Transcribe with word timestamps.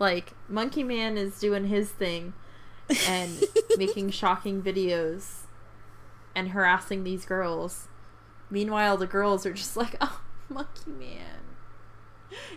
Like 0.00 0.32
Monkey 0.48 0.82
Man 0.82 1.18
is 1.18 1.38
doing 1.38 1.66
his 1.66 1.90
thing 1.90 2.32
and 3.06 3.44
making 3.76 4.10
shocking 4.10 4.62
videos 4.62 5.42
and 6.34 6.48
harassing 6.48 7.04
these 7.04 7.26
girls. 7.26 7.86
Meanwhile, 8.48 8.96
the 8.96 9.06
girls 9.06 9.44
are 9.44 9.52
just 9.52 9.76
like, 9.76 9.96
"Oh, 10.00 10.22
Monkey 10.48 10.90
Man, 10.90 11.42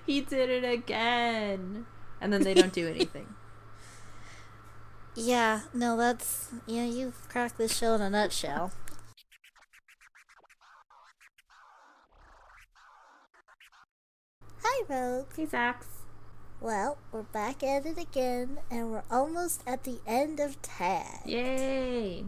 he 0.05 0.21
did 0.21 0.49
it 0.49 0.63
again," 0.63 1.85
and 2.21 2.31
then 2.31 2.43
they 2.43 2.53
don't 2.53 2.73
do 2.73 2.87
anything. 2.95 3.35
Yeah, 5.13 5.63
no, 5.73 5.97
that's 5.97 6.49
yeah. 6.65 6.85
You've 6.85 7.27
cracked 7.27 7.57
this 7.57 7.77
show 7.77 7.93
in 7.95 8.01
a 8.01 8.09
nutshell. 8.09 8.71
Hi, 14.63 14.83
Rogue. 14.87 15.27
Hey, 15.35 15.45
Zax. 15.45 15.92
Well, 16.63 16.97
we're 17.11 17.23
back 17.23 17.61
at 17.61 17.85
it 17.85 17.97
again, 17.97 18.59
and 18.71 18.89
we're 18.89 19.03
almost 19.11 19.61
at 19.67 19.83
the 19.83 19.99
end 20.07 20.39
of 20.39 20.61
Tag. 20.61 21.19
Yay! 21.25 22.23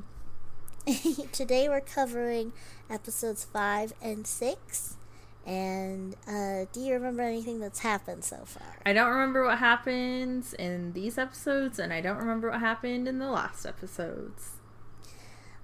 Today 1.31 1.69
we're 1.69 1.79
covering 1.79 2.51
episodes 2.89 3.45
5 3.45 3.93
and 4.01 4.27
6. 4.27 4.97
And 5.45 6.17
uh, 6.27 6.65
do 6.73 6.81
you 6.81 6.91
remember 6.91 7.21
anything 7.21 7.61
that's 7.61 7.79
happened 7.79 8.25
so 8.25 8.41
far? 8.43 8.81
I 8.85 8.91
don't 8.91 9.09
remember 9.09 9.45
what 9.45 9.59
happens 9.59 10.53
in 10.53 10.91
these 10.91 11.17
episodes, 11.17 11.79
and 11.79 11.93
I 11.93 12.01
don't 12.01 12.17
remember 12.17 12.49
what 12.49 12.59
happened 12.59 13.07
in 13.07 13.19
the 13.19 13.31
last 13.31 13.65
episodes. 13.65 14.57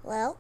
Well, 0.02 0.38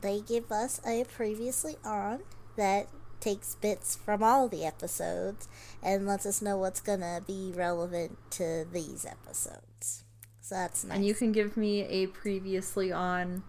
they 0.00 0.22
give 0.22 0.50
us 0.50 0.80
a 0.86 1.04
previously 1.04 1.76
on 1.84 2.20
that 2.56 2.88
takes 3.20 3.56
bits 3.56 3.96
from 3.96 4.22
all 4.22 4.48
the 4.48 4.64
episodes 4.64 5.48
and 5.82 6.06
lets 6.06 6.26
us 6.26 6.42
know 6.42 6.56
what's 6.56 6.80
gonna 6.80 7.20
be 7.26 7.52
relevant 7.54 8.18
to 8.30 8.66
these 8.72 9.04
episodes. 9.04 10.04
So 10.40 10.54
that's 10.54 10.84
nice. 10.84 10.96
And 10.96 11.06
you 11.06 11.14
can 11.14 11.32
give 11.32 11.56
me 11.56 11.82
a 11.82 12.06
previously 12.06 12.90
on 12.90 13.42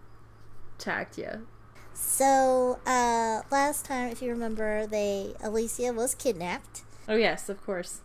you. 1.16 1.46
So 1.92 2.78
uh, 2.86 3.42
last 3.50 3.84
time, 3.84 4.10
if 4.10 4.22
you 4.22 4.30
remember, 4.30 4.86
they 4.86 5.34
Alicia 5.42 5.92
was 5.92 6.14
kidnapped. 6.14 6.82
Oh 7.08 7.16
yes, 7.16 7.48
of 7.48 7.64
course. 7.64 8.00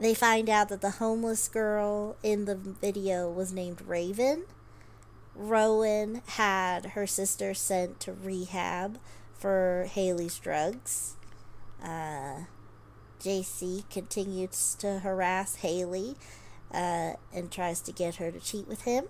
They 0.00 0.14
find 0.14 0.50
out 0.50 0.68
that 0.68 0.82
the 0.82 0.92
homeless 0.92 1.48
girl 1.48 2.16
in 2.22 2.44
the 2.44 2.54
video 2.54 3.30
was 3.30 3.52
named 3.52 3.82
Raven. 3.86 4.44
Rowan 5.34 6.22
had 6.26 6.86
her 6.86 7.06
sister 7.06 7.54
sent 7.54 8.00
to 8.00 8.12
rehab 8.12 8.98
for 9.34 9.86
Haley's 9.90 10.38
drugs. 10.38 11.14
Uh, 11.82 12.44
JC 13.20 13.88
continues 13.90 14.74
to 14.80 15.00
harass 15.00 15.56
Haley 15.56 16.16
uh, 16.72 17.14
and 17.32 17.50
tries 17.50 17.80
to 17.82 17.92
get 17.92 18.16
her 18.16 18.30
to 18.30 18.40
cheat 18.40 18.66
with 18.68 18.82
him. 18.82 19.04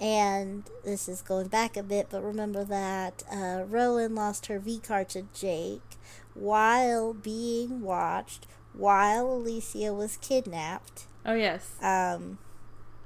And 0.00 0.64
this 0.84 1.08
is 1.08 1.20
going 1.20 1.48
back 1.48 1.76
a 1.76 1.82
bit, 1.82 2.06
but 2.10 2.22
remember 2.22 2.64
that 2.64 3.22
uh, 3.30 3.64
Rowan 3.68 4.14
lost 4.14 4.46
her 4.46 4.58
V 4.58 4.78
card 4.78 5.10
to 5.10 5.26
Jake 5.34 5.82
while 6.34 7.12
being 7.12 7.82
watched 7.82 8.46
while 8.72 9.30
Alicia 9.30 9.92
was 9.92 10.16
kidnapped. 10.16 11.04
Oh 11.26 11.34
yes. 11.34 11.72
Um, 11.82 12.38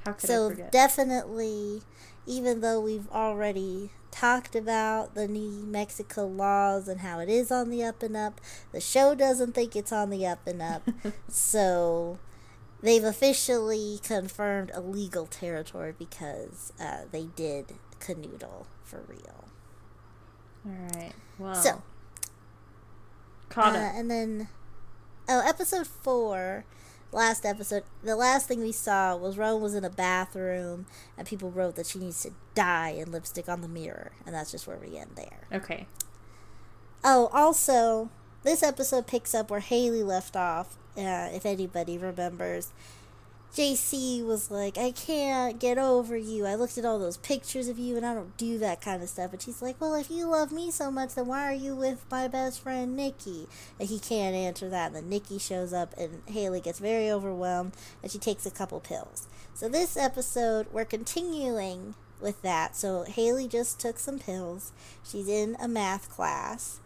How 0.04 0.12
could 0.12 0.28
so 0.28 0.46
I 0.46 0.50
forget? 0.50 0.72
definitely, 0.72 1.82
even 2.26 2.60
though 2.60 2.80
we've 2.80 3.10
already 3.10 3.90
talked 4.14 4.54
about 4.54 5.16
the 5.16 5.26
New 5.26 5.66
Mexico 5.66 6.24
laws 6.24 6.86
and 6.86 7.00
how 7.00 7.18
it 7.18 7.28
is 7.28 7.50
on 7.50 7.68
the 7.68 7.82
up 7.82 8.00
and 8.00 8.16
up, 8.16 8.40
the 8.70 8.80
show 8.80 9.14
doesn't 9.14 9.54
think 9.54 9.74
it's 9.74 9.90
on 9.90 10.10
the 10.10 10.24
up 10.24 10.46
and 10.46 10.62
up. 10.62 10.88
so 11.28 12.18
they've 12.80 13.02
officially 13.02 13.98
confirmed 14.04 14.70
illegal 14.72 15.26
territory 15.26 15.92
because 15.98 16.72
uh, 16.80 17.02
they 17.10 17.24
did 17.34 17.74
canoodle 17.98 18.66
for 18.84 19.02
real. 19.08 19.44
All 20.64 20.88
right. 20.94 21.12
Well. 21.36 21.56
So, 21.56 21.82
caught 23.48 23.74
uh, 23.74 23.78
and 23.78 24.08
then, 24.08 24.48
oh, 25.28 25.42
episode 25.44 25.88
four, 25.88 26.64
last 27.14 27.46
episode, 27.46 27.84
the 28.02 28.16
last 28.16 28.48
thing 28.48 28.60
we 28.60 28.72
saw 28.72 29.16
was 29.16 29.38
Rowan 29.38 29.62
was 29.62 29.74
in 29.74 29.84
a 29.84 29.90
bathroom 29.90 30.86
and 31.16 31.26
people 31.26 31.50
wrote 31.50 31.76
that 31.76 31.86
she 31.86 31.98
needs 31.98 32.22
to 32.22 32.32
die 32.54 32.90
in 32.90 33.10
lipstick 33.10 33.48
on 33.48 33.60
the 33.60 33.68
mirror, 33.68 34.12
and 34.26 34.34
that's 34.34 34.50
just 34.50 34.66
where 34.66 34.76
we 34.76 34.98
end 34.98 35.12
there. 35.14 35.46
Okay. 35.52 35.86
Oh, 37.02 37.30
also, 37.32 38.10
this 38.42 38.62
episode 38.62 39.06
picks 39.06 39.34
up 39.34 39.50
where 39.50 39.60
Haley 39.60 40.02
left 40.02 40.36
off, 40.36 40.76
uh, 40.96 41.28
if 41.32 41.46
anybody 41.46 41.96
remembers. 41.98 42.72
JC 43.54 44.26
was 44.26 44.50
like, 44.50 44.76
I 44.76 44.90
can't 44.90 45.60
get 45.60 45.78
over 45.78 46.16
you. 46.16 46.44
I 46.44 46.56
looked 46.56 46.76
at 46.76 46.84
all 46.84 46.98
those 46.98 47.18
pictures 47.18 47.68
of 47.68 47.78
you 47.78 47.96
and 47.96 48.04
I 48.04 48.12
don't 48.12 48.36
do 48.36 48.58
that 48.58 48.80
kind 48.80 49.00
of 49.00 49.08
stuff. 49.08 49.32
And 49.32 49.40
she's 49.40 49.62
like, 49.62 49.80
Well, 49.80 49.94
if 49.94 50.10
you 50.10 50.26
love 50.26 50.50
me 50.50 50.72
so 50.72 50.90
much, 50.90 51.14
then 51.14 51.28
why 51.28 51.48
are 51.48 51.54
you 51.54 51.76
with 51.76 52.04
my 52.10 52.26
best 52.26 52.60
friend 52.60 52.96
Nikki? 52.96 53.46
And 53.78 53.88
he 53.88 54.00
can't 54.00 54.34
answer 54.34 54.68
that. 54.70 54.88
And 54.88 54.96
then 54.96 55.08
Nikki 55.08 55.38
shows 55.38 55.72
up 55.72 55.94
and 55.96 56.22
Haley 56.26 56.60
gets 56.60 56.80
very 56.80 57.08
overwhelmed 57.08 57.74
and 58.02 58.10
she 58.10 58.18
takes 58.18 58.44
a 58.44 58.50
couple 58.50 58.80
pills. 58.80 59.28
So 59.54 59.68
this 59.68 59.96
episode, 59.96 60.66
we're 60.72 60.84
continuing 60.84 61.94
with 62.20 62.42
that. 62.42 62.74
So 62.74 63.04
Haley 63.04 63.46
just 63.46 63.78
took 63.78 64.00
some 64.00 64.18
pills. 64.18 64.72
She's 65.04 65.28
in 65.28 65.56
a 65.60 65.68
math 65.68 66.10
class. 66.10 66.80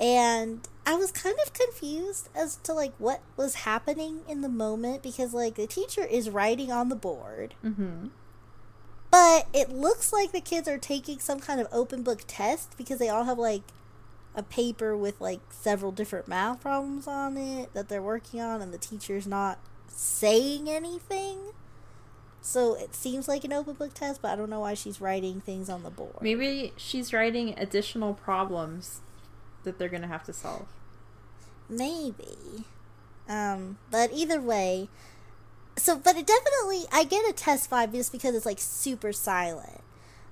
And 0.00 0.66
I 0.84 0.96
was 0.96 1.12
kind 1.12 1.36
of 1.46 1.52
confused 1.52 2.28
as 2.34 2.56
to 2.64 2.72
like 2.74 2.92
what 2.98 3.20
was 3.36 3.54
happening 3.56 4.20
in 4.28 4.40
the 4.42 4.48
moment 4.48 5.02
because 5.02 5.32
like 5.32 5.54
the 5.54 5.66
teacher 5.66 6.04
is 6.04 6.28
writing 6.30 6.70
on 6.72 6.88
the 6.88 6.96
board, 6.96 7.54
Mm-hmm. 7.64 8.08
but 9.10 9.46
it 9.54 9.70
looks 9.70 10.12
like 10.12 10.32
the 10.32 10.40
kids 10.40 10.66
are 10.68 10.78
taking 10.78 11.20
some 11.20 11.38
kind 11.40 11.60
of 11.60 11.68
open 11.72 12.02
book 12.02 12.22
test 12.26 12.76
because 12.76 12.98
they 12.98 13.08
all 13.08 13.24
have 13.24 13.38
like 13.38 13.62
a 14.34 14.42
paper 14.42 14.96
with 14.96 15.20
like 15.20 15.40
several 15.50 15.92
different 15.92 16.26
math 16.26 16.60
problems 16.60 17.06
on 17.06 17.36
it 17.36 17.72
that 17.72 17.88
they're 17.88 18.02
working 18.02 18.40
on 18.40 18.60
and 18.60 18.74
the 18.74 18.78
teacher's 18.78 19.26
not 19.28 19.58
saying 19.86 20.68
anything. 20.68 21.38
So 22.40 22.74
it 22.74 22.94
seems 22.94 23.26
like 23.28 23.44
an 23.44 23.52
open 23.52 23.74
book 23.74 23.94
test, 23.94 24.20
but 24.20 24.32
I 24.32 24.36
don't 24.36 24.50
know 24.50 24.60
why 24.60 24.74
she's 24.74 25.00
writing 25.00 25.40
things 25.40 25.70
on 25.70 25.82
the 25.84 25.88
board. 25.90 26.16
Maybe 26.20 26.72
she's 26.76 27.12
writing 27.12 27.54
additional 27.56 28.12
problems 28.12 29.00
that 29.64 29.78
they're 29.78 29.88
gonna 29.88 30.06
have 30.06 30.24
to 30.24 30.32
solve. 30.32 30.66
Maybe. 31.68 32.64
Um, 33.28 33.78
but 33.90 34.10
either 34.12 34.40
way, 34.40 34.88
so 35.76 35.96
but 35.96 36.16
it 36.16 36.26
definitely 36.26 36.84
I 36.92 37.04
get 37.04 37.28
a 37.28 37.32
test 37.32 37.70
vibe 37.70 37.92
just 37.92 38.12
because 38.12 38.34
it's 38.34 38.46
like 38.46 38.60
super 38.60 39.12
silent. 39.12 39.80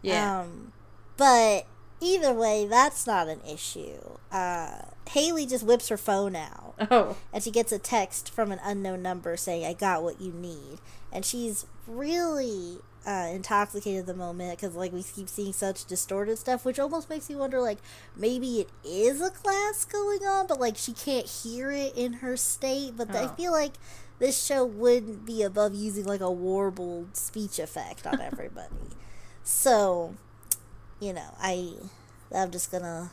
Yeah. 0.03 0.41
Um, 0.41 0.73
but 1.17 1.67
either 2.01 2.33
way, 2.33 2.67
that's 2.67 3.07
not 3.07 3.29
an 3.29 3.41
issue. 3.49 3.99
Uh, 4.31 4.83
Haley 5.09 5.47
just 5.47 5.65
whips 5.65 5.89
her 5.89 5.97
phone 5.97 6.37
out 6.37 6.75
oh. 6.91 7.17
and 7.33 7.43
she 7.43 7.51
gets 7.51 7.73
a 7.73 7.79
text 7.79 8.31
from 8.31 8.53
an 8.53 8.61
unknown 8.65 9.03
number 9.03 9.37
saying, 9.37 9.65
"I 9.65 9.73
got 9.73 10.03
what 10.03 10.21
you 10.21 10.33
need," 10.33 10.79
and 11.13 11.25
she's 11.25 11.67
really 11.87 12.79
uh, 13.07 13.29
intoxicated 13.33 14.01
at 14.01 14.07
the 14.07 14.15
moment 14.15 14.59
because 14.59 14.75
like 14.77 14.93
we 14.93 15.03
keep 15.03 15.29
seeing 15.29 15.53
such 15.53 15.85
distorted 15.85 16.39
stuff, 16.39 16.65
which 16.65 16.79
almost 16.79 17.11
makes 17.11 17.29
me 17.29 17.37
wonder 17.37 17.61
like 17.61 17.79
maybe 18.17 18.61
it 18.61 18.69
is 18.85 19.21
a 19.21 19.31
class 19.31 19.85
going 19.85 20.21
on, 20.21 20.47
but 20.47 20.61
like 20.61 20.77
she 20.77 20.93
can't 20.93 21.27
hear 21.27 21.71
it 21.71 21.93
in 21.97 22.15
her 22.15 22.37
state. 22.37 22.97
But 22.97 23.15
I 23.15 23.25
Oh. 23.25 23.29
feel 23.29 23.53
like 23.53 23.73
this 24.19 24.43
show 24.45 24.65
wouldn't 24.65 25.27
be 25.27 25.43
above 25.43 25.75
using 25.75 26.05
like 26.05 26.21
a 26.21 26.31
warbled 26.31 27.17
speech 27.17 27.59
effect 27.59 28.07
on 28.07 28.21
everybody. 28.21 28.97
so, 29.43 30.15
you 31.01 31.13
know, 31.13 31.35
I 31.41 31.73
I'm 32.35 32.51
just 32.51 32.71
gonna 32.71 33.11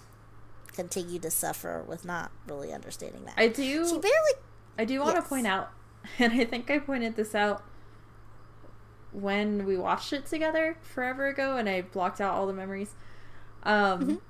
continue 0.74 1.20
to 1.20 1.32
suffer 1.32 1.84
with 1.88 2.06
not 2.06 2.32
really 2.48 2.72
understanding 2.72 3.26
that. 3.26 3.34
I 3.38 3.48
do. 3.48 3.86
she 3.88 3.94
barely 3.98 4.34
I 4.78 4.86
do 4.86 5.00
want 5.02 5.16
to 5.16 5.22
Yes. 5.22 5.30
point 5.30 5.48
out, 5.48 5.72
and 6.20 6.32
I 6.34 6.46
think 6.46 6.70
I 6.70 6.80
pointed 6.80 7.16
this 7.16 7.34
out 7.36 7.64
when 9.12 9.66
we 9.66 9.78
watched 9.78 10.14
it 10.14 10.26
together 10.26 10.78
forever 10.82 11.28
ago, 11.28 11.58
and 11.58 11.68
I 11.68 11.82
blocked 11.82 12.22
out 12.22 12.34
all 12.36 12.46
the 12.48 12.54
memories. 12.54 12.94
Um, 13.64 14.02
Mhm. 14.06 14.22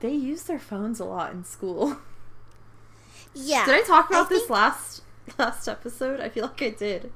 they 0.00 0.12
use 0.12 0.42
their 0.44 0.58
phones 0.58 1.00
a 1.00 1.04
lot 1.04 1.32
in 1.32 1.44
school. 1.44 1.96
yeah. 3.34 3.64
did 3.64 3.74
I 3.74 3.82
talk 3.82 4.08
about 4.10 4.26
I 4.26 4.28
this 4.28 4.38
think- 4.40 4.50
last 4.50 5.02
last 5.38 5.68
episode? 5.68 6.20
I 6.20 6.28
feel 6.28 6.44
like 6.44 6.62
I 6.62 6.70
did. 6.70 7.12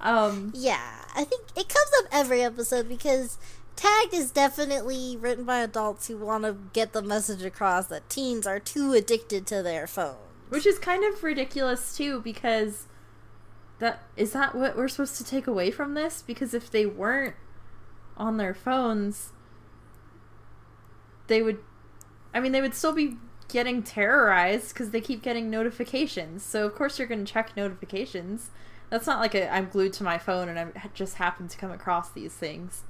Um, 0.00 0.50
Yeah, 0.54 1.04
I 1.14 1.24
think 1.24 1.42
it 1.56 1.68
comes 1.68 1.90
up 1.98 2.06
every 2.10 2.42
episode 2.42 2.88
because 2.88 3.38
Tagged 3.76 4.14
is 4.14 4.30
definitely 4.30 5.16
written 5.16 5.44
by 5.44 5.58
adults 5.58 6.06
who 6.08 6.16
want 6.16 6.44
to 6.44 6.56
get 6.72 6.92
the 6.92 7.02
message 7.02 7.42
across 7.42 7.86
that 7.88 8.08
teens 8.08 8.46
are 8.46 8.58
too 8.60 8.92
addicted 8.92 9.46
to 9.48 9.62
their 9.62 9.86
phone. 9.86 10.16
which 10.50 10.66
is 10.66 10.78
kind 10.78 11.02
of 11.04 11.22
ridiculous 11.24 11.96
too, 11.96 12.20
because 12.20 12.86
that 13.80 14.02
is 14.16 14.32
that 14.32 14.54
what 14.54 14.76
we're 14.76 14.88
supposed 14.88 15.16
to 15.16 15.24
take 15.24 15.46
away 15.46 15.70
from 15.70 15.94
this? 15.94 16.22
Because 16.22 16.54
if 16.54 16.70
they 16.70 16.86
weren't 16.86 17.34
on 18.16 18.36
their 18.36 18.54
phones, 18.54 19.32
they 21.26 21.42
would. 21.42 21.58
I 22.32 22.40
mean, 22.40 22.52
they 22.52 22.60
would 22.60 22.74
still 22.74 22.92
be 22.92 23.16
getting 23.48 23.82
terrorized 23.82 24.70
because 24.70 24.90
they 24.90 25.00
keep 25.00 25.22
getting 25.22 25.50
notifications. 25.50 26.42
So 26.42 26.66
of 26.66 26.74
course 26.74 26.98
you're 26.98 27.06
going 27.08 27.24
to 27.24 27.32
check 27.32 27.56
notifications. 27.56 28.50
That's 28.90 29.06
not 29.06 29.20
like 29.20 29.34
a, 29.34 29.52
I'm 29.52 29.68
glued 29.68 29.92
to 29.94 30.04
my 30.04 30.18
phone 30.18 30.48
and 30.48 30.58
I 30.58 30.72
just 30.94 31.16
happen 31.16 31.46
to 31.48 31.56
come 31.56 31.70
across 31.70 32.10
these 32.10 32.32
things. 32.32 32.82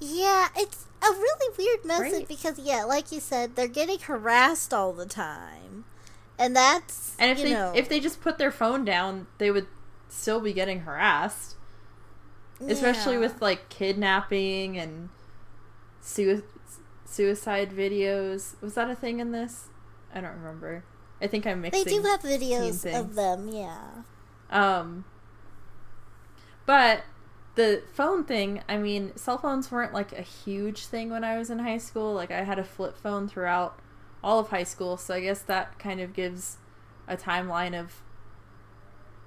Yeah, 0.00 0.48
it's 0.56 0.86
a 1.02 1.10
really 1.10 1.54
weird 1.58 1.84
message 1.84 2.12
Right. 2.20 2.28
because 2.28 2.58
yeah, 2.58 2.84
like 2.84 3.10
you 3.10 3.20
said, 3.20 3.56
they're 3.56 3.66
getting 3.66 3.98
harassed 3.98 4.72
all 4.74 4.92
the 4.92 5.06
time. 5.06 5.84
And 6.38 6.54
that's 6.54 7.16
And 7.18 7.30
if 7.30 7.42
they 7.42 7.52
know, 7.52 7.72
if 7.74 7.88
they 7.88 8.00
just 8.00 8.20
put 8.20 8.38
their 8.38 8.52
phone 8.52 8.84
down, 8.84 9.26
they 9.38 9.50
would 9.50 9.66
still 10.08 10.40
be 10.40 10.52
getting 10.52 10.80
harassed. 10.80 11.56
Especially 12.66 13.14
yeah. 13.14 13.20
with 13.20 13.40
like 13.40 13.68
kidnapping 13.68 14.78
and 14.78 15.10
sui- 16.00 16.42
suicide 17.04 17.70
videos. 17.70 18.60
Was 18.60 18.74
that 18.74 18.90
a 18.90 18.94
thing 18.94 19.20
in 19.20 19.32
this? 19.32 19.68
I 20.14 20.20
don't 20.20 20.34
remember. 20.34 20.84
I 21.20 21.26
think 21.26 21.46
I'm 21.46 21.60
mixing. 21.60 21.84
they 21.84 21.90
do 21.90 22.02
have 22.02 22.20
videos 22.20 22.98
of 22.98 23.14
them, 23.14 23.48
yeah. 23.48 23.88
Um, 24.50 25.04
but 26.66 27.02
the 27.54 27.82
phone 27.92 28.24
thing, 28.24 28.62
I 28.68 28.76
mean, 28.76 29.16
cell 29.16 29.38
phones 29.38 29.70
weren't 29.70 29.92
like 29.92 30.12
a 30.12 30.22
huge 30.22 30.86
thing 30.86 31.10
when 31.10 31.24
I 31.24 31.36
was 31.36 31.50
in 31.50 31.58
high 31.58 31.78
school. 31.78 32.14
Like, 32.14 32.30
I 32.30 32.44
had 32.44 32.58
a 32.58 32.64
flip 32.64 32.96
phone 32.96 33.28
throughout 33.28 33.78
all 34.22 34.38
of 34.38 34.48
high 34.48 34.64
school, 34.64 34.96
so 34.96 35.14
I 35.14 35.20
guess 35.20 35.40
that 35.42 35.78
kind 35.78 36.00
of 36.00 36.12
gives 36.12 36.58
a 37.06 37.16
timeline 37.16 37.78
of 37.78 38.02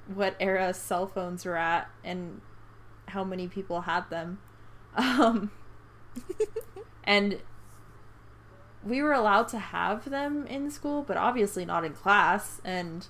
what 0.07 0.35
era 0.39 0.73
cell 0.73 1.07
phones 1.07 1.45
were 1.45 1.57
at 1.57 1.89
and 2.03 2.41
how 3.07 3.23
many 3.23 3.47
people 3.47 3.81
had 3.81 4.09
them. 4.09 4.39
Um, 4.93 5.51
and 7.05 7.39
we 8.83 9.01
were 9.01 9.13
allowed 9.13 9.47
to 9.49 9.59
have 9.59 10.09
them 10.09 10.45
in 10.47 10.71
school, 10.71 11.03
but 11.03 11.17
obviously 11.17 11.65
not 11.65 11.85
in 11.85 11.93
class. 11.93 12.59
And 12.65 13.07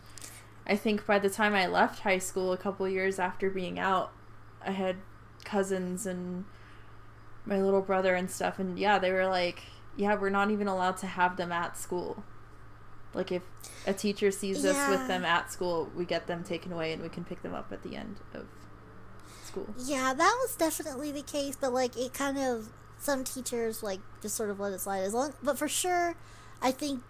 I 0.68 0.76
think 0.76 1.06
by 1.06 1.20
the 1.20 1.30
time 1.30 1.56
I 1.56 1.68
left 1.68 2.02
high 2.02 2.18
school, 2.18 2.54
a 2.54 2.58
couple 2.58 2.88
years 2.88 3.20
after 3.20 3.50
being 3.50 3.80
out, 3.80 4.12
I 4.64 4.72
had 4.72 4.98
cousins 5.44 6.06
and 6.06 6.46
my 7.46 7.62
little 7.62 7.82
brother 7.82 8.16
and 8.16 8.30
stuff. 8.30 8.60
And 8.60 8.78
yeah, 8.78 9.00
they 9.00 9.12
were 9.12 9.28
like, 9.28 9.64
yeah, 9.96 10.16
we're 10.16 10.30
not 10.30 10.52
even 10.52 10.68
allowed 10.68 10.98
to 10.98 11.08
have 11.08 11.38
them 11.38 11.52
at 11.52 11.78
school. 11.78 12.24
Like, 13.14 13.32
if 13.32 13.42
a 13.86 13.94
teacher 13.94 14.32
sees 14.32 14.64
us 14.66 14.90
with 14.90 15.08
them 15.08 15.26
at 15.26 15.52
school, 15.52 15.90
we 15.96 16.06
get 16.06 16.28
them 16.28 16.44
taken 16.44 16.72
away 16.72 16.94
and 16.94 17.02
we 17.02 17.10
can 17.10 17.26
pick 17.26 17.42
them 17.42 17.54
up 17.54 17.72
at 17.72 17.84
the 17.84 17.96
end 17.96 18.18
of 18.34 18.48
school. 19.52 19.68
Yeah, 19.78 20.14
that 20.14 20.38
was 20.42 20.56
definitely 20.56 21.12
the 21.12 21.22
case, 21.22 21.58
but 21.60 21.74
like 21.74 21.98
it 21.98 22.14
kind 22.14 22.38
of 22.38 22.70
some 22.98 23.24
teachers 23.24 23.82
like 23.84 24.00
just 24.22 24.36
sort 24.36 24.50
of 24.50 24.60
let 24.60 24.72
it 24.72 24.80
slide 24.80 25.00
as 25.00 25.14
long 25.14 25.34
but 25.42 25.58
for 25.58 25.68
sure 25.68 26.16
I 26.62 26.70
think 26.72 27.02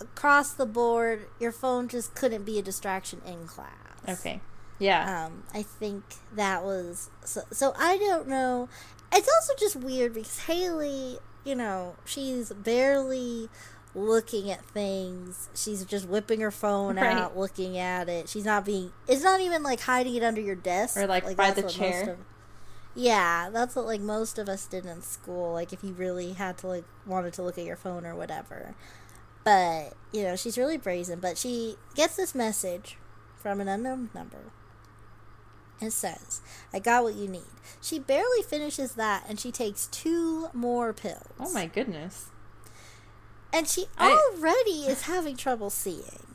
across 0.00 0.52
the 0.52 0.66
board 0.66 1.26
your 1.38 1.52
phone 1.52 1.86
just 1.86 2.16
couldn't 2.16 2.42
be 2.44 2.58
a 2.58 2.62
distraction 2.62 3.22
in 3.24 3.46
class. 3.46 3.70
Okay. 4.08 4.40
Yeah. 4.78 5.26
Um 5.26 5.44
I 5.54 5.62
think 5.62 6.02
that 6.34 6.64
was 6.64 7.10
so, 7.24 7.42
so 7.52 7.72
I 7.78 7.96
don't 7.96 8.28
know. 8.28 8.68
It's 9.12 9.28
also 9.28 9.54
just 9.58 9.76
weird 9.76 10.14
because 10.14 10.40
Haley, 10.40 11.18
you 11.44 11.54
know, 11.54 11.96
she's 12.04 12.52
barely 12.52 13.48
looking 13.94 14.50
at 14.50 14.64
things. 14.66 15.48
She's 15.54 15.84
just 15.84 16.08
whipping 16.08 16.40
her 16.40 16.50
phone 16.50 16.96
Right. 16.96 17.16
out, 17.16 17.36
looking 17.36 17.76
at 17.78 18.08
it. 18.08 18.28
She's 18.28 18.44
not 18.44 18.64
being. 18.64 18.92
It's 19.08 19.22
not 19.22 19.40
even 19.40 19.62
like 19.62 19.80
hiding 19.80 20.14
it 20.14 20.22
under 20.22 20.40
your 20.40 20.54
desk 20.54 20.96
Or, 20.96 21.06
like, 21.06 21.36
by 21.36 21.50
the 21.50 21.62
chair. 21.62 22.10
of- 22.10 22.18
yeah, 22.94 23.50
that's 23.50 23.76
what 23.76 23.86
like 23.86 24.00
most 24.00 24.36
of 24.38 24.48
us 24.48 24.66
did 24.66 24.84
in 24.84 25.00
school. 25.02 25.52
Like 25.52 25.72
if 25.72 25.84
you 25.84 25.92
really 25.92 26.32
had 26.32 26.58
to 26.58 26.66
like 26.66 26.84
wanted 27.06 27.32
to 27.34 27.42
look 27.42 27.56
at 27.56 27.64
your 27.64 27.76
phone 27.76 28.04
or 28.04 28.16
whatever. 28.16 28.74
But 29.44 29.94
you 30.12 30.22
know, 30.24 30.34
she's 30.36 30.58
really 30.58 30.76
brazen. 30.76 31.20
But 31.20 31.38
she 31.38 31.76
gets 31.94 32.16
this 32.16 32.34
message 32.34 32.96
from 33.36 33.60
an 33.60 33.68
unknown 33.68 34.10
number. 34.12 34.38
It 35.80 35.92
says, 35.92 36.40
"I 36.74 36.78
got 36.78 37.02
what 37.04 37.14
you 37.14 37.26
need." 37.28 37.42
She 37.80 37.98
barely 37.98 38.42
finishes 38.42 38.92
that, 38.96 39.24
and 39.28 39.40
she 39.40 39.50
takes 39.50 39.86
two 39.86 40.48
more 40.52 40.92
pills. 40.92 41.22
oh 41.38 41.52
my 41.52 41.66
goodness. 41.66 42.26
And 43.52 43.66
she 43.66 43.86
I- 43.98 44.12
already 44.36 44.86
is 44.86 45.02
having 45.02 45.36
trouble 45.36 45.70
seeing. 45.70 46.34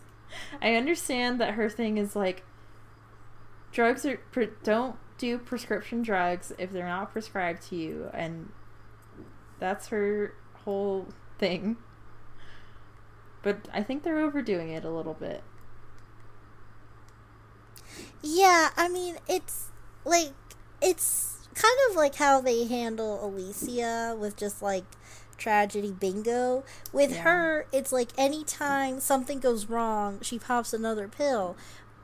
I 0.62 0.75
understand 0.75 1.39
that 1.39 1.53
her 1.53 1.69
thing 1.69 1.97
is 1.97 2.15
like 2.15 2.44
drugs 3.71 4.06
are 4.06 4.18
pre- 4.31 4.50
don't 4.63 4.97
do 5.18 5.38
prescription 5.38 6.01
drugs 6.01 6.51
if 6.57 6.71
they're 6.74 6.88
not 6.88 7.12
prescribed 7.13 7.62
to 7.69 7.75
you 7.77 8.09
and 8.13 8.51
that's 9.59 9.88
her 9.88 10.33
whole 10.65 11.07
thing. 11.38 11.77
But 13.44 13.69
I 13.74 13.81
think 13.83 14.03
they're 14.03 14.19
overdoing 14.19 14.69
it 14.71 14.83
a 14.83 14.89
little 14.89 15.13
bit. 15.13 15.42
Yeah, 18.21 18.69
I 18.75 18.88
mean, 18.89 19.18
it's 19.27 19.68
like 20.03 20.33
it's 20.81 21.47
kind 21.56 21.77
of 21.89 21.95
like 21.95 22.15
how 22.15 22.42
they 22.42 22.65
handle 22.65 23.24
Alicia 23.25 24.15
with 24.19 24.36
just 24.36 24.62
like 24.62 24.86
tragedy 25.38 25.92
bingo. 25.92 26.63
With 26.92 27.12
Yeah. 27.12 27.21
her, 27.24 27.68
it's 27.71 27.92
like 27.92 28.09
anytime 28.18 29.00
something 29.00 29.39
goes 29.39 29.68
wrong, 29.68 30.19
she 30.21 30.39
pops 30.39 30.74
another 30.74 31.07
pill. 31.07 31.56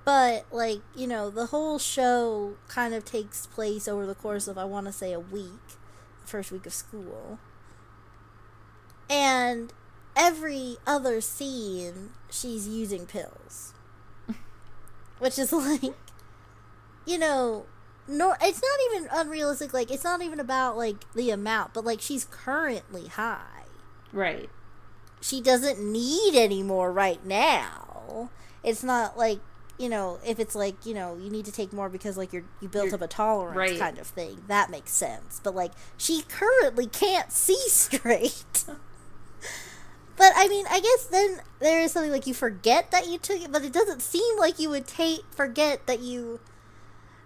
But 0.04 0.46
like, 0.52 0.82
you 0.96 1.08
know, 1.08 1.30
the 1.30 1.48
whole 1.48 1.78
show 1.80 2.56
kind 2.68 2.94
of 2.94 3.06
takes 3.06 3.46
place 3.46 3.88
over 3.88 4.06
the 4.06 4.16
course 4.16 4.48
of 4.48 4.58
I 4.58 4.66
want 4.66 4.88
to 4.88 4.94
say 4.94 5.14
a 5.14 5.20
week, 5.20 5.78
first 6.26 6.52
week 6.52 6.66
of 6.66 6.74
school. 6.74 7.40
And 9.10 9.74
every 10.16 10.78
other 10.88 11.22
scene 11.22 12.12
she's 12.30 12.68
using 12.68 13.06
pills. 13.06 13.74
Which 15.22 15.38
is 15.38 15.54
like 15.54 15.94
you 17.06 17.18
know, 17.20 17.66
no, 18.08 18.34
it's 18.42 18.62
not 18.62 18.80
even 18.96 19.10
unrealistic. 19.12 19.72
Like, 19.72 19.92
it's 19.92 20.04
not 20.04 20.24
even 20.24 20.40
about 20.40 20.78
like 20.78 21.12
the 21.14 21.30
amount, 21.30 21.76
but 21.76 21.86
like 21.86 22.02
she's 22.02 22.26
currently 22.26 23.08
high. 23.08 23.66
Right. 24.12 24.50
She 25.22 25.40
doesn't 25.40 25.80
need 25.80 26.34
any 26.36 26.64
more 26.64 26.92
right 26.92 27.24
now. 27.24 28.32
It's 28.64 28.84
not 28.84 29.16
like 29.16 29.40
you 29.78 29.90
know, 29.90 30.18
if 30.26 30.40
it's 30.40 30.56
like 30.56 30.88
you 30.88 30.96
know, 30.96 31.16
you 31.16 31.30
need 31.30 31.46
to 31.46 31.52
take 31.52 31.72
more 31.72 31.88
because 31.88 32.18
like 32.18 32.34
you're 32.34 32.46
you 32.60 32.68
built 32.68 32.86
You're- 32.86 32.96
up 32.96 33.02
a 33.04 33.08
tolerance 33.08 33.56
right. 33.56 33.80
kind 33.80 34.00
of 34.00 34.08
thing. 34.08 34.42
That 34.48 34.72
makes 34.72 34.92
sense. 34.92 35.40
But 35.44 35.54
like, 35.54 35.74
she 35.98 36.24
currently 36.28 36.88
can't 36.88 37.32
see 37.32 37.62
straight. 37.68 38.64
But 40.22 40.34
I 40.36 40.48
mean, 40.50 40.68
I 40.70 40.80
guess 40.80 41.06
then 41.06 41.40
there 41.58 41.82
is 41.82 41.92
something 41.94 42.12
like 42.12 42.28
you 42.28 42.36
forget 42.36 42.92
that 42.92 43.08
you 43.08 43.18
took 43.18 43.42
it, 43.42 43.52
but 43.52 43.64
it 43.64 43.74
doesn't 43.74 44.04
seem 44.04 44.38
like 44.38 44.60
you 44.60 44.70
would 44.70 44.86
take 44.86 45.22
forget 45.32 45.88
that 45.88 46.00
you. 46.00 46.40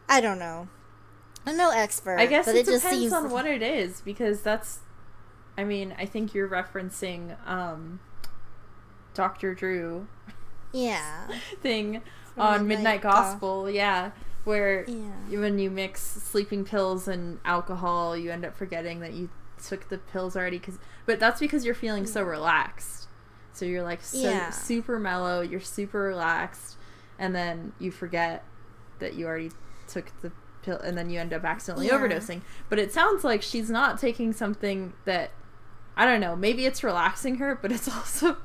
I 0.07 0.21
don't 0.21 0.39
know. 0.39 0.69
I'm 1.45 1.57
no 1.57 1.71
expert. 1.71 2.17
I 2.17 2.25
guess 2.25 2.45
but 2.45 2.55
it, 2.55 2.59
it, 2.59 2.65
just 2.67 2.83
depends 2.85 3.01
seems 3.01 3.11
on 3.11 3.31
what 3.31 3.45
it 3.45 3.61
is 3.61 3.99
because 3.99 4.43
that's 4.43 4.79
I 5.57 5.65
mean, 5.65 5.93
I 5.99 6.05
think 6.05 6.33
you're 6.33 6.47
referencing 6.47 7.35
um 7.45 7.99
Dr. 9.13 9.53
Drew 9.53 10.07
Yeah, 10.71 11.27
thing 11.61 12.01
From 12.35 12.43
on 12.43 12.65
Midnight 12.65 13.01
Midnight 13.01 13.01
Gospel, 13.01 13.69
yeah, 13.69 14.11
where 14.45 14.85
yeah, 14.87 15.37
when 15.37 15.59
you 15.59 15.69
mix 15.69 16.01
sleeping 16.01 16.63
pills 16.63 17.09
and 17.09 17.39
alcohol, 17.43 18.15
you 18.15 18.31
end 18.31 18.45
up 18.45 18.55
forgetting 18.55 19.01
that 19.01 19.11
you 19.11 19.29
took 19.63 19.89
the 19.89 19.97
pills 19.97 20.35
already. 20.35 20.59
Cause, 20.59 20.79
but 21.05 21.19
that's 21.19 21.39
because 21.39 21.65
you're 21.65 21.73
feeling 21.75 22.05
so 22.05 22.23
relaxed. 22.23 23.07
So 23.53 23.65
you're 23.65 23.83
like 23.83 24.01
so 24.01 24.29
Yeah. 24.29 24.49
super 24.49 24.99
mellow, 24.99 25.41
you're 25.41 25.59
super 25.61 25.99
relaxed, 26.01 26.75
and 27.17 27.33
then 27.35 27.71
you 27.79 27.91
forget 27.91 28.43
that 28.99 29.13
you 29.15 29.25
already 29.27 29.51
took 29.87 30.11
the 30.21 30.31
pill, 30.61 30.77
and 30.79 30.97
then 30.97 31.09
you 31.09 31.19
end 31.19 31.33
up 31.33 31.43
accidentally 31.45 31.87
Yeah. 31.87 31.93
overdosing. 31.97 32.41
But 32.69 32.79
it 32.79 32.91
sounds 32.91 33.23
like 33.23 33.41
she's 33.41 33.69
not 33.69 33.99
taking 33.99 34.33
something 34.33 34.93
that 35.05 35.31
I 35.97 36.05
don't 36.05 36.19
know. 36.19 36.35
Maybe 36.35 36.65
it's 36.65 36.83
relaxing 36.83 37.35
her, 37.35 37.55
but 37.55 37.71
it's 37.71 37.87
also 37.95 38.37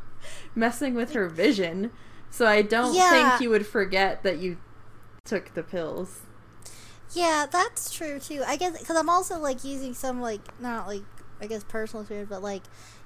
messing 0.54 0.94
with 0.94 1.12
her 1.14 1.28
vision. 1.28 1.90
So 2.30 2.46
I 2.46 2.62
don't 2.62 2.94
Yeah. 2.94 3.10
think 3.10 3.40
you 3.40 3.50
would 3.50 3.66
forget 3.66 4.22
that 4.22 4.38
you 4.38 4.58
took 5.24 5.54
the 5.54 5.64
pills. 5.64 6.20
Yeah. 7.12 7.46
That's 7.50 7.90
true 7.90 8.18
too. 8.18 8.42
I 8.46 8.56
guess 8.56 8.78
because 8.78 8.96
I'm 8.96 9.08
also 9.08 9.38
like 9.38 9.64
using 9.64 9.94
some 9.94 10.20
like 10.20 10.40
not 10.60 10.86
like 10.86 11.02
I 11.40 11.46
guess 11.46 11.64
personal 11.64 12.02
experience, 12.02 12.28
but 12.30 12.42
like 12.42 12.62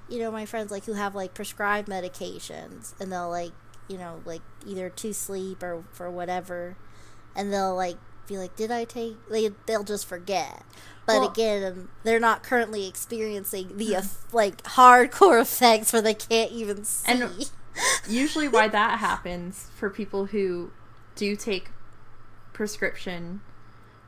you 0.09 0.19
know 0.19 0.31
my 0.31 0.45
friends 0.45 0.71
like 0.71 0.85
who 0.85 0.93
have 0.93 1.15
like 1.15 1.33
prescribed 1.33 1.87
medications 1.87 2.99
and 2.99 3.11
they'll 3.11 3.29
like 3.29 3.51
you 3.87 3.97
know 3.97 4.21
like 4.25 4.41
either 4.65 4.89
to 4.89 5.13
sleep 5.13 5.63
or 5.63 5.83
for 5.91 6.09
whatever, 6.09 6.75
and 7.35 7.51
they'll 7.51 7.75
like 7.75 7.97
be 8.27 8.37
like, 8.37 8.55
did 8.55 8.71
I 8.71 8.85
take? 8.85 9.17
They 9.29 9.49
they'll 9.65 9.83
just 9.83 10.07
forget. 10.07 10.63
But 11.05 11.19
Well- 11.19 11.29
again, 11.29 11.89
they're 12.03 12.19
not 12.19 12.43
currently 12.43 12.87
experiencing 12.87 13.77
the 13.77 13.93
mm-hmm. 13.93 14.35
like 14.35 14.61
hardcore 14.63 15.41
effects 15.43 15.93
where 15.93 16.01
they 16.01 16.13
can't 16.13 16.51
even 16.51 16.83
see. 16.83 17.11
And- 17.11 17.49
Usually, 18.07 18.47
why 18.47 18.67
that 18.69 18.99
happens 18.99 19.69
for 19.75 19.89
people 19.89 20.27
who 20.27 20.71
do 21.15 21.35
take 21.35 21.71
prescription 22.53 23.41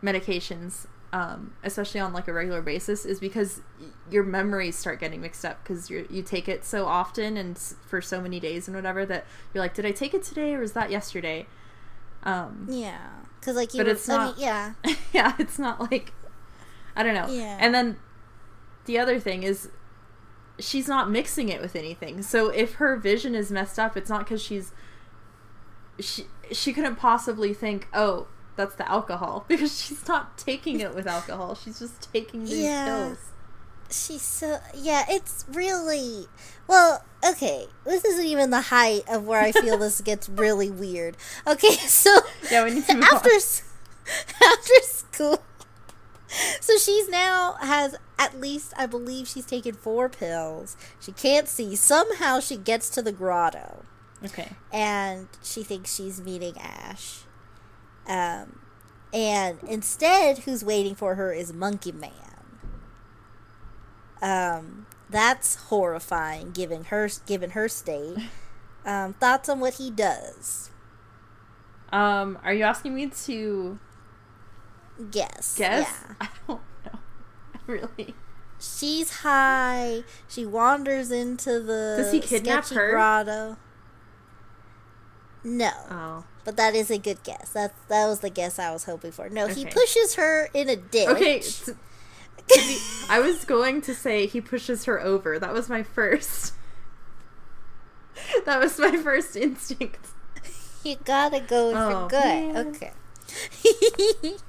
medications, 0.04 0.86
um, 1.14 1.54
especially 1.64 2.00
on 2.00 2.14
like 2.14 2.28
a 2.28 2.34
regular 2.34 2.62
basis, 2.62 3.06
is 3.06 3.20
because 3.20 3.62
y- 3.80 3.88
your 4.12 4.24
memories 4.24 4.76
start 4.78 5.00
getting 5.00 5.22
mixed 5.22 5.44
up 5.46 5.64
because 5.64 5.90
you 5.90 6.08
you 6.10 6.22
take 6.22 6.48
it 6.48 6.64
so 6.66 6.86
often 6.86 7.38
and 7.38 7.56
s- 7.56 7.76
for 7.88 8.02
so 8.02 8.20
many 8.22 8.40
days 8.40 8.68
and 8.68 8.76
whatever 8.76 9.06
that 9.06 9.26
you're 9.54 9.64
like, 9.64 9.74
did 9.74 9.86
I 9.86 9.92
take 9.92 10.14
it 10.14 10.24
today 10.24 10.54
or 10.54 10.60
was 10.60 10.74
that 10.74 10.92
yesterday? 10.92 11.48
Um, 12.24 12.68
Yeah, 12.70 13.00
because 13.40 13.56
like 13.56 13.74
you 13.74 13.80
But 13.80 13.88
were, 13.88 13.94
it's 13.94 14.10
I 14.10 14.16
not- 14.18 14.38
mean, 14.38 14.46
yeah, 14.46 14.74
yeah, 15.14 15.34
it's 15.40 15.58
not 15.60 15.80
like 15.92 16.14
I 16.96 17.04
don't 17.04 17.14
know. 17.14 17.28
Yeah. 17.34 17.58
And 17.60 17.74
then 17.74 17.98
the 18.86 18.98
other 19.00 19.20
thing 19.20 19.44
is 19.44 19.70
she's 20.60 20.88
not 20.88 21.10
mixing 21.12 21.50
it 21.50 21.62
with 21.62 21.76
anything. 21.76 22.22
So 22.24 22.50
if 22.50 22.76
her 22.76 22.96
vision 22.98 23.36
is 23.36 23.52
messed 23.52 23.78
up, 23.78 23.96
it's 23.96 24.10
not 24.10 24.20
because 24.26 24.42
she's 24.42 24.72
she 26.00 26.26
she 26.52 26.74
couldn't 26.74 26.96
possibly 26.96 27.54
think, 27.54 27.88
oh, 27.94 28.28
that's 28.58 28.76
the 28.76 28.90
alcohol 28.90 29.46
because 29.48 29.82
she's 29.82 30.06
not 30.08 30.38
taking 30.38 30.80
it 30.82 30.94
with 30.94 31.08
alcohol. 31.08 31.56
She's 31.56 31.80
just 31.80 32.12
taking 32.12 32.44
these 32.46 32.58
Yeah. 32.60 32.86
pills. 33.08 33.18
she's 33.90 34.22
so 34.22 34.60
yeah. 34.74 35.06
It's 35.08 35.46
really 35.52 36.26
well. 36.68 37.04
Okay, 37.28 37.68
this 37.86 38.04
isn't 38.06 38.26
even 38.26 38.50
the 38.52 38.62
height 38.62 39.04
of 39.10 39.26
where 39.26 39.42
I 39.42 39.52
feel 39.52 39.78
this 39.78 40.02
gets 40.02 40.28
really 40.44 40.70
weird. 40.70 41.16
Okay, 41.48 41.72
so 41.78 42.20
Yeah, 42.52 42.64
we 42.66 42.72
need 42.76 42.86
to 42.88 42.98
after 42.98 43.30
after 43.30 44.74
school. 44.82 45.42
So 46.60 46.78
she's 46.78 47.08
now 47.10 47.54
has 47.62 47.96
at 48.20 48.40
least 48.40 48.74
I 48.78 48.86
believe 48.86 49.28
she's 49.28 49.46
taken 49.46 49.74
four 49.74 50.10
pills. 50.10 50.76
She 51.00 51.12
can't 51.14 51.48
see. 51.48 51.76
Somehow 51.76 52.40
she 52.42 52.58
gets 52.58 52.90
to 52.92 53.02
the 53.02 53.12
grotto 53.14 53.84
Okay. 54.26 54.50
and 54.74 55.28
she 55.42 55.64
thinks 55.64 55.96
she's 55.96 56.20
meeting 56.22 56.56
Ash. 56.60 57.20
Um 58.08 58.60
and 59.14 59.58
instead 59.68 60.40
who's 60.40 60.64
waiting 60.64 60.96
for 60.96 61.16
her 61.16 61.32
is 61.34 61.54
Monkey 61.54 61.92
Man. 61.92 62.12
Um 64.22 64.88
that's 65.10 65.56
horrifying 65.56 66.52
given 66.52 66.86
her 66.86 67.10
given 67.26 67.52
her 67.52 67.68
state. 67.68 68.18
Um 68.86 69.16
thoughts 69.16 69.50
on 69.50 69.60
what 69.60 69.74
he 69.76 69.92
does? 69.92 70.70
Um, 71.92 72.38
are 72.42 72.54
you 72.54 72.64
asking 72.64 72.96
me 72.96 73.08
to 73.26 73.80
Guess. 75.12 75.58
guess? 75.58 75.90
Yeah. 76.08 76.14
I 76.22 76.30
don't 76.48 76.62
know. 76.86 77.00
Really. 77.68 78.16
She's 78.62 79.12
high. 79.20 80.04
She 80.30 80.46
wanders 80.46 81.12
into 81.12 81.60
the 81.60 81.96
Does 81.98 82.14
he 82.14 82.22
kidnap 82.22 82.68
her? 82.70 82.92
grotto. 82.92 83.58
No, 85.44 85.72
Oh. 85.92 86.24
But 86.48 86.56
that 86.56 86.76
is 86.76 86.90
a 86.90 86.98
good 86.98 87.22
guess. 87.24 87.50
That 87.50 87.74
that 87.90 88.08
was 88.08 88.22
the 88.22 88.30
guess 88.30 88.58
I 88.58 88.72
was 88.72 88.86
hoping 88.86 89.12
for. 89.12 89.28
No, 89.28 89.48
he 89.48 89.66
pushes 89.66 90.16
her 90.16 90.50
in 90.54 90.70
a 90.70 90.78
ditch. 90.78 91.10
Okay. 91.10 91.42
I 93.10 93.20
was 93.20 93.44
going 93.44 93.82
to 93.82 93.94
say 93.94 94.28
he 94.28 94.40
pushes 94.40 94.86
her 94.86 94.98
over. 95.02 95.38
That 95.40 95.52
was 95.52 95.68
my 95.68 95.84
first. 95.84 96.54
That 98.46 98.62
was 98.62 98.80
my 98.80 98.96
first 98.96 99.36
instinct. 99.36 100.00
you 100.86 100.96
gotta 101.04 101.42
go 101.42 101.72
if 101.72 101.76
Oh, 101.76 101.90
you're 101.90 102.08
good. 102.08 102.54
man. 102.54 102.68
Okay. 102.68 102.94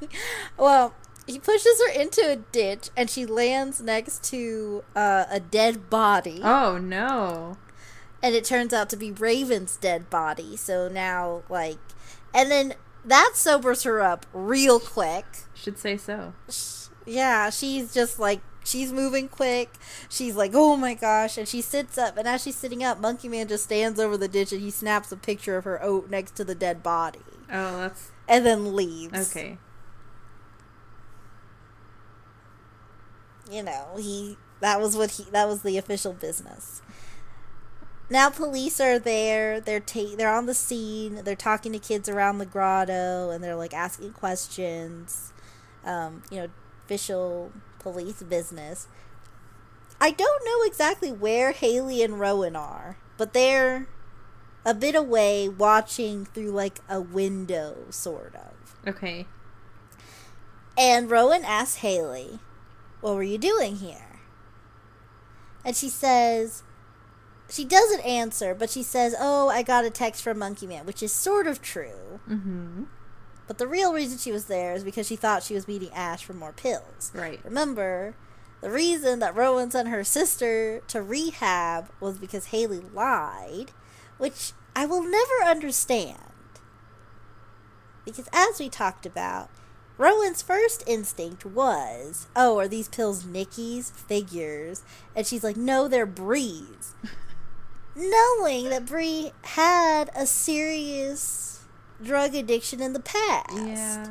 well, 0.56 0.94
he 1.26 1.40
pushes 1.40 1.82
her 1.84 2.00
into 2.00 2.20
a 2.30 2.36
ditch, 2.36 2.90
and 2.96 3.10
she 3.10 3.26
lands 3.26 3.80
next 3.80 4.22
to 4.30 4.84
uh, 4.94 5.24
a 5.28 5.40
dead 5.40 5.90
body. 5.90 6.40
Oh 6.44 6.78
no. 6.78 7.56
And 8.22 8.34
it 8.34 8.44
turns 8.44 8.72
out 8.72 8.88
to 8.90 8.96
be 8.96 9.10
Raven's 9.12 9.76
dead 9.76 10.10
body. 10.10 10.56
So 10.56 10.88
now, 10.88 11.42
like, 11.48 11.78
and 12.34 12.50
then 12.50 12.74
that 13.04 13.32
sobers 13.34 13.84
her 13.84 14.00
up 14.02 14.26
real 14.32 14.80
quick. 14.80 15.24
Should 15.54 15.78
say 15.78 15.96
so. 15.96 16.34
Yeah, 17.06 17.50
she's 17.50 17.94
just 17.94 18.18
like 18.18 18.40
she's 18.64 18.92
moving 18.92 19.28
quick. 19.28 19.70
She's 20.10 20.34
like, 20.36 20.50
"Oh 20.54 20.76
my 20.76 20.92
gosh!" 20.94 21.38
And 21.38 21.48
she 21.48 21.62
sits 21.62 21.96
up, 21.96 22.16
and 22.18 22.28
as 22.28 22.42
she's 22.42 22.56
sitting 22.56 22.84
up, 22.84 23.00
Monkey 23.00 23.28
Man 23.28 23.48
just 23.48 23.64
stands 23.64 23.98
over 23.98 24.16
the 24.18 24.28
ditch 24.28 24.52
and 24.52 24.60
he 24.60 24.70
snaps 24.70 25.10
a 25.10 25.16
picture 25.16 25.56
of 25.56 25.64
her 25.64 25.82
oat 25.82 26.10
next 26.10 26.34
to 26.36 26.44
the 26.44 26.54
dead 26.54 26.82
body, 26.82 27.20
Oh, 27.50 27.78
that's 27.78 28.10
and 28.28 28.44
then 28.44 28.76
leaves. 28.76 29.30
okay. 29.30 29.56
you 33.50 33.62
know, 33.62 33.94
he 33.96 34.36
that 34.60 34.80
was 34.80 34.96
what 34.96 35.12
he 35.12 35.22
that 35.30 35.48
was 35.48 35.62
the 35.62 35.78
official 35.78 36.12
business. 36.12 36.82
Now 38.10 38.30
police 38.30 38.80
are 38.80 38.98
there. 38.98 39.60
They're 39.60 39.80
ta- 39.80 40.16
they're 40.16 40.32
on 40.32 40.46
the 40.46 40.54
scene. 40.54 41.22
They're 41.24 41.36
talking 41.36 41.72
to 41.72 41.78
kids 41.78 42.08
around 42.08 42.38
the 42.38 42.46
grotto 42.46 43.30
and 43.30 43.44
they're 43.44 43.56
like 43.56 43.74
asking 43.74 44.12
questions. 44.12 45.32
Um, 45.84 46.22
you 46.30 46.38
know, 46.38 46.48
official 46.84 47.52
police 47.78 48.22
business. 48.22 48.88
I 50.00 50.10
don't 50.10 50.44
know 50.44 50.62
exactly 50.66 51.12
where 51.12 51.52
Haley 51.52 52.02
and 52.02 52.20
Rowan 52.20 52.56
are, 52.56 52.98
but 53.16 53.32
they're 53.32 53.88
a 54.64 54.74
bit 54.74 54.94
away 54.94 55.48
watching 55.48 56.24
through 56.24 56.50
like 56.50 56.78
a 56.88 57.00
window 57.00 57.86
sort 57.90 58.34
of. 58.34 58.76
Okay. 58.86 59.26
And 60.76 61.10
Rowan 61.10 61.44
asks 61.44 61.76
Haley, 61.76 62.38
What 63.00 63.16
were 63.16 63.22
you 63.22 63.38
doing 63.38 63.76
here? 63.76 64.20
And 65.64 65.74
she 65.74 65.88
says, 65.88 66.62
She 67.50 67.64
doesn't 67.64 68.00
answer, 68.00 68.54
but 68.54 68.70
she 68.70 68.82
says, 68.82 69.14
Oh, 69.18 69.48
I 69.48 69.62
got 69.62 69.84
a 69.84 69.90
text 69.90 70.22
from 70.22 70.38
Monkey 70.38 70.66
Man, 70.66 70.84
which 70.84 71.02
is 71.02 71.12
sort 71.12 71.46
of 71.46 71.62
true. 71.62 72.20
Mm-hmm. 72.28 72.84
But 73.46 73.56
the 73.56 73.66
real 73.66 73.94
reason 73.94 74.18
she 74.18 74.32
was 74.32 74.44
there 74.44 74.74
is 74.74 74.84
because 74.84 75.06
she 75.06 75.16
thought 75.16 75.42
she 75.42 75.54
was 75.54 75.66
meeting 75.66 75.90
Ash 75.94 76.22
for 76.22 76.34
more 76.34 76.52
pills. 76.52 77.10
Right. 77.14 77.40
Remember, 77.42 78.14
the 78.60 78.70
reason 78.70 79.20
that 79.20 79.34
Rowan 79.34 79.70
sent 79.70 79.88
her 79.88 80.04
sister 80.04 80.82
to 80.88 81.02
rehab 81.02 81.88
was 81.98 82.18
because 82.18 82.46
Haley 82.46 82.82
lied, 82.92 83.72
which 84.18 84.52
I 84.76 84.84
will 84.84 85.02
never 85.02 85.44
understand. 85.46 86.18
Because 88.04 88.28
as 88.32 88.60
we 88.60 88.68
talked 88.68 89.06
about, 89.06 89.48
Rowan's 89.96 90.42
first 90.42 90.84
instinct 90.86 91.44
was, 91.44 92.26
oh, 92.36 92.58
are 92.58 92.68
these 92.68 92.88
pills 92.88 93.24
Nikki's 93.24 93.90
figures? 93.90 94.82
And 95.16 95.26
she's 95.26 95.42
like, 95.42 95.56
no, 95.56 95.88
they're 95.88 96.06
Bree's. 96.06 96.94
Knowing 97.98 98.70
that 98.70 98.86
Bree 98.86 99.32
had 99.42 100.08
a 100.14 100.24
serious 100.24 101.64
drug 102.02 102.34
addiction 102.34 102.80
in 102.80 102.92
the 102.92 103.00
past 103.00 103.52
Yeah. 103.56 104.06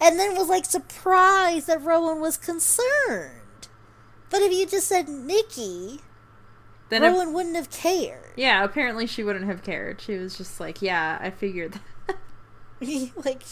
and 0.00 0.18
then 0.18 0.34
was 0.36 0.48
like 0.48 0.64
surprised 0.64 1.68
that 1.68 1.80
Rowan 1.82 2.20
was 2.20 2.36
concerned. 2.36 3.68
But 4.30 4.42
if 4.42 4.52
you 4.52 4.66
just 4.66 4.88
said 4.88 5.08
Nikki, 5.08 6.00
Then 6.88 7.04
if- 7.04 7.12
Rowan 7.12 7.32
wouldn't 7.32 7.54
have 7.56 7.70
cared. 7.70 8.32
yeah, 8.34 8.64
apparently 8.64 9.06
she 9.06 9.22
wouldn't 9.22 9.46
have 9.46 9.62
cared. 9.62 10.00
She 10.00 10.16
was 10.18 10.36
just 10.36 10.58
like, 10.58 10.82
yeah, 10.82 11.18
I 11.20 11.30
figured 11.30 11.74
that. 12.08 12.16
like, 13.24 13.42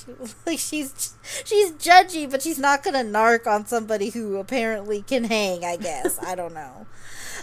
like 0.45 0.59
she's 0.59 1.15
she's 1.45 1.71
judgy, 1.75 2.29
but 2.29 2.43
she's 2.43 2.59
not 2.59 2.83
gonna 2.83 3.05
narc 3.05 3.47
on 3.47 3.65
somebody 3.65 4.11
who 4.11 4.39
apparently 4.39 5.03
can 5.03 5.23
hang. 5.23 5.65
I 5.65 5.77
guess 5.77 6.19
I 6.19 6.35
don't 6.35 6.53
know. 6.55 6.87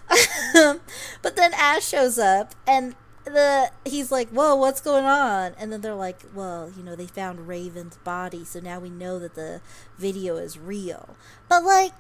but 1.22 1.36
then 1.36 1.54
Ash 1.54 1.86
shows 1.86 2.18
up 2.18 2.56
and 2.68 2.96
the 3.26 3.72
he's 3.86 4.12
like, 4.12 4.30
"Whoa, 4.30 4.56
what's 4.56 4.82
going 4.82 5.06
on?" 5.06 5.54
And 5.60 5.72
then 5.72 5.82
they're 5.82 5.96
like, 5.96 6.20
"Well, 6.34 6.72
you 6.76 6.84
know, 6.84 6.96
they 6.96 7.08
found 7.08 7.48
Raven's 7.48 7.98
body, 7.98 8.46
so 8.46 8.60
now 8.60 8.80
we 8.80 8.90
know 8.90 9.20
that 9.20 9.36
the 9.36 9.62
video 9.98 10.38
is 10.38 10.58
real." 10.58 11.16
But 11.50 11.64
like 11.64 11.94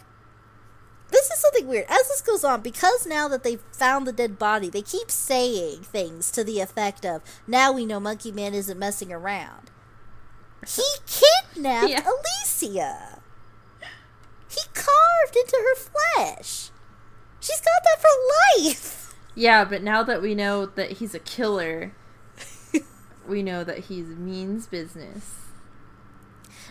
this 1.09 1.29
is 1.29 1.39
something 1.39 1.67
weird. 1.67 1.85
As 1.87 2.07
this 2.09 2.21
goes 2.21 2.43
on, 2.43 2.61
because 2.61 3.05
now 3.05 3.27
that 3.29 3.43
they've 3.43 3.63
found 3.71 4.05
the 4.05 4.11
dead 4.11 4.37
body, 4.37 4.69
they 4.69 4.81
keep 4.81 5.09
saying 5.09 5.83
things 5.83 6.31
to 6.31 6.43
the 6.43 6.59
effect 6.59 7.05
of, 7.05 7.21
"Now 7.45 7.71
we 7.71 7.85
know 7.85 7.99
Monkey 7.99 8.31
Man 8.31 8.53
isn't 8.53 8.79
messing 8.79 9.11
around." 9.11 9.71
He 10.65 10.83
kidnapped 11.05 11.89
Yeah. 11.89 12.01
Alicia. 12.05 13.21
He 14.49 14.61
carved 14.73 15.35
into 15.35 15.57
her 15.57 15.75
flesh. 15.75 16.71
She's 17.39 17.61
got 17.61 17.83
that 17.83 18.01
for 18.01 18.63
life. 18.63 19.13
Yeah, 19.35 19.63
but 19.65 19.83
now 19.83 20.03
that 20.03 20.21
we 20.21 20.33
know 20.33 20.65
that 20.65 20.93
he's 20.93 21.13
a 21.13 21.19
killer, 21.19 21.93
we 23.27 23.43
know 23.43 23.63
that 23.63 23.85
he 23.85 24.01
means 24.01 24.67
business. 24.67 25.35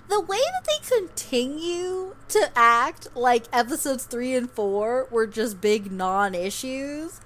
the 0.08 0.20
way 0.20 0.38
that 0.38 0.64
they 0.66 0.96
continue 0.99 2.14
to 2.28 2.50
act 2.56 3.08
like 3.16 3.44
episodes 3.52 4.04
three 4.04 4.35
and 4.35 4.50
four 4.50 5.06
were 5.11 5.26
just 5.26 5.61
big 5.61 5.90
non 5.92 6.35
issues, 6.35 7.20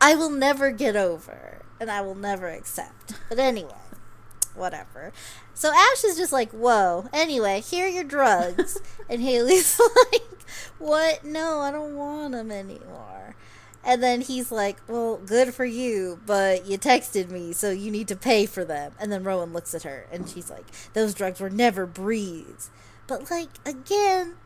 I 0.00 0.14
will 0.14 0.30
never 0.30 0.70
get 0.70 0.96
over 0.96 1.62
and 1.80 1.90
I 1.90 2.00
will 2.00 2.14
never 2.14 2.48
accept. 2.48 3.14
But 3.28 3.38
anyway, 3.38 3.74
whatever. 4.54 5.12
So 5.54 5.70
Ash 5.72 6.04
is 6.04 6.16
just 6.16 6.32
like, 6.32 6.50
whoa. 6.52 7.08
Anyway, 7.12 7.60
here 7.60 7.86
are 7.86 7.88
your 7.88 8.04
drugs. 8.04 8.78
and 9.08 9.20
Haley's 9.22 9.78
like, 10.12 10.33
what? 10.78 11.24
No, 11.24 11.60
I 11.60 11.70
don't 11.70 11.96
want 11.96 12.32
them 12.32 12.50
anymore. 12.50 13.36
And 13.84 14.02
then 14.02 14.22
he's 14.22 14.50
like, 14.50 14.78
well, 14.88 15.18
good 15.18 15.52
for 15.52 15.64
you, 15.64 16.18
but 16.24 16.66
you 16.66 16.78
texted 16.78 17.30
me, 17.30 17.52
so 17.52 17.70
you 17.70 17.90
need 17.90 18.08
to 18.08 18.16
pay 18.16 18.46
for 18.46 18.64
them. 18.64 18.92
And 18.98 19.12
then 19.12 19.24
Rowan 19.24 19.52
looks 19.52 19.74
at 19.74 19.82
her 19.82 20.06
and 20.10 20.28
she's 20.28 20.50
like, 20.50 20.64
those 20.94 21.12
drugs 21.12 21.38
were 21.38 21.50
never 21.50 21.84
Bree's. 21.84 22.70
But, 23.06 23.30
like, 23.30 23.50
again, 23.66 24.36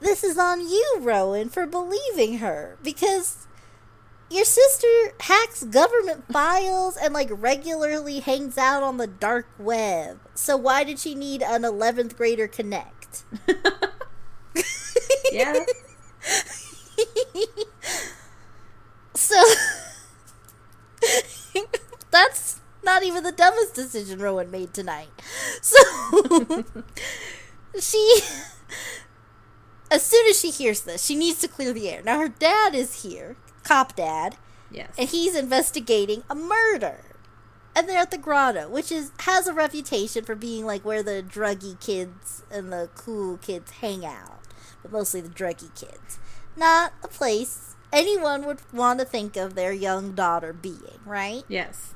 this 0.00 0.24
is 0.24 0.38
on 0.38 0.62
you, 0.62 0.96
Rowan, 1.00 1.50
for 1.50 1.66
believing 1.66 2.38
her. 2.38 2.78
Because 2.82 3.46
your 4.30 4.44
sister 4.44 4.88
hacks 5.20 5.62
government 5.64 6.24
files 6.32 6.96
and 6.96 7.14
like 7.14 7.28
regularly 7.30 8.20
hangs 8.20 8.58
out 8.58 8.82
on 8.82 8.96
the 8.96 9.06
dark 9.06 9.46
web. 9.58 10.18
So 10.34 10.56
why 10.56 10.84
did 10.84 10.98
she 10.98 11.14
need 11.14 11.42
an 11.42 11.62
11th 11.62 12.16
grader 12.16 12.48
connect? 12.48 13.24
yeah. 15.32 15.64
so 19.14 19.42
that's 22.10 22.60
not 22.84 23.02
even 23.02 23.22
the 23.24 23.32
dumbest 23.32 23.74
decision 23.74 24.18
Rowan 24.20 24.50
made 24.50 24.72
tonight. 24.74 25.08
So 25.60 25.76
she 27.80 28.20
as 29.90 30.02
soon 30.02 30.26
as 30.28 30.40
she 30.40 30.50
hears 30.50 30.82
this, 30.82 31.04
she 31.04 31.14
needs 31.14 31.40
to 31.40 31.48
clear 31.48 31.72
the 31.72 31.88
air. 31.88 32.02
Now 32.02 32.18
her 32.18 32.28
dad 32.28 32.74
is 32.74 33.02
here, 33.02 33.36
cop 33.64 33.96
dad, 33.96 34.36
Yes. 34.70 34.90
and 34.98 35.08
he's 35.08 35.36
investigating 35.36 36.24
a 36.28 36.34
murder. 36.34 37.02
And 37.74 37.86
they're 37.88 37.98
at 37.98 38.10
the 38.10 38.18
grotto, 38.18 38.68
which 38.70 38.90
is 38.90 39.12
has 39.20 39.46
a 39.46 39.52
reputation 39.52 40.24
for 40.24 40.34
being 40.34 40.64
like 40.64 40.84
where 40.84 41.02
the 41.02 41.22
druggy 41.22 41.78
kids 41.78 42.42
and 42.50 42.72
the 42.72 42.88
cool 42.94 43.36
kids 43.36 43.70
hang 43.70 44.04
out, 44.04 44.40
but 44.82 44.92
mostly 44.92 45.20
the 45.20 45.28
druggy 45.28 45.74
kids. 45.74 46.18
Not 46.56 46.92
a 47.02 47.08
place 47.08 47.74
anyone 47.92 48.44
would 48.46 48.60
want 48.72 48.98
to 49.00 49.04
think 49.04 49.36
of 49.36 49.54
their 49.54 49.72
young 49.72 50.12
daughter 50.12 50.52
being, 50.52 51.00
right? 51.04 51.44
yes. 51.48 51.92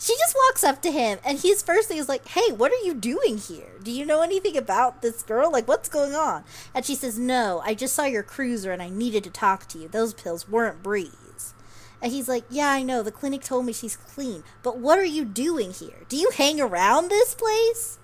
She 0.00 0.14
just 0.16 0.36
walks 0.46 0.62
up 0.62 0.80
to 0.82 0.92
him, 0.92 1.18
and 1.24 1.40
his 1.40 1.60
first 1.60 1.88
thing 1.88 1.98
is 1.98 2.08
like, 2.08 2.28
"Hey, 2.28 2.52
what 2.52 2.70
are 2.70 2.84
you 2.84 2.94
doing 2.94 3.36
here? 3.36 3.72
Do 3.82 3.90
you 3.90 4.06
know 4.06 4.22
anything 4.22 4.56
about 4.56 5.02
this 5.02 5.24
girl? 5.24 5.50
Like, 5.50 5.66
what's 5.66 5.88
going 5.88 6.14
on?" 6.14 6.44
And 6.72 6.84
she 6.84 6.94
says, 6.94 7.18
"No, 7.18 7.60
I 7.64 7.74
just 7.74 7.96
saw 7.96 8.04
your 8.04 8.22
cruiser, 8.22 8.70
and 8.70 8.80
I 8.80 8.90
needed 8.90 9.24
to 9.24 9.30
talk 9.30 9.66
to 9.68 9.78
you. 9.78 9.88
Those 9.88 10.14
pills 10.14 10.48
weren't 10.48 10.84
Bree's." 10.84 11.52
And 12.00 12.12
he's 12.12 12.28
like, 12.28 12.44
"Yeah, 12.48 12.70
I 12.70 12.84
know. 12.84 13.02
The 13.02 13.10
clinic 13.10 13.42
told 13.42 13.66
me 13.66 13.72
she's 13.72 13.96
clean, 13.96 14.44
but 14.62 14.78
what 14.78 15.00
are 15.00 15.04
you 15.04 15.24
doing 15.24 15.72
here? 15.72 16.06
Do 16.08 16.16
you 16.16 16.30
hang 16.30 16.60
around 16.60 17.08
this 17.10 17.34
place? 17.34 17.98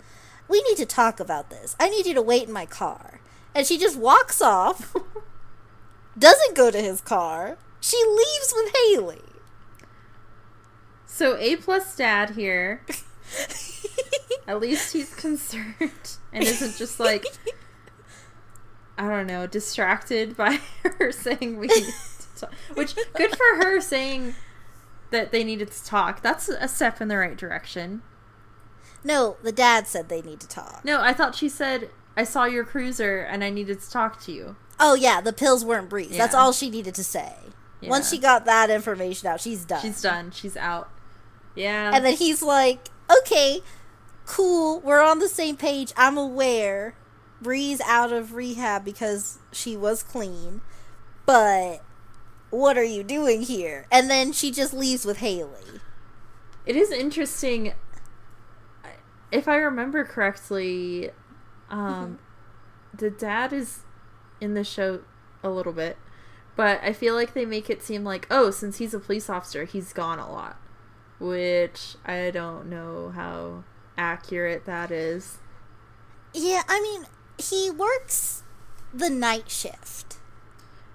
We 0.49 0.63
need 0.63 0.77
to 0.79 0.87
talk 0.87 1.21
about 1.21 1.49
this. 1.49 1.77
I 1.79 1.89
need 1.89 2.07
you 2.07 2.15
to 2.15 2.23
wait 2.23 2.49
in 2.49 2.53
my 2.53 2.67
car." 2.67 3.21
And 3.55 3.67
she 3.67 3.79
just 3.79 3.97
walks 3.97 4.43
off, 4.43 4.95
doesn't 6.19 6.57
go 6.57 6.71
to 6.71 6.81
his 6.81 7.01
car. 7.01 7.57
She 7.81 7.97
leaves 8.05 8.53
with 8.57 8.73
Haley. 8.75 9.23
So 11.07 11.37
A 11.39 11.57
plus 11.57 11.95
dad 11.95 12.31
here. 12.31 12.83
At 14.47 14.61
least 14.61 14.93
he's 14.93 15.15
concerned 15.15 16.19
and 16.33 16.45
isn't 16.45 16.77
just 16.77 16.99
like 16.99 17.25
I 18.99 19.09
don't 19.09 19.27
know, 19.27 19.47
distracted 19.47 20.37
by 20.37 20.61
her 20.83 21.13
saying 21.13 21.59
we 21.59 21.67
need 21.67 21.85
to 21.85 22.41
talk. 22.41 22.55
Which 22.75 22.95
good 23.15 23.37
for 23.37 23.65
her 23.65 23.81
saying 23.81 24.35
that 25.11 25.33
they 25.33 25.45
needed 25.45 25.71
to 25.71 25.85
talk. 25.85 26.23
That's 26.23 26.49
a 26.49 26.69
step 26.69 27.01
in 27.01 27.09
the 27.09 27.17
right 27.17 27.37
direction. 27.37 28.03
No, 29.03 29.37
the 29.43 29.53
dad 29.53 29.87
said 29.87 30.09
they 30.09 30.23
need 30.23 30.41
to 30.41 30.49
talk. 30.49 30.85
No, 30.85 31.01
I 31.01 31.13
thought 31.13 31.35
she 31.35 31.49
said 31.49 31.91
I 32.17 32.25
saw 32.25 32.45
your 32.45 32.65
cruiser 32.65 33.21
and 33.21 33.43
I 33.43 33.51
needed 33.51 33.81
to 33.81 33.91
talk 33.91 34.21
to 34.23 34.33
you. 34.33 34.57
Oh 34.79 34.95
yeah, 34.95 35.21
the 35.21 35.33
pills 35.33 35.65
weren't 35.65 35.89
Bree's. 35.89 36.17
That's 36.17 36.35
all 36.35 36.53
she 36.53 36.71
needed 36.71 36.95
to 36.97 37.05
say. 37.05 37.35
Once 37.83 38.11
she 38.11 38.19
got 38.19 38.47
that 38.47 38.71
information 38.71 39.29
out, 39.29 39.41
she's 39.41 39.65
done. 39.65 39.83
She's 39.83 40.01
done. 40.01 40.31
She's 40.31 40.57
out. 40.57 40.91
Yeah. 41.55 41.91
And 41.95 42.05
then 42.05 42.17
he's 42.17 42.43
like, 42.43 42.89
"Okay, 43.21 43.61
cool. 44.25 44.81
We're 44.81 45.03
on 45.03 45.19
the 45.19 45.29
same 45.29 45.57
page. 45.57 45.93
I'm 45.97 46.17
aware. 46.17 46.97
Bree's 47.43 47.81
out 47.83 48.13
of 48.13 48.35
rehab 48.35 48.85
because 48.85 49.39
she 49.53 49.77
was 49.77 50.03
clean, 50.03 50.63
but 51.27 51.83
what 52.51 52.79
are 52.79 52.85
you 52.85 53.03
doing 53.03 53.43
here?" 53.43 53.87
And 53.93 54.09
then 54.09 54.33
she 54.33 54.51
just 54.51 54.73
leaves 54.73 55.05
with 55.05 55.19
Haley. 55.19 55.81
It 56.65 56.77
is 56.77 56.91
interesting. 56.91 57.75
If 59.31 59.47
I 59.49 59.57
remember 59.57 60.05
correctly, 60.05 61.11
um, 61.75 62.19
the 62.97 63.11
dad 63.11 63.53
is 63.53 63.81
in 64.41 64.55
the 64.55 64.65
show 64.65 65.01
a 65.43 65.51
little 65.51 65.73
bit, 65.73 65.97
but 66.55 66.81
I 66.83 66.93
feel 66.93 67.15
like 67.15 67.35
they 67.35 67.45
make 67.45 67.69
it 67.69 67.83
seem 67.83 68.05
like, 68.05 68.27
oh, 68.31 68.51
since 68.51 68.79
he's 68.79 68.95
a 68.95 69.01
police 69.01 69.29
officer, 69.29 69.65
he's 69.65 69.93
gone 69.93 70.19
a 70.21 70.31
lot, 70.31 70.57
which 71.19 71.97
I 72.05 72.31
don't 72.31 72.71
know 72.71 73.11
how 73.15 73.65
accurate 73.99 74.67
that 74.67 74.93
is. 74.93 75.39
Yeah, 76.33 76.63
I 76.69 76.81
mean, 76.81 77.07
he 77.39 77.71
works 77.71 78.45
the 78.93 79.11
night 79.11 79.51
shift. 79.51 80.19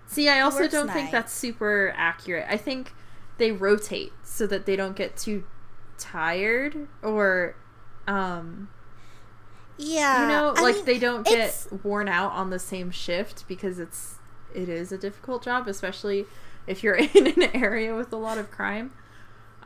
See, 0.07 0.29
I 0.29 0.39
also 0.39 0.67
don't 0.67 0.91
think 0.91 1.11
that's 1.11 1.33
super 1.33 1.93
accurate. 1.95 2.45
I 2.49 2.57
think 2.57 2.93
they 3.37 3.51
rotate 3.51 4.13
so 4.23 4.47
that 4.47 4.65
they 4.65 4.75
don't 4.75 4.95
get 4.95 5.17
too 5.17 5.43
tired 5.97 6.87
or 7.03 7.55
um 8.07 8.69
Yeah, 9.79 10.21
you 10.23 10.27
know 10.27 10.53
I 10.57 10.61
like 10.61 10.75
mean, 10.75 10.85
they 10.85 10.99
don't 10.99 11.25
get 11.25 11.33
it's- 11.39 11.67
worn 11.83 12.07
out 12.07 12.31
on 12.33 12.49
the 12.49 12.59
same 12.59 12.91
shift 12.91 13.45
because 13.47 13.79
it's 13.79 14.15
it 14.53 14.67
is 14.69 14.91
a 14.91 14.97
difficult 14.97 15.43
job 15.43 15.67
especially 15.67 16.25
if 16.67 16.83
you're 16.83 16.95
in 17.15 17.27
an 17.27 17.43
area 17.55 17.95
with 17.95 18.11
a 18.11 18.17
lot 18.17 18.37
of 18.37 18.51
crime 18.51 18.91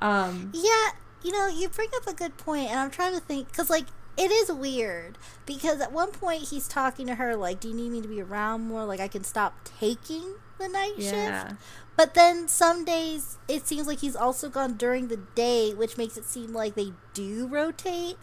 um 0.01 0.51
Yeah, 0.53 0.89
you 1.23 1.31
know, 1.31 1.47
you 1.47 1.69
bring 1.69 1.89
up 1.95 2.05
a 2.07 2.13
good 2.13 2.37
point, 2.37 2.69
and 2.69 2.79
I'm 2.79 2.91
trying 2.91 3.13
to 3.13 3.21
think 3.21 3.47
because, 3.49 3.69
like, 3.69 3.85
it 4.17 4.29
is 4.29 4.51
weird 4.51 5.17
because 5.45 5.79
at 5.81 5.91
one 5.91 6.11
point 6.11 6.49
he's 6.49 6.67
talking 6.67 7.07
to 7.07 7.15
her 7.15 7.35
like, 7.35 7.59
"Do 7.59 7.69
you 7.69 7.73
need 7.73 7.91
me 7.91 8.01
to 8.01 8.07
be 8.07 8.21
around 8.21 8.61
more? 8.67 8.85
Like, 8.85 8.99
I 8.99 9.07
can 9.07 9.23
stop 9.23 9.53
taking 9.79 10.35
the 10.59 10.67
night 10.67 10.93
yeah 10.97 11.47
shift." 11.47 11.61
But 11.95 12.13
then 12.13 12.47
some 12.47 12.83
days 12.85 13.37
it 13.47 13.65
seems 13.67 13.87
like 13.87 13.99
he's 13.99 14.15
also 14.15 14.49
gone 14.49 14.73
during 14.73 15.07
the 15.07 15.17
day, 15.17 15.73
which 15.73 15.97
makes 15.97 16.17
it 16.17 16.25
seem 16.25 16.53
like 16.53 16.75
they 16.75 16.91
do 17.13 17.47
rotate. 17.47 18.17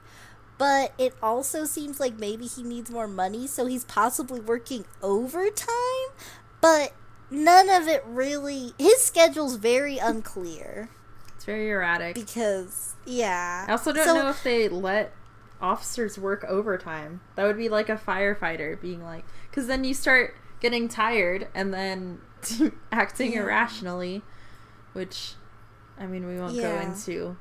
But 0.61 0.93
it 0.99 1.15
also 1.23 1.65
seems 1.65 1.99
like 1.99 2.19
maybe 2.19 2.45
he 2.47 2.63
needs 2.63 2.91
more 2.91 3.09
money, 3.09 3.47
so 3.47 3.65
he's 3.65 3.85
possibly 3.85 4.41
working 4.41 4.85
overtime. 5.03 6.11
But 6.61 6.93
none 7.31 7.71
of 7.71 7.89
it 7.89 8.05
really. 8.07 8.75
His 8.79 9.01
schedule's 9.01 9.57
very 9.57 9.97
unclear 9.97 10.91
it's 11.41 11.47
very 11.47 11.71
erratic 11.71 12.15
because 12.15 12.95
yeah. 13.07 13.65
i 13.67 13.73
also 13.73 13.95
don't 13.95 14.05
So- 14.07 14.15
know 14.15 14.29
if 14.29 14.43
they 14.43 14.69
let 14.69 15.15
officers 15.59 16.19
work 16.19 16.45
overtime 16.45 17.23
that 17.35 17.45
would 17.47 17.57
be 17.57 17.71
like 17.71 17.89
a 17.89 17.97
firefighter 17.97 18.79
being 18.79 19.03
like 19.03 19.25
because 19.51 19.67
then 19.67 19.83
you 19.83 19.95
start 19.95 20.37
getting 20.61 20.87
tired 20.87 21.49
and 21.55 21.73
then 21.73 22.21
acting 22.93 23.33
Yeah. 23.33 23.41
irrationally 23.45 24.21
which 24.93 25.33
i 25.99 26.07
mean 26.07 26.27
we 26.27 26.39
won't 26.39 26.57
go 26.61 26.79
into 26.79 27.39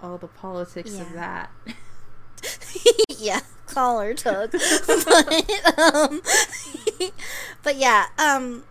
all 0.00 0.16
the 0.16 0.28
politics 0.28 0.96
of 1.00 1.12
that 1.14 1.50
yeah, 3.18 3.40
collar 3.66 4.14
tug. 4.14 4.52
but 4.86 5.78
um, 5.78 6.22
but 7.62 7.76
yeah, 7.76 8.06
um. 8.18 8.64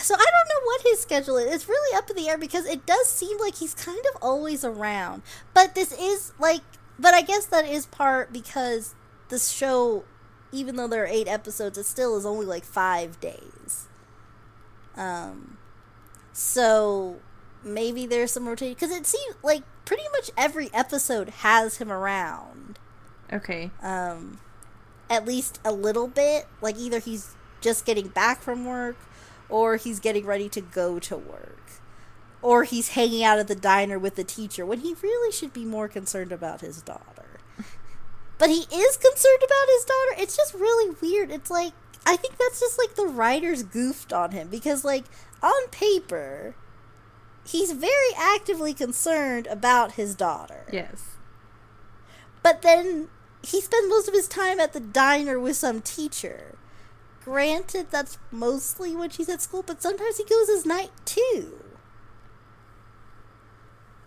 So 0.00 0.14
I 0.14 0.24
don't 0.24 0.48
know 0.48 0.64
what 0.64 0.80
his 0.82 1.00
schedule 1.00 1.36
is. 1.36 1.54
It's 1.54 1.68
really 1.68 1.96
up 1.98 2.08
in 2.08 2.16
the 2.16 2.26
air 2.26 2.38
because 2.38 2.64
it 2.64 2.86
does 2.86 3.08
seem 3.08 3.38
like 3.38 3.56
he's 3.56 3.74
kind 3.74 4.02
of 4.14 4.22
always 4.22 4.64
around. 4.64 5.20
But 5.52 5.74
this 5.74 5.92
is 5.92 6.32
like, 6.38 6.62
but 6.98 7.12
I 7.12 7.20
guess 7.20 7.44
that 7.46 7.66
is 7.66 7.84
part 7.84 8.32
because 8.32 8.94
the 9.28 9.38
show, 9.38 10.04
even 10.50 10.76
though 10.76 10.88
there 10.88 11.02
are 11.02 11.06
eight 11.06 11.28
episodes, 11.28 11.76
it 11.76 11.84
still 11.84 12.16
is 12.16 12.24
only 12.24 12.46
like 12.46 12.64
five 12.64 13.20
days. 13.20 13.88
Um, 14.96 15.58
so 16.32 17.16
maybe 17.62 18.06
there's 18.06 18.32
some 18.32 18.48
rotation 18.48 18.74
because 18.74 18.90
it 18.90 19.06
seems 19.06 19.36
like 19.42 19.62
pretty 19.84 20.04
much 20.12 20.30
every 20.36 20.70
episode 20.72 21.28
has 21.28 21.76
him 21.76 21.92
around 21.92 22.78
okay 23.32 23.70
um, 23.82 24.38
at 25.12 25.26
least 25.26 25.60
a 25.64 25.72
little 25.72 26.08
bit. 26.08 26.46
Like 26.60 26.76
either 26.78 26.98
he's 26.98 27.36
just 27.60 27.84
getting 27.84 28.08
back 28.08 28.40
from 28.40 28.64
work, 28.64 28.96
or 29.48 29.76
he's 29.76 30.00
getting 30.00 30.24
ready 30.24 30.48
to 30.48 30.60
go 30.60 30.98
to 30.98 31.16
work, 31.16 31.62
or 32.40 32.64
he's 32.64 32.90
hanging 32.90 33.22
out 33.22 33.38
at 33.38 33.46
the 33.46 33.54
diner 33.54 33.98
with 33.98 34.16
the 34.16 34.24
teacher 34.24 34.64
when 34.64 34.80
he 34.80 34.94
really 35.02 35.30
should 35.30 35.52
be 35.52 35.64
more 35.64 35.86
concerned 35.86 36.32
about 36.32 36.62
his 36.62 36.80
daughter. 36.82 37.38
but 38.38 38.48
he 38.48 38.60
is 38.72 38.96
concerned 38.96 39.42
about 39.44 39.68
his 39.68 39.84
daughter. 39.84 40.22
It's 40.22 40.36
just 40.36 40.54
really 40.54 40.96
weird. 41.00 41.30
It's 41.30 41.50
like 41.50 41.74
I 42.06 42.16
think 42.16 42.38
that's 42.38 42.58
just 42.58 42.78
like 42.78 42.94
the 42.94 43.06
writers 43.06 43.62
goofed 43.62 44.12
on 44.12 44.32
him 44.32 44.48
because 44.48 44.84
like 44.84 45.04
on 45.42 45.68
paper. 45.70 46.56
He's 47.44 47.72
very 47.72 48.14
actively 48.16 48.72
concerned 48.72 49.48
about 49.48 49.92
his 49.92 50.14
daughter. 50.14 50.64
yes 50.72 51.16
But 52.40 52.62
then 52.62 53.08
he 53.42 53.60
spends 53.60 53.88
most 53.88 54.08
of 54.08 54.14
his 54.14 54.28
time 54.28 54.60
at 54.60 54.72
the 54.72 54.80
diner 54.80 55.38
with 55.38 55.56
some 55.56 55.80
teacher. 55.80 56.56
Granted, 57.24 57.88
that's 57.90 58.18
mostly 58.30 58.96
when 58.96 59.10
she's 59.10 59.28
at 59.28 59.40
school, 59.40 59.62
but 59.62 59.80
sometimes 59.82 60.16
he 60.16 60.24
goes 60.24 60.48
his 60.48 60.66
night 60.66 60.90
too. 61.04 61.58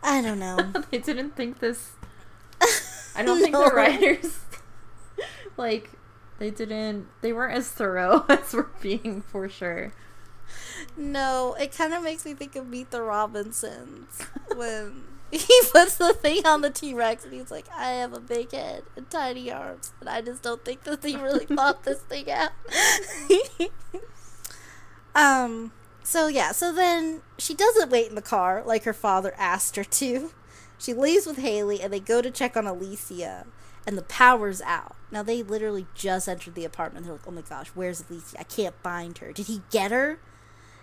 I 0.04 0.22
don't 0.22 0.40
know. 0.40 0.58
they 0.92 1.00
didn't 1.00 1.36
think 1.36 1.60
this 1.60 1.92
I 3.16 3.24
don't 3.24 3.40
think 3.40 3.54
No. 3.54 3.70
the 3.70 3.76
writers 3.76 4.40
like 5.58 5.90
they 6.38 6.52
didn't 6.52 7.08
they 7.22 7.34
weren't 7.34 7.58
as 7.58 7.70
thorough 7.70 8.26
as 8.30 8.54
we're 8.54 8.68
being 8.82 9.22
for 9.22 9.48
sure. 9.50 9.94
No, 10.98 11.56
it 11.60 11.76
kind 11.76 11.94
of 11.94 12.04
makes 12.04 12.26
me 12.26 12.34
think 12.34 12.56
of 12.56 12.68
Meet 12.68 12.92
the 12.92 13.02
Robinsons 13.02 14.22
when 14.56 15.04
he 15.32 15.62
puts 15.72 15.98
the 15.98 16.14
thing 16.14 16.46
on 16.46 16.62
the 16.62 16.70
T 16.70 16.94
Rex 16.94 17.24
and 17.24 17.34
he's 17.34 17.52
like, 17.52 17.66
I 17.76 17.92
have 17.92 18.14
a 18.14 18.20
big 18.20 18.52
head 18.52 18.84
and 18.96 19.10
tiny 19.10 19.52
arms. 19.52 19.94
And 20.00 20.10
I 20.10 20.22
just 20.22 20.44
don't 20.44 20.64
think 20.64 20.84
that 20.84 21.04
he 21.04 21.16
really 21.16 21.46
thought 21.56 21.84
this 21.84 22.00
thing 22.00 22.30
out. 22.32 22.52
um, 25.16 25.72
so 26.04 26.28
yeah, 26.28 26.52
so 26.52 26.72
then 26.72 27.22
she 27.38 27.54
doesn't 27.54 27.90
wait 27.90 28.10
in 28.10 28.16
the 28.16 28.22
car 28.22 28.64
like 28.66 28.84
her 28.84 28.94
father 28.94 29.34
asked 29.38 29.76
her 29.76 29.84
to. 29.84 30.32
She 30.78 30.94
leaves 30.94 31.26
with 31.26 31.38
Haley 31.38 31.82
and 31.82 31.92
they 31.92 32.00
go 32.00 32.22
to 32.22 32.30
check 32.30 32.56
on 32.56 32.68
Alicia 32.68 33.46
and 33.88 33.98
the 33.98 34.04
power's 34.04 34.62
out. 34.62 34.96
Now 35.12 35.24
they 35.24 35.42
literally 35.44 35.88
just 35.96 36.28
entered 36.28 36.56
the 36.56 36.66
apartment. 36.66 37.06
They're 37.06 37.16
like, 37.16 37.28
"Oh 37.28 37.32
my 37.32 37.42
gosh, 37.42 37.68
where's 37.70 38.04
Alicia? 38.10 38.40
I 38.40 38.44
can't 38.44 38.76
find 38.84 39.18
her. 39.20 39.32
Did 39.32 39.48
he 39.48 39.62
get 39.72 39.92
her?" 39.92 40.20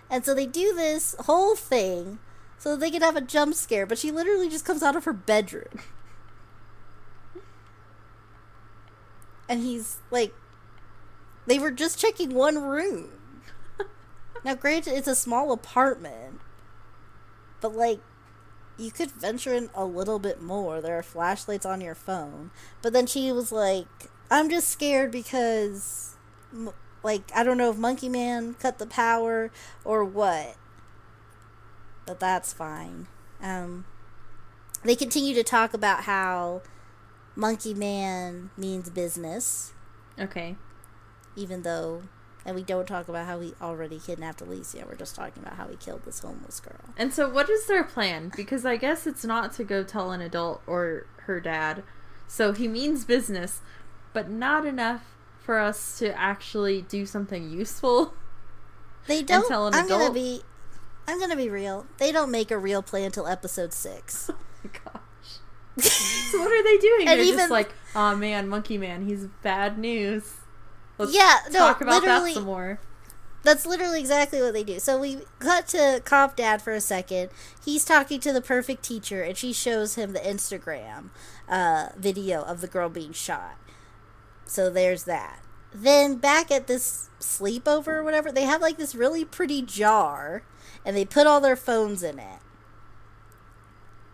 And 0.09 0.25
so 0.25 0.33
they 0.33 0.45
do 0.45 0.73
this 0.73 1.15
whole 1.21 1.55
thing 1.55 2.19
so 2.63 2.77
they 2.77 2.89
can 2.89 3.01
have 3.01 3.17
a 3.17 3.21
jump 3.21 3.55
scare, 3.55 3.85
but 3.85 3.97
she 3.97 4.09
literally 4.09 4.47
just 4.47 4.63
comes 4.63 4.81
out 4.81 4.95
of 4.95 5.03
her 5.03 5.13
bedroom. 5.13 5.81
And 9.49 9.61
he's 9.61 9.97
like 10.09 10.33
they 11.45 11.59
were 11.59 11.69
just 11.69 11.99
checking 11.99 12.33
one 12.33 12.63
room. 12.63 13.09
now 14.45 14.55
granted 14.55 14.93
it's 14.93 15.07
a 15.07 15.15
small 15.15 15.51
apartment, 15.51 16.39
but 17.59 17.75
like 17.75 17.99
you 18.77 18.89
could 18.89 19.11
venture 19.11 19.53
in 19.53 19.69
a 19.75 19.83
little 19.83 20.17
bit 20.17 20.41
more. 20.41 20.79
There 20.79 20.97
are 20.97 21.03
flashlights 21.03 21.65
on 21.65 21.81
your 21.81 21.93
phone. 21.93 22.51
But 22.81 22.93
then 22.93 23.05
she 23.05 23.29
was 23.33 23.51
like, 23.51 23.87
I'm 24.31 24.49
just 24.49 24.69
scared 24.69 25.11
because, 25.11 26.15
like, 27.03 27.29
I 27.35 27.43
don't 27.43 27.57
know 27.57 27.69
if 27.69 27.77
Monkey 27.77 28.09
Man 28.09 28.55
cut 28.55 28.79
the 28.79 28.87
power 28.87 29.51
or 29.83 30.05
what. 30.05 30.55
But 32.05 32.19
that's 32.19 32.53
fine. 32.53 33.07
Um, 33.41 33.85
they 34.83 34.95
continue 34.95 35.33
to 35.35 35.43
talk 35.43 35.73
about 35.73 36.03
how 36.03 36.61
Monkey 37.35 37.73
Man 37.73 38.49
means 38.57 38.89
business. 38.89 39.73
Okay. 40.19 40.55
Even 41.35 41.63
though 41.63 42.03
and 42.45 42.55
we 42.55 42.63
don't 42.63 42.87
talk 42.87 43.07
about 43.07 43.25
how 43.25 43.39
he 43.39 43.53
already 43.61 43.99
kidnapped 43.99 44.41
Alicia. 44.41 44.85
We're 44.85 44.95
just 44.95 45.15
talking 45.15 45.41
about 45.43 45.55
how 45.55 45.67
he 45.67 45.77
killed 45.77 46.03
this 46.03 46.19
homeless 46.19 46.59
girl. 46.59 46.93
And 46.97 47.13
so, 47.13 47.29
what 47.29 47.49
is 47.49 47.67
their 47.67 47.83
plan? 47.83 48.31
Because 48.35 48.65
I 48.65 48.75
guess 48.75 49.07
it's 49.07 49.23
not 49.23 49.53
to 49.53 49.63
go 49.63 49.83
tell 49.83 50.11
an 50.11 50.21
adult 50.21 50.61
or 50.67 51.07
her 51.21 51.39
dad. 51.39 51.83
So 52.27 52.51
he 52.51 52.67
means 52.67 53.05
business, 53.05 53.61
but 54.11 54.29
not 54.29 54.65
enough 54.65 55.03
for 55.39 55.59
us 55.59 55.99
to 55.99 56.17
actually 56.17 56.81
do 56.81 57.05
something 57.05 57.49
useful. 57.49 58.13
They 59.07 59.21
don't. 59.21 59.47
tell 59.47 59.67
an 59.67 59.73
I'm 59.73 59.85
adult. 59.85 60.01
gonna 60.01 60.13
be. 60.13 60.41
I'm 61.07 61.19
gonna 61.19 61.35
be 61.35 61.49
real. 61.49 61.85
They 61.97 62.11
don't 62.11 62.31
make 62.31 62.51
a 62.51 62.57
real 62.57 62.81
plan 62.81 63.05
until 63.05 63.27
episode 63.27 63.73
six. 63.73 64.29
Oh 64.65 64.69
my 64.71 64.79
gosh. 64.85 65.89
so 66.31 66.39
what 66.39 66.49
are 66.49 66.63
they 66.63 66.77
doing? 66.77 67.05
They're 67.05 67.19
even, 67.19 67.37
just 67.37 67.51
like, 67.51 67.73
oh 67.97 68.15
man, 68.15 68.47
Monkey 68.47 68.77
Man, 68.77 69.05
he's 69.05 69.25
bad 69.41 69.77
news. 69.77 70.35
Let's 70.97 71.13
yeah, 71.13 71.39
no, 71.51 71.59
talk 71.59 71.81
about 71.81 72.01
that 72.03 72.33
some 72.33 72.45
more. 72.45 72.79
That's 73.43 73.65
literally 73.65 73.99
exactly 73.99 74.41
what 74.41 74.53
they 74.53 74.63
do. 74.63 74.79
So 74.79 74.97
we 74.97 75.19
cut 75.39 75.67
to 75.69 76.01
Cop 76.05 76.37
Dad 76.37 76.61
for 76.61 76.71
a 76.71 76.79
second. 76.79 77.29
He's 77.63 77.83
talking 77.83 78.21
to 78.21 78.31
the 78.31 78.41
perfect 78.41 78.83
teacher, 78.83 79.21
and 79.21 79.37
she 79.37 79.51
shows 79.51 79.95
him 79.95 80.13
the 80.13 80.19
Instagram 80.19 81.09
uh, 81.49 81.89
video 81.97 82.41
of 82.43 82.61
the 82.61 82.67
girl 82.67 82.87
being 82.87 83.11
shot. 83.11 83.57
So 84.45 84.69
there's 84.69 85.03
that. 85.03 85.39
Then 85.73 86.17
back 86.17 86.51
at 86.51 86.67
this 86.67 87.09
sleepover 87.19 87.87
or 87.87 88.03
whatever, 88.03 88.31
they 88.31 88.43
have 88.43 88.61
like 88.61 88.77
this 88.77 88.95
really 88.95 89.25
pretty 89.25 89.61
jar, 89.61 90.43
and 90.85 90.95
they 90.95 91.05
put 91.05 91.27
all 91.27 91.41
their 91.41 91.55
phones 91.55 92.03
in 92.03 92.19
it. 92.19 92.39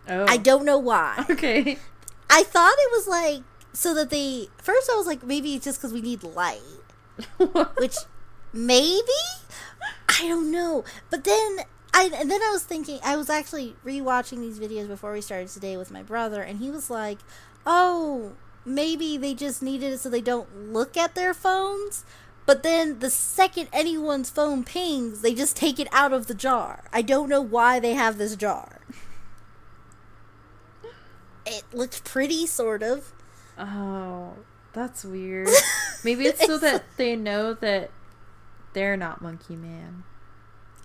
Oh. 0.07 0.25
I 0.27 0.37
don't 0.37 0.65
know 0.65 0.77
why. 0.77 1.25
Okay. 1.29 1.77
I 2.31 2.43
thought 2.43 2.75
it 2.77 2.91
was 2.91 3.07
like 3.07 3.41
so 3.73 3.95
that 3.95 4.11
they 4.11 4.49
first 4.61 4.89
I 4.91 4.95
was 4.95 5.07
like 5.07 5.23
maybe 5.23 5.55
it's 5.55 5.65
just 5.65 5.79
because 5.79 5.93
we 5.93 6.01
need 6.01 6.21
light, 6.23 6.61
which 7.77 7.95
maybe 8.53 9.19
I 10.07 10.27
don't 10.27 10.51
know. 10.51 10.83
But 11.09 11.23
then 11.23 11.59
I 11.93 12.11
and 12.15 12.29
then 12.29 12.41
I 12.41 12.51
was 12.51 12.63
thinking 12.63 12.99
I 13.03 13.15
was 13.15 13.29
actually 13.29 13.75
rewatching 13.83 14.39
these 14.39 14.59
videos 14.59 14.87
before 14.87 15.13
we 15.13 15.21
started 15.21 15.47
today 15.47 15.75
with 15.75 15.89
my 15.91 16.03
brother, 16.03 16.41
and 16.43 16.59
he 16.59 16.69
was 16.69 16.89
like, 16.89 17.19
"Oh, 17.65 18.33
maybe 18.63 19.17
they 19.17 19.33
just 19.33 19.63
needed 19.63 19.93
it 19.93 19.99
so 19.99 20.09
they 20.09 20.21
don't 20.21 20.71
look 20.71 20.97
at 20.97 21.15
their 21.15 21.33
phones." 21.33 22.05
But 22.49 22.63
then 22.63 22.97
the 22.97 23.11
second 23.11 23.69
anyone's 23.71 24.31
phone 24.31 24.63
pings, 24.63 25.21
they 25.21 25.35
just 25.35 25.55
take 25.55 25.79
it 25.79 25.87
out 25.91 26.13
of 26.13 26.25
the 26.25 26.33
jar. 26.33 26.85
I 26.91 27.03
don't 27.03 27.29
know 27.29 27.41
why 27.41 27.79
they 27.79 27.93
have 27.93 28.17
this 28.17 28.35
jar. 28.35 28.81
It 31.45 31.63
looks 31.71 32.01
pretty, 32.03 32.47
sort 32.47 32.81
of. 32.81 33.13
Oh, 33.55 34.33
that's 34.73 35.05
weird. 35.05 35.47
Maybe 36.03 36.25
it's 36.25 36.43
so 36.43 36.57
that 36.57 36.85
they 36.97 37.15
know 37.15 37.53
that 37.53 37.91
they're 38.73 38.97
not 38.97 39.21
Monkey 39.21 39.55
Man. 39.55 40.03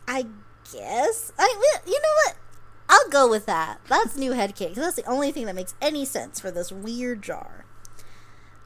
I 0.07 0.27
guess. 0.71 1.33
I 1.39 1.81
you 1.87 1.99
know 1.99 2.15
what? 2.27 2.37
I'll 2.91 3.09
go 3.09 3.27
with 3.27 3.47
that. 3.47 3.81
That's 3.89 4.19
new 4.19 4.33
head 4.33 4.55
cake. 4.55 4.75
That's 4.75 4.97
the 4.97 5.09
only 5.09 5.33
thing 5.33 5.47
that 5.47 5.55
makes 5.55 5.75
any 5.81 6.05
sense 6.05 6.39
for 6.39 6.51
this 6.51 6.71
weird 6.71 7.23
jar. 7.23 7.64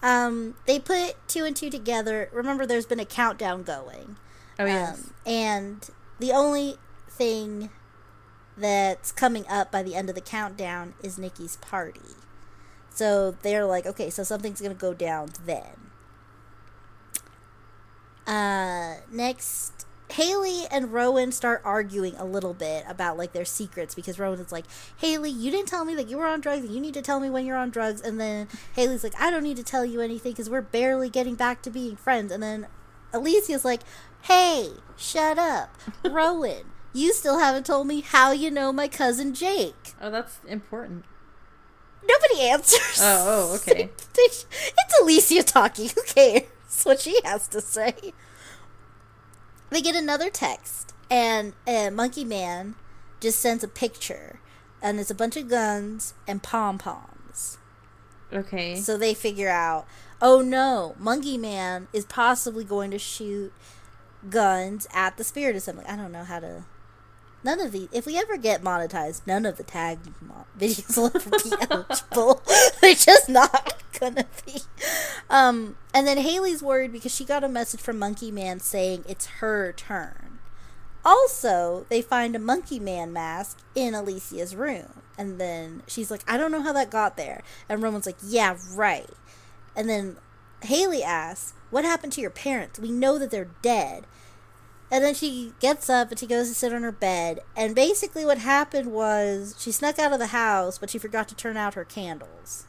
Um, 0.03 0.55
they 0.67 0.79
put 0.79 1.17
two 1.27 1.45
and 1.45 1.57
two 1.57 1.71
together. 1.71 2.29
Remember, 2.33 2.67
there's 2.67 2.87
been 2.87 3.01
a 3.01 3.05
countdown 3.05 3.63
going. 3.63 4.17
Oh 4.59 4.65
yes. 4.65 4.99
Um, 4.99 5.15
and 5.27 5.91
the 6.19 6.33
only 6.33 6.77
thing 7.09 7.71
that's 8.57 9.13
coming 9.13 9.45
up 9.49 9.71
by 9.71 9.83
the 9.83 9.95
end 9.95 10.09
of 10.09 10.15
the 10.15 10.21
countdown 10.21 10.95
is 11.03 11.19
Nikki's 11.19 11.57
party. 11.57 12.01
So 12.91 13.37
they're 13.43 13.65
like, 13.65 13.87
okay, 13.87 14.11
so 14.11 14.23
something's 14.25 14.61
gonna 14.61 14.75
go 14.75 14.95
down 14.95 15.31
then. 15.45 15.91
Uh, 18.27 18.97
next, 19.11 19.87
Haley 20.13 20.65
and 20.71 20.93
Rowan 20.93 21.33
start 21.33 21.61
arguing 21.65 22.17
a 22.17 22.25
little 22.25 22.55
bit 22.55 22.85
about 22.89 23.19
like 23.19 23.33
their 23.33 23.45
secrets 23.45 23.95
because 23.95 24.19
Rowan 24.19 24.41
is 24.41 24.53
like, 24.53 24.65
Haley, 24.99 25.31
you 25.31 25.51
didn't 25.51 25.69
tell 25.69 25.85
me 25.85 25.95
that 25.95 26.09
you 26.09 26.19
were 26.19 26.27
on 26.27 26.41
drugs. 26.41 26.69
You 26.69 26.81
need 26.81 26.95
to 26.95 27.03
tell 27.03 27.21
me 27.21 27.31
when 27.31 27.45
you're 27.45 27.57
on 27.57 27.71
drugs. 27.71 28.01
And 28.01 28.21
then 28.21 28.49
Haley's 28.75 29.05
like, 29.05 29.21
I 29.21 29.31
don't 29.31 29.43
need 29.43 29.57
to 29.59 29.63
tell 29.63 29.85
you 29.85 30.01
anything 30.01 30.33
because 30.33 30.51
we're 30.51 30.63
barely 30.63 31.11
getting 31.11 31.35
back 31.35 31.63
to 31.63 31.71
being 31.71 31.97
friends. 31.97 32.33
And 32.33 32.43
then 32.43 32.67
Alicia's 33.13 33.65
like, 33.65 33.83
Hey, 34.23 34.71
shut 34.97 35.39
up, 35.39 35.75
Rowan. 36.05 36.65
You 36.93 37.13
still 37.13 37.39
haven't 37.39 37.67
told 37.67 37.87
me 37.87 38.01
how 38.01 38.33
you 38.33 38.51
know 38.51 38.73
my 38.73 38.89
cousin 38.89 39.35
Jake. 39.35 39.95
Oh, 40.01 40.11
that's 40.11 40.41
important. 40.49 41.05
Nobody 42.03 42.49
answers. 42.49 42.99
Oh, 43.01 43.51
oh 43.53 43.55
okay. 43.57 43.91
it's 44.19 44.47
Alicia 45.03 45.43
talking. 45.43 45.91
Who 45.91 46.03
cares 46.03 46.43
what 46.85 47.01
she 47.01 47.21
has 47.25 47.47
to 47.49 47.61
say? 47.61 48.15
They 49.71 49.81
get 49.83 49.95
another 49.95 50.31
text, 50.31 50.95
and 51.11 51.53
uh, 51.67 51.91
Monkey 51.91 52.25
Man 52.25 52.75
just 53.21 53.39
sends 53.39 53.63
a 53.63 53.69
picture, 53.69 54.41
and 54.83 54.99
it's 54.99 55.11
a 55.11 55.15
bunch 55.15 55.37
of 55.37 55.49
guns 55.49 56.15
and 56.27 56.43
pom 56.43 56.79
poms. 56.79 57.59
Okay. 58.33 58.77
So 58.77 58.97
they 58.97 59.15
figure 59.15 59.49
out, 59.49 59.87
oh 60.21 60.41
no, 60.41 60.95
Monkey 60.99 61.39
Man 61.39 61.89
is 61.93 62.05
possibly 62.07 62.65
going 62.65 62.91
to 62.91 62.99
shoot 62.99 63.53
guns 64.29 64.87
at 64.93 65.17
the 65.17 65.25
spirit 65.25 65.57
assembly. 65.57 65.85
I 65.87 65.97
don't 65.97 66.13
know 66.13 66.25
how 66.25 66.41
to 66.41 66.65
None 67.49 67.61
of 67.61 67.73
the 67.73 67.89
if 67.93 68.05
we 68.05 68.19
ever 68.19 68.37
get 68.37 68.63
monetized, 68.63 69.23
none 69.27 69.47
of 69.47 69.57
the 69.57 69.63
tag 69.63 70.01
videos 70.59 70.99
will 70.99 71.07
ever 71.07 71.31
be 71.31 71.67
eligible. 71.71 72.43
They're 72.83 72.93
just 72.93 73.27
not 73.31 73.83
gonna 73.99 74.27
be. 74.45 74.61
Um, 75.31 75.79
and 75.95 76.07
then 76.07 76.19
Haley's 76.19 76.63
worried 76.63 76.93
because 76.93 77.15
she 77.15 77.25
got 77.25 77.43
a 77.43 77.49
message 77.49 77.81
from 77.81 77.99
Monkey 77.99 78.31
Man 78.31 78.61
saying 78.61 79.07
it's 79.09 79.25
her 79.41 79.73
turn. 79.73 80.41
Also, 81.07 81.87
they 81.89 82.03
find 82.03 82.37
a 82.37 82.39
Monkey 82.39 82.79
Man 82.79 83.15
mask 83.15 83.61
in 83.75 83.95
Alicia's 83.95 84.55
room. 84.55 85.01
And 85.17 85.41
then 85.41 85.83
she's 85.87 86.11
like, 86.11 86.31
I 86.31 86.37
don't 86.37 86.53
know 86.53 86.61
how 86.61 86.75
that 86.75 86.91
got 86.91 87.17
there. 87.17 87.43
And 87.67 87.83
Rowan's 87.83 88.05
like, 88.05 88.19
Yeah, 88.23 88.59
right. 88.75 89.09
And 89.75 89.89
then 89.89 90.19
Haley 90.65 91.03
asks, 91.03 91.55
What 91.71 91.87
happened 91.87 92.13
to 92.13 92.21
your 92.21 92.29
parents? 92.29 92.79
We 92.79 92.91
know 92.91 93.19
that 93.19 93.31
they're 93.31 93.49
dead. 93.63 94.05
And 94.91 95.05
then 95.05 95.15
she 95.15 95.53
gets 95.61 95.91
up 95.91 96.11
and 96.11 96.19
she 96.19 96.27
goes 96.27 96.49
to 96.49 96.55
sit 96.55 96.73
on 96.73 96.83
her 96.83 96.93
bed. 96.93 97.41
And 97.57 97.75
basically, 97.75 98.25
what 98.25 98.39
happened 98.39 98.93
was 98.93 99.55
she 99.59 99.71
snuck 99.71 99.99
out 99.99 100.13
of 100.13 100.19
the 100.19 100.29
house, 100.29 100.79
but 100.79 100.89
she 100.91 100.99
forgot 100.99 101.29
to 101.29 101.35
turn 101.35 101.57
out 101.57 101.75
her 101.75 101.85
candles. 101.85 102.65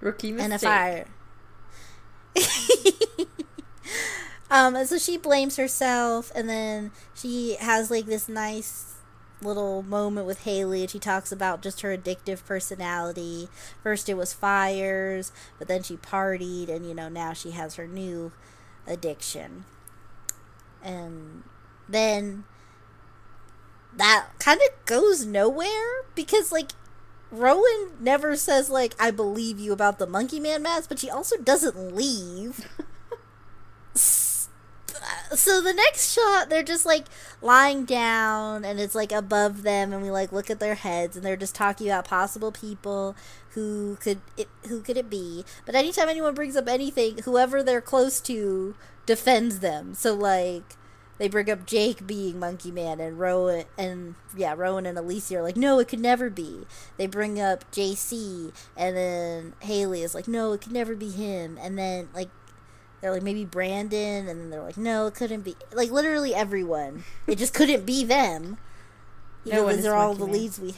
Rookie 0.00 0.32
mistake. 0.32 0.44
And 0.44 0.52
a 0.52 0.58
fire. 0.58 1.06
um, 4.50 4.76
and 4.76 4.88
so 4.88 4.98
she 4.98 5.16
blames 5.16 5.56
herself, 5.56 6.30
and 6.34 6.48
then 6.48 6.92
she 7.14 7.56
has 7.58 7.90
like 7.90 8.06
this 8.06 8.28
nice 8.28 8.94
little 9.42 9.82
moment 9.82 10.26
with 10.26 10.42
Haley, 10.42 10.82
and 10.82 10.90
she 10.90 10.98
talks 10.98 11.32
about 11.32 11.62
just 11.62 11.80
her 11.80 11.96
addictive 11.96 12.44
personality. 12.44 13.48
First, 13.82 14.08
it 14.08 14.14
was 14.14 14.32
fires, 14.32 15.32
but 15.58 15.68
then 15.68 15.82
she 15.82 15.96
partied, 15.96 16.68
and 16.68 16.86
you 16.86 16.94
know 16.94 17.08
now 17.08 17.32
she 17.32 17.52
has 17.52 17.74
her 17.76 17.86
new 17.86 18.32
addiction 18.86 19.64
and 20.84 21.42
then 21.88 22.44
that 23.96 24.26
kind 24.38 24.60
of 24.60 24.86
goes 24.86 25.24
nowhere 25.24 26.02
because 26.14 26.52
like 26.52 26.72
Rowan 27.30 27.92
never 28.00 28.36
says 28.36 28.70
like 28.70 28.94
I 29.00 29.10
believe 29.10 29.58
you 29.58 29.72
about 29.72 29.98
the 29.98 30.06
monkey 30.06 30.40
man 30.40 30.62
mask, 30.62 30.88
but 30.88 30.98
she 30.98 31.10
also 31.10 31.36
doesn't 31.36 31.94
leave. 31.94 32.68
so 33.94 35.60
the 35.60 35.74
next 35.74 36.12
shot 36.12 36.48
they're 36.48 36.62
just 36.62 36.86
like 36.86 37.04
lying 37.42 37.84
down 37.84 38.64
and 38.64 38.80
it's 38.80 38.94
like 38.94 39.12
above 39.12 39.62
them 39.62 39.92
and 39.92 40.02
we 40.02 40.10
like 40.10 40.32
look 40.32 40.50
at 40.50 40.60
their 40.60 40.74
heads 40.74 41.16
and 41.16 41.24
they're 41.24 41.36
just 41.36 41.54
talking 41.54 41.88
about 41.88 42.06
possible 42.06 42.50
people 42.52 43.14
who 43.54 43.96
could 44.00 44.20
it, 44.36 44.48
who 44.68 44.80
could 44.80 44.96
it 44.96 45.10
be 45.10 45.44
but 45.66 45.74
anytime 45.74 46.08
anyone 46.08 46.34
brings 46.34 46.56
up 46.56 46.68
anything 46.68 47.18
whoever 47.24 47.62
they're 47.62 47.80
close 47.80 48.20
to 48.20 48.74
defends 49.06 49.60
them 49.60 49.94
so 49.94 50.14
like 50.14 50.76
they 51.18 51.28
bring 51.28 51.48
up 51.50 51.64
Jake 51.64 52.06
being 52.06 52.38
Monkey 52.40 52.70
Man 52.70 52.98
and 53.00 53.18
Rowan 53.18 53.66
and 53.78 54.16
yeah, 54.36 54.54
Rowan 54.56 54.84
and 54.86 54.98
Alicia 54.98 55.36
are 55.36 55.42
like, 55.42 55.56
no, 55.56 55.78
it 55.78 55.86
could 55.88 56.00
never 56.00 56.28
be. 56.28 56.66
They 56.96 57.06
bring 57.06 57.40
up 57.40 57.70
JC 57.70 58.52
and 58.76 58.96
then 58.96 59.54
Haley 59.60 60.02
is 60.02 60.14
like, 60.14 60.26
no, 60.26 60.52
it 60.52 60.60
could 60.60 60.72
never 60.72 60.96
be 60.96 61.10
him. 61.10 61.58
And 61.60 61.78
then 61.78 62.08
like 62.14 62.30
they're 63.00 63.12
like 63.12 63.22
maybe 63.22 63.44
Brandon 63.44 64.28
and 64.28 64.40
then 64.40 64.50
they're 64.50 64.62
like, 64.62 64.76
no, 64.76 65.06
it 65.06 65.14
couldn't 65.14 65.42
be. 65.42 65.54
Like 65.72 65.90
literally 65.90 66.34
everyone. 66.34 67.04
it 67.26 67.38
just 67.38 67.54
couldn't 67.54 67.86
be 67.86 68.04
them. 68.04 68.58
You 69.44 69.52
no 69.52 69.66
know, 69.66 69.76
these 69.76 69.86
are 69.86 69.94
all 69.94 70.14
the 70.14 70.26
Man. 70.26 70.34
leads 70.34 70.58
we 70.58 70.74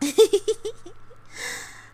have. 0.00 0.14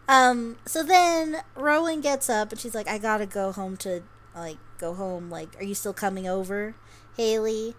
um. 0.09 0.57
So 0.67 0.83
then 0.83 1.39
Rowan 1.55 2.01
gets 2.01 2.29
up 2.29 2.53
and 2.53 2.61
she's 2.61 2.75
like, 2.75 2.89
I 2.89 2.99
gotta 2.99 3.27
go 3.27 3.53
home 3.53 3.77
to 3.79 4.03
like 4.35 4.59
go 4.79 4.95
home. 4.95 5.31
Like, 5.31 5.61
are 5.61 5.65
you 5.65 5.75
still 5.75 5.95
coming 5.95 6.29
over? 6.29 6.75
Haley 7.17 7.75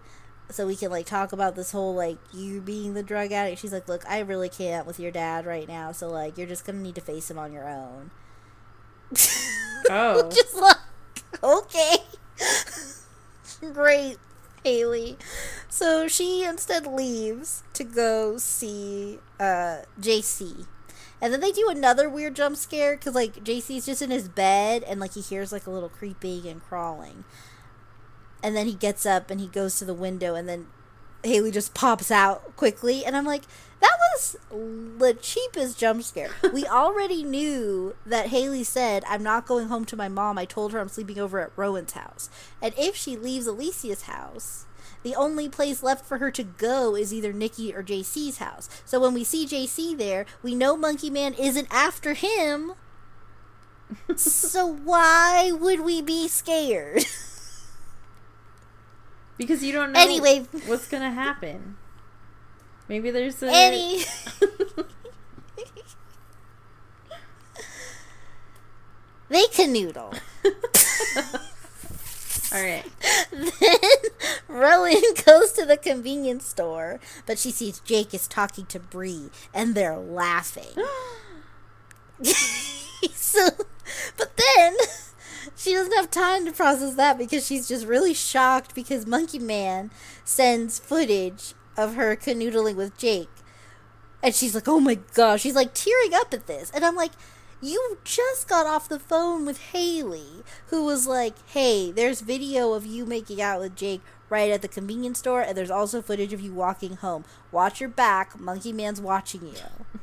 so 0.50 0.66
we 0.66 0.76
can 0.76 0.90
like 0.90 1.06
talk 1.06 1.32
about 1.32 1.54
this 1.54 1.72
whole 1.72 1.94
like 1.94 2.18
you 2.32 2.60
being 2.60 2.94
the 2.94 3.02
drug 3.02 3.32
addict. 3.32 3.60
She's 3.60 3.72
like, 3.72 3.88
"Look, 3.88 4.08
I 4.08 4.20
really 4.20 4.48
can't 4.48 4.86
with 4.86 4.98
your 4.98 5.10
dad 5.10 5.46
right 5.46 5.68
now. 5.68 5.92
So 5.92 6.08
like, 6.08 6.38
you're 6.38 6.46
just 6.46 6.64
gonna 6.64 6.78
need 6.78 6.94
to 6.94 7.00
face 7.00 7.30
him 7.30 7.38
on 7.38 7.52
your 7.52 7.68
own." 7.68 8.10
Oh, 9.90 10.28
just 10.34 10.56
like 10.56 10.76
okay, 11.42 11.98
great, 13.72 14.16
Haley. 14.64 15.16
So 15.68 16.08
she 16.08 16.44
instead 16.44 16.84
leaves 16.84 17.62
to 17.74 17.84
go 17.84 18.38
see 18.38 19.20
uh, 19.38 19.82
JC. 20.00 20.66
And 21.20 21.32
then 21.32 21.40
they 21.40 21.50
do 21.52 21.68
another 21.68 22.08
weird 22.08 22.36
jump 22.36 22.56
scare 22.56 22.96
because 22.96 23.14
like 23.14 23.44
JC's 23.44 23.86
just 23.86 24.02
in 24.02 24.10
his 24.10 24.28
bed 24.28 24.84
and 24.84 25.00
like 25.00 25.14
he 25.14 25.20
hears 25.20 25.52
like 25.52 25.66
a 25.66 25.70
little 25.70 25.88
creeping 25.88 26.46
and 26.46 26.62
crawling 26.62 27.24
and 28.42 28.56
then 28.56 28.66
he 28.66 28.74
gets 28.74 29.04
up 29.04 29.30
and 29.30 29.40
he 29.40 29.46
goes 29.46 29.78
to 29.78 29.84
the 29.84 29.94
window 29.94 30.34
and 30.34 30.48
then 30.48 30.66
Haley 31.24 31.50
just 31.50 31.74
pops 31.74 32.10
out 32.10 32.56
quickly 32.56 33.04
and 33.04 33.16
I'm 33.16 33.24
like 33.24 33.42
that 33.80 33.96
was 34.12 34.36
the 34.50 35.16
cheapest 35.20 35.78
jump 35.78 36.02
scare. 36.02 36.30
we 36.52 36.64
already 36.64 37.22
knew 37.22 37.94
that 38.06 38.28
Haley 38.28 38.64
said 38.64 39.04
I'm 39.06 39.22
not 39.22 39.46
going 39.46 39.68
home 39.68 39.84
to 39.86 39.96
my 39.96 40.08
mom. 40.08 40.38
I 40.38 40.44
told 40.44 40.72
her 40.72 40.80
I'm 40.80 40.88
sleeping 40.88 41.18
over 41.18 41.40
at 41.40 41.52
Rowan's 41.56 41.92
house. 41.92 42.28
And 42.60 42.74
if 42.76 42.96
she 42.96 43.16
leaves 43.16 43.46
Alicia's 43.46 44.02
house, 44.02 44.66
the 45.08 45.16
only 45.16 45.48
place 45.48 45.82
left 45.82 46.04
for 46.04 46.18
her 46.18 46.30
to 46.30 46.42
go 46.42 46.94
is 46.94 47.14
either 47.14 47.32
Nikki 47.32 47.74
or 47.74 47.82
JC's 47.82 48.36
house. 48.38 48.68
So 48.84 49.00
when 49.00 49.14
we 49.14 49.24
see 49.24 49.46
JC 49.46 49.96
there, 49.96 50.26
we 50.42 50.54
know 50.54 50.76
Monkey 50.76 51.08
Man 51.08 51.32
isn't 51.32 51.66
after 51.70 52.12
him. 52.12 52.74
so 54.16 54.66
why 54.66 55.50
would 55.50 55.80
we 55.80 56.02
be 56.02 56.28
scared? 56.28 57.06
Because 59.38 59.62
you 59.62 59.72
don't 59.72 59.92
know 59.92 60.00
anyway. 60.00 60.46
what's 60.66 60.88
gonna 60.88 61.12
happen. 61.12 61.76
Maybe 62.88 63.12
there's 63.12 63.40
a 63.40 63.48
Any 63.48 64.00
They 69.28 69.44
canoodle. 69.44 70.18
All 72.52 72.62
right. 72.62 72.84
Then 73.30 73.78
Rowan 74.48 75.02
goes 75.26 75.52
to 75.52 75.66
the 75.66 75.76
convenience 75.76 76.46
store, 76.46 76.98
but 77.26 77.38
she 77.38 77.50
sees 77.50 77.80
Jake 77.80 78.14
is 78.14 78.26
talking 78.26 78.66
to 78.66 78.80
Bree, 78.80 79.30
and 79.52 79.74
they're 79.74 79.98
laughing. 79.98 80.82
so, 83.12 83.48
but 84.16 84.36
then 84.36 84.76
she 85.56 85.74
doesn't 85.74 85.94
have 85.94 86.10
time 86.10 86.46
to 86.46 86.52
process 86.52 86.94
that 86.94 87.18
because 87.18 87.46
she's 87.46 87.68
just 87.68 87.86
really 87.86 88.14
shocked 88.14 88.74
because 88.74 89.06
Monkey 89.06 89.38
Man 89.38 89.90
sends 90.24 90.78
footage 90.78 91.54
of 91.76 91.94
her 91.94 92.16
canoodling 92.16 92.76
with 92.76 92.96
Jake. 92.98 93.28
And 94.22 94.34
she's 94.34 94.54
like, 94.54 94.66
oh 94.66 94.80
my 94.80 94.98
gosh. 95.14 95.42
She's 95.42 95.54
like 95.54 95.74
tearing 95.74 96.12
up 96.12 96.34
at 96.34 96.46
this. 96.48 96.70
And 96.72 96.84
I'm 96.84 96.96
like, 96.96 97.12
you 97.60 97.98
just 98.04 98.48
got 98.48 98.66
off 98.66 98.88
the 98.88 98.98
phone 98.98 99.44
with 99.44 99.58
Haley, 99.72 100.44
who 100.66 100.84
was 100.84 101.06
like, 101.06 101.34
hey, 101.48 101.90
there's 101.90 102.20
video 102.20 102.72
of 102.72 102.86
you 102.86 103.04
making 103.04 103.40
out 103.40 103.60
with 103.60 103.76
Jake 103.76 104.00
right 104.30 104.50
at 104.50 104.62
the 104.62 104.68
convenience 104.68 105.18
store, 105.18 105.40
and 105.40 105.56
there's 105.56 105.70
also 105.70 106.02
footage 106.02 106.32
of 106.32 106.40
you 106.40 106.52
walking 106.52 106.96
home. 106.96 107.24
Watch 107.50 107.80
your 107.80 107.88
back. 107.88 108.38
Monkey 108.38 108.72
Man's 108.72 109.00
watching 109.00 109.42
you. 109.42 109.54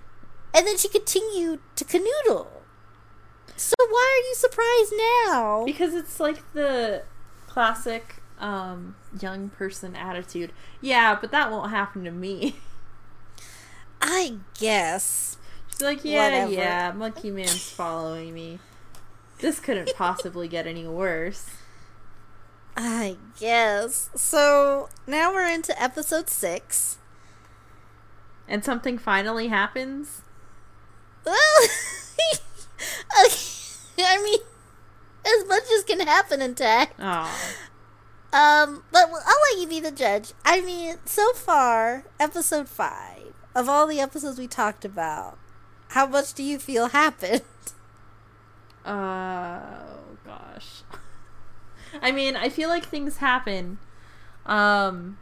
And 0.57 0.65
then 0.65 0.77
she 0.77 0.87
continued 0.87 1.59
to 1.75 1.83
canoodle. 1.83 2.47
So 3.57 3.73
why 3.77 4.21
are 4.21 4.25
you 4.25 4.35
surprised 4.35 4.93
now? 5.27 5.65
Because 5.65 5.93
it's 5.93 6.17
like 6.17 6.53
the 6.53 7.03
classic 7.45 8.23
um, 8.39 8.95
young 9.19 9.49
person 9.49 9.97
attitude. 9.97 10.53
Yeah, 10.79 11.17
but 11.19 11.31
that 11.31 11.51
won't 11.51 11.71
happen 11.71 12.05
to 12.05 12.11
me. 12.11 12.55
I 14.01 14.37
guess. 14.57 15.37
She's 15.75 15.81
like, 15.81 16.05
yeah, 16.05 16.23
Whatever. 16.23 16.51
yeah, 16.53 16.91
Monkey 16.93 17.31
Man's 17.31 17.69
following 17.69 18.33
me. 18.33 18.59
This 19.39 19.59
couldn't 19.59 19.91
possibly 19.95 20.47
get 20.47 20.65
any 20.65 20.87
worse. 20.87 21.49
I 22.77 23.17
guess. 23.39 24.09
So 24.15 24.87
now 25.05 25.33
we're 25.33 25.47
into 25.47 25.81
episode 25.81 26.29
six. 26.29 26.97
And 28.47 28.63
something 28.63 28.97
finally 28.97 29.49
happens? 29.49 30.21
Well, 31.25 31.35
I 33.11 34.21
mean, 34.23 34.39
as 35.25 35.47
much 35.47 35.63
as 35.77 35.83
can 35.83 35.99
happen 36.01 36.41
in 36.41 36.55
Tagged. 36.55 36.97
Aww. 36.99 37.27
Um, 38.31 38.83
but 38.91 39.03
I'll 39.09 39.11
let 39.51 39.61
you 39.61 39.67
be 39.67 39.79
the 39.79 39.91
judge. 39.91 40.33
I 40.45 40.61
mean, 40.61 40.97
so 41.05 41.33
far, 41.33 42.05
episode 42.19 42.69
five 42.69 43.33
of 43.55 43.67
all 43.69 43.87
the 43.87 43.99
episodes 43.99 44.37
we 44.37 44.47
talked 44.47 44.83
about, 44.85 45.37
how 45.89 46.05
much 46.05 46.33
do 46.33 46.43
you 46.43 46.59
feel 46.59 46.89
happened? 46.89 47.41
Uh, 48.85 49.59
oh 49.59 50.17
gosh. 50.25 50.81
I 52.01 52.11
mean, 52.11 52.35
I 52.35 52.49
feel 52.49 52.69
like 52.69 52.85
things 52.85 53.17
happen, 53.17 53.77
um, 54.45 55.17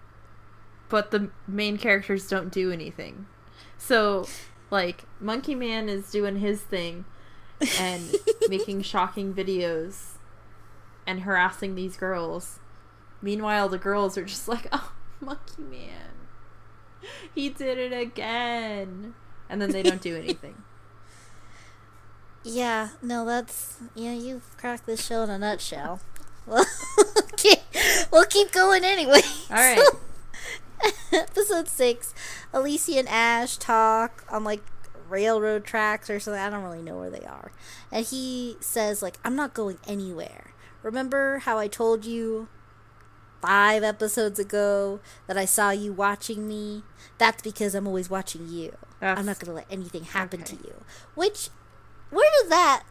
but 0.90 1.12
the 1.12 1.30
main 1.48 1.78
characters 1.78 2.28
don't 2.28 2.52
do 2.52 2.72
anything. 2.72 3.28
So, 3.78 4.28
like, 4.72 5.04
Monkey 5.20 5.56
Man 5.56 5.90
is 5.90 6.10
doing 6.10 6.38
his 6.38 6.62
thing, 6.62 7.06
and 7.80 8.16
making 8.50 8.82
shocking 8.82 9.34
videos 9.34 10.18
and 11.06 11.22
harassing 11.22 11.76
these 11.76 11.98
girls. 11.98 12.60
Meanwhile, 13.22 13.70
the 13.70 13.78
girls 13.78 14.18
are 14.18 14.26
just 14.26 14.48
like, 14.48 14.68
oh, 14.72 14.94
Monkey 15.20 15.62
Man. 15.62 16.12
He 17.36 17.50
did 17.50 17.78
it 17.78 17.94
again. 17.94 19.14
And 19.54 19.62
then 19.62 19.70
they 19.70 19.84
don't 19.84 20.02
do 20.02 20.18
anything. 20.18 20.56
Yeah, 22.46 22.90
no, 23.02 23.24
that's. 23.24 23.78
Yeah, 23.96 24.12
you've 24.12 24.58
cracked 24.58 24.86
this 24.86 25.06
show 25.06 25.24
in 25.24 25.30
a 25.30 25.38
nutshell. 25.38 26.02
Well, 26.46 26.66
okay, 27.34 27.62
we'll 28.12 28.26
keep 28.26 28.52
going 28.52 28.84
anyway. 28.84 29.22
All 29.50 29.56
right. 29.56 29.80
So, 29.80 30.00
episode 31.14 31.70
6 31.70 32.14
Alicia 32.52 33.00
and 33.00 33.08
Ash 33.08 33.56
talk 33.56 34.26
on 34.30 34.44
like 34.44 34.62
railroad 35.08 35.64
tracks 35.64 36.10
or 36.10 36.20
something. 36.20 36.42
I 36.42 36.50
don't 36.50 36.64
really 36.64 36.82
know 36.82 36.98
where 36.98 37.10
they 37.10 37.26
are. 37.26 37.54
And 37.94 38.06
he 38.06 38.58
says, 38.60 39.02
like, 39.02 39.18
I'm 39.24 39.38
not 39.38 39.54
going 39.54 39.78
anywhere. 39.88 40.54
Remember 40.82 41.40
how 41.40 41.58
I 41.58 41.70
told 41.70 42.04
you 42.04 42.50
five 43.42 43.84
episodes 43.84 44.40
ago 44.40 45.00
that 45.28 45.38
I 45.38 45.46
saw 45.46 45.70
you 45.70 45.94
watching 45.94 46.46
me? 46.46 46.84
That's 47.18 47.42
because 47.42 47.74
I'm 47.74 47.88
always 47.88 48.10
watching 48.10 48.50
you. 48.50 48.76
That's... 49.04 49.20
I'm 49.20 49.26
not 49.26 49.38
going 49.38 49.48
to 49.48 49.54
let 49.54 49.66
anything 49.70 50.06
happen 50.06 50.44
okay. 50.44 50.56
to 50.56 50.64
you. 50.64 50.86
Which, 51.14 51.50
where 52.10 52.32
does 52.40 52.50
that 52.50 52.84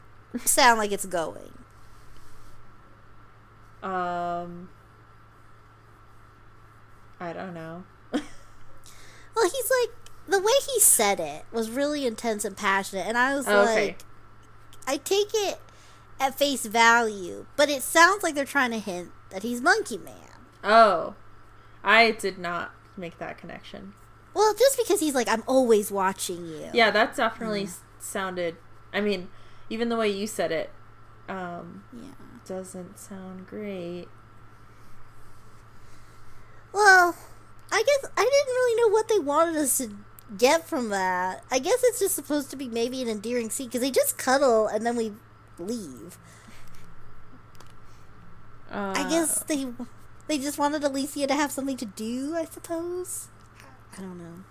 sound 0.44 0.79
like 0.79 0.92
it's 0.92 1.07
going? 1.07 1.55
Um, 3.83 4.68
I 7.18 7.33
don't 7.33 7.55
know. 7.55 7.85
well, 8.12 8.22
he's 9.42 9.70
like, 9.81 9.96
the 10.29 10.38
way 10.38 10.53
he 10.70 10.81
said 10.81 11.18
it 11.18 11.46
was 11.51 11.70
really 11.70 12.07
intense 12.07 12.44
and 12.44 12.59
passionate, 12.59 13.07
and 13.07 13.16
I 13.16 13.35
was 13.35 13.48
okay. 13.48 13.87
like, 13.87 14.05
I 14.87 14.98
take 14.98 15.31
it 15.33 15.61
at 16.20 16.37
face 16.37 16.66
value, 16.66 17.46
but 17.57 17.70
it 17.70 17.83
sounds 17.83 18.22
like 18.22 18.35
they're 18.35 18.44
trying 18.44 18.72
to 18.72 18.79
hint 18.79 19.12
that 19.31 19.44
he's 19.44 19.62
Monkey 19.62 19.96
Man. 19.96 20.14
Oh, 20.62 21.14
I 21.83 22.11
did 22.11 22.38
not 22.38 22.72
make 22.98 23.18
that 23.18 23.38
connection. 23.38 23.94
Well, 24.35 24.55
just 24.55 24.79
because 24.79 25.01
he's 25.01 25.14
like, 25.14 25.29
I'm 25.29 25.42
always 25.47 25.90
watching 25.90 26.47
you. 26.47 26.68
Yeah, 26.73 26.90
that 26.90 27.14
definitely 27.16 27.64
s 27.64 27.81
sounded. 27.99 28.57
I 28.92 29.01
mean, 29.01 29.29
even 29.68 29.88
the 29.88 29.97
way 29.97 30.09
you 30.09 30.27
said 30.27 30.51
it, 30.53 30.71
um, 31.29 31.85
Yeah. 31.92 32.11
doesn't 32.47 32.99
sound 32.99 33.47
great. 33.47 34.09
Well, 36.73 37.14
I 37.71 37.83
guess 37.83 38.11
I 38.16 38.23
didn't 38.23 38.55
really 38.55 38.81
know 38.83 38.88
what 38.88 39.09
they 39.09 39.18
wanted 39.18 39.57
us 39.57 39.79
to 39.79 39.95
get 40.38 40.66
from 40.66 40.88
that. 40.88 41.45
I 41.51 41.59
guess 41.59 41.81
it's 41.85 41.99
just 41.99 42.14
supposed 42.14 42.51
to 42.51 42.57
be 42.57 42.68
maybe 42.68 43.03
an 43.03 43.09
endearing 43.09 43.51
scene 43.51 43.66
because 43.66 43.83
they 43.83 43.90
just 43.90 44.16
cuddle 44.16 44.66
and 44.66 44.85
then 44.87 44.97
we 44.97 45.12
leave. 45.59 46.18
Uh, 48.71 48.95
I 48.97 49.07
guess 49.09 49.40
they 49.45 49.66
they 50.29 50.38
just 50.38 50.59
wanted 50.59 50.83
Alicia 50.83 51.27
to 51.27 51.35
have 51.35 51.53
something 51.53 51.77
to 51.77 51.85
do. 51.85 52.35
I 52.35 52.47
suppose. 52.47 53.29
I 53.97 54.01
don't 54.01 54.19
know. 54.19 54.45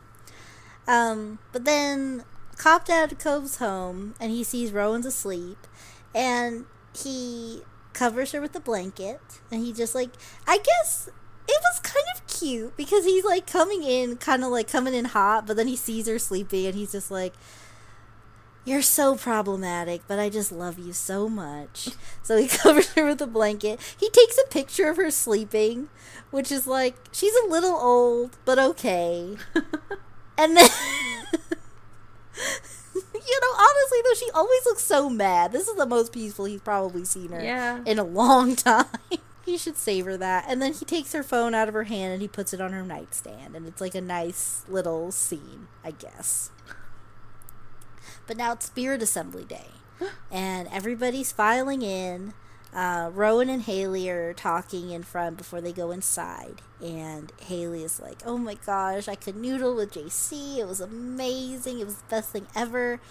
Um, 0.87 1.39
but 1.51 1.65
then 1.65 2.23
Cop 2.57 2.85
Dad 2.85 3.17
goes 3.19 3.57
home 3.57 4.15
and 4.19 4.31
he 4.31 4.43
sees 4.43 4.71
Rowan's 4.71 5.05
asleep, 5.05 5.67
and 6.13 6.65
he 6.95 7.61
covers 7.93 8.31
her 8.31 8.41
with 8.41 8.55
a 8.55 8.59
blanket, 8.59 9.21
and 9.51 9.63
he 9.63 9.73
just 9.73 9.95
like 9.95 10.11
I 10.47 10.57
guess 10.57 11.09
it 11.47 11.61
was 11.63 11.79
kind 11.79 12.05
of 12.15 12.27
cute 12.27 12.75
because 12.77 13.05
he's 13.05 13.23
like 13.23 13.47
coming 13.47 13.83
in, 13.83 14.17
kind 14.17 14.43
of 14.43 14.51
like 14.51 14.67
coming 14.67 14.93
in 14.93 15.05
hot, 15.05 15.47
but 15.47 15.57
then 15.57 15.67
he 15.67 15.75
sees 15.75 16.07
her 16.07 16.19
sleeping, 16.19 16.65
and 16.65 16.75
he's 16.75 16.91
just 16.91 17.11
like. 17.11 17.33
You're 18.63 18.83
so 18.83 19.15
problematic, 19.15 20.01
but 20.07 20.19
I 20.19 20.29
just 20.29 20.51
love 20.51 20.77
you 20.77 20.93
so 20.93 21.27
much. 21.27 21.89
So 22.21 22.37
he 22.37 22.47
covers 22.59 22.93
her 22.93 23.05
with 23.07 23.21
a 23.21 23.27
blanket. 23.27 23.79
He 23.99 24.09
takes 24.09 24.37
a 24.37 24.47
picture 24.49 24.89
of 24.89 24.97
her 24.97 25.09
sleeping, 25.09 25.89
which 26.29 26.51
is 26.51 26.67
like, 26.67 26.95
she's 27.11 27.35
a 27.35 27.47
little 27.47 27.75
old, 27.75 28.37
but 28.45 28.59
okay. 28.59 29.37
And 30.41 30.57
then, 30.57 30.65
you 32.35 33.39
know, 33.41 33.53
honestly, 33.59 33.99
though, 34.03 34.15
she 34.15 34.31
always 34.33 34.65
looks 34.65 34.83
so 34.83 35.07
mad. 35.07 35.51
This 35.51 35.67
is 35.67 35.75
the 35.75 35.85
most 35.85 36.11
peaceful 36.11 36.45
he's 36.45 36.61
probably 36.61 37.05
seen 37.05 37.29
her 37.29 37.43
yeah. 37.43 37.83
in 37.85 37.99
a 37.99 38.03
long 38.03 38.55
time. 38.55 38.85
he 39.45 39.55
should 39.55 39.77
savor 39.77 40.17
that. 40.17 40.45
And 40.47 40.59
then 40.59 40.73
he 40.73 40.83
takes 40.83 41.13
her 41.13 41.21
phone 41.21 41.53
out 41.53 41.67
of 41.67 41.75
her 41.75 41.83
hand 41.83 42.13
and 42.13 42.23
he 42.23 42.27
puts 42.27 42.55
it 42.55 42.61
on 42.61 42.71
her 42.71 42.83
nightstand. 42.83 43.55
And 43.55 43.67
it's 43.67 43.81
like 43.81 43.93
a 43.93 44.01
nice 44.01 44.65
little 44.67 45.11
scene, 45.11 45.67
I 45.83 45.91
guess. 45.91 46.49
But 48.31 48.37
now 48.37 48.53
it's 48.53 48.67
Spirit 48.67 49.01
Assembly 49.01 49.43
Day. 49.43 49.71
and 50.31 50.69
everybody's 50.71 51.33
filing 51.33 51.81
in. 51.81 52.33
Uh, 52.73 53.11
Rowan 53.13 53.49
and 53.49 53.63
Haley 53.63 54.09
are 54.09 54.33
talking 54.33 54.91
in 54.91 55.03
front 55.03 55.35
before 55.35 55.59
they 55.59 55.73
go 55.73 55.91
inside. 55.91 56.61
And 56.81 57.33
Haley 57.41 57.83
is 57.83 57.99
like, 57.99 58.19
oh 58.25 58.37
my 58.37 58.53
gosh, 58.65 59.09
I 59.09 59.15
could 59.15 59.35
noodle 59.35 59.75
with 59.75 59.91
JC. 59.91 60.59
It 60.59 60.65
was 60.65 60.79
amazing. 60.79 61.79
It 61.81 61.83
was 61.83 61.95
the 61.95 62.07
best 62.09 62.29
thing 62.29 62.47
ever. 62.55 63.01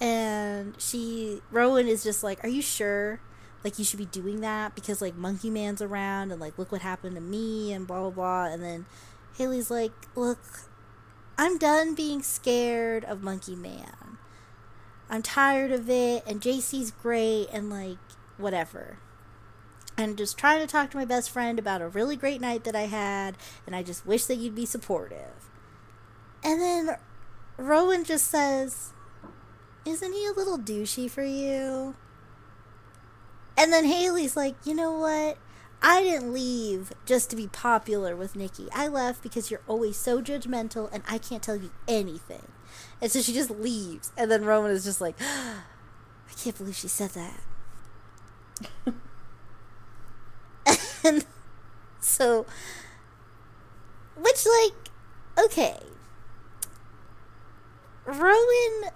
And 0.00 0.74
she, 0.80 1.40
Rowan 1.52 1.86
is 1.86 2.02
just 2.02 2.24
like, 2.24 2.42
are 2.42 2.50
you 2.50 2.60
sure? 2.60 3.20
Like, 3.62 3.78
you 3.78 3.84
should 3.84 4.00
be 4.00 4.06
doing 4.06 4.40
that 4.40 4.74
because, 4.74 5.00
like, 5.00 5.14
Monkey 5.14 5.50
Man's 5.50 5.82
around 5.82 6.32
and, 6.32 6.40
like, 6.40 6.58
look 6.58 6.72
what 6.72 6.80
happened 6.82 7.14
to 7.14 7.22
me 7.22 7.72
and 7.72 7.86
blah, 7.86 8.00
blah, 8.00 8.10
blah. 8.10 8.44
And 8.46 8.60
then 8.60 8.86
Haley's 9.38 9.70
like, 9.70 9.92
look, 10.16 10.40
I'm 11.38 11.58
done 11.58 11.94
being 11.94 12.24
scared 12.24 13.04
of 13.04 13.22
Monkey 13.22 13.54
Man. 13.54 14.03
I'm 15.14 15.22
tired 15.22 15.70
of 15.70 15.88
it, 15.88 16.24
and 16.26 16.40
JC's 16.40 16.90
great, 16.90 17.46
and 17.52 17.70
like, 17.70 17.98
whatever. 18.36 18.98
I'm 19.96 20.16
just 20.16 20.36
trying 20.36 20.58
to 20.58 20.66
talk 20.66 20.90
to 20.90 20.96
my 20.96 21.04
best 21.04 21.30
friend 21.30 21.56
about 21.56 21.80
a 21.80 21.86
really 21.86 22.16
great 22.16 22.40
night 22.40 22.64
that 22.64 22.74
I 22.74 22.86
had, 22.86 23.36
and 23.64 23.76
I 23.76 23.84
just 23.84 24.04
wish 24.04 24.24
that 24.24 24.38
you'd 24.38 24.56
be 24.56 24.66
supportive. 24.66 25.50
And 26.42 26.60
then 26.60 26.96
Rowan 27.56 28.02
just 28.02 28.26
says, 28.26 28.92
Isn't 29.86 30.12
he 30.12 30.26
a 30.26 30.32
little 30.32 30.58
douchey 30.58 31.08
for 31.08 31.22
you? 31.22 31.94
And 33.56 33.72
then 33.72 33.84
Haley's 33.84 34.36
like, 34.36 34.56
You 34.64 34.74
know 34.74 34.98
what? 34.98 35.38
I 35.80 36.02
didn't 36.02 36.32
leave 36.32 36.92
just 37.06 37.30
to 37.30 37.36
be 37.36 37.46
popular 37.46 38.16
with 38.16 38.34
Nikki. 38.34 38.66
I 38.74 38.88
left 38.88 39.22
because 39.22 39.48
you're 39.48 39.62
always 39.68 39.96
so 39.96 40.20
judgmental 40.20 40.92
and 40.92 41.04
I 41.08 41.18
can't 41.18 41.42
tell 41.42 41.54
you 41.56 41.70
anything. 41.86 42.48
And 43.04 43.12
so 43.12 43.20
she 43.20 43.34
just 43.34 43.50
leaves. 43.50 44.10
And 44.16 44.30
then 44.30 44.46
Rowan 44.46 44.70
is 44.70 44.82
just 44.82 44.98
like, 44.98 45.14
I 45.20 46.32
can't 46.42 46.56
believe 46.56 46.74
she 46.74 46.88
said 46.88 47.10
that. 47.10 47.38
and 51.04 51.26
so, 52.00 52.46
which, 54.16 54.46
like, 54.46 54.88
okay. 55.44 55.76
Rowan 58.06 58.90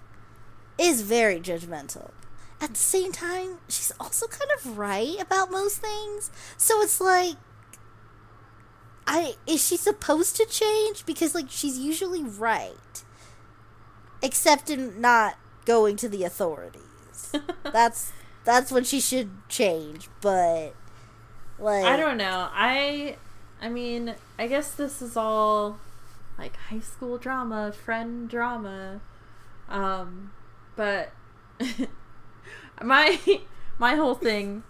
is 0.79 1.03
very 1.03 1.39
judgmental. 1.39 2.09
At 2.59 2.71
the 2.71 2.79
same 2.79 3.11
time, 3.11 3.59
she's 3.67 3.91
also 3.99 4.25
kind 4.25 4.49
of 4.57 4.75
right 4.75 5.21
about 5.21 5.51
most 5.51 5.83
things. 5.83 6.31
So 6.57 6.81
it's 6.81 6.99
like, 6.99 7.35
I 9.05 9.35
is 9.45 9.67
she 9.67 9.77
supposed 9.77 10.35
to 10.37 10.47
change? 10.47 11.05
Because 11.05 11.35
like 11.35 11.45
she's 11.49 11.77
usually 11.77 12.23
right, 12.23 13.03
except 14.21 14.69
in 14.69 14.99
not 14.99 15.37
going 15.65 15.95
to 15.97 16.09
the 16.09 16.23
authorities. 16.23 17.33
that's 17.63 18.11
that's 18.43 18.71
when 18.71 18.83
she 18.83 18.99
should 18.99 19.29
change. 19.47 20.09
But 20.21 20.73
like 21.57 21.85
I 21.85 21.97
don't 21.97 22.17
know. 22.17 22.49
I 22.51 23.17
I 23.61 23.69
mean, 23.69 24.15
I 24.37 24.47
guess 24.47 24.71
this 24.71 25.01
is 25.01 25.17
all 25.17 25.79
like 26.37 26.55
high 26.55 26.79
school 26.79 27.17
drama, 27.17 27.71
friend 27.71 28.29
drama. 28.29 29.01
Um 29.67 30.31
but 30.75 31.11
my 32.81 33.19
my 33.77 33.95
whole 33.95 34.15
thing 34.15 34.63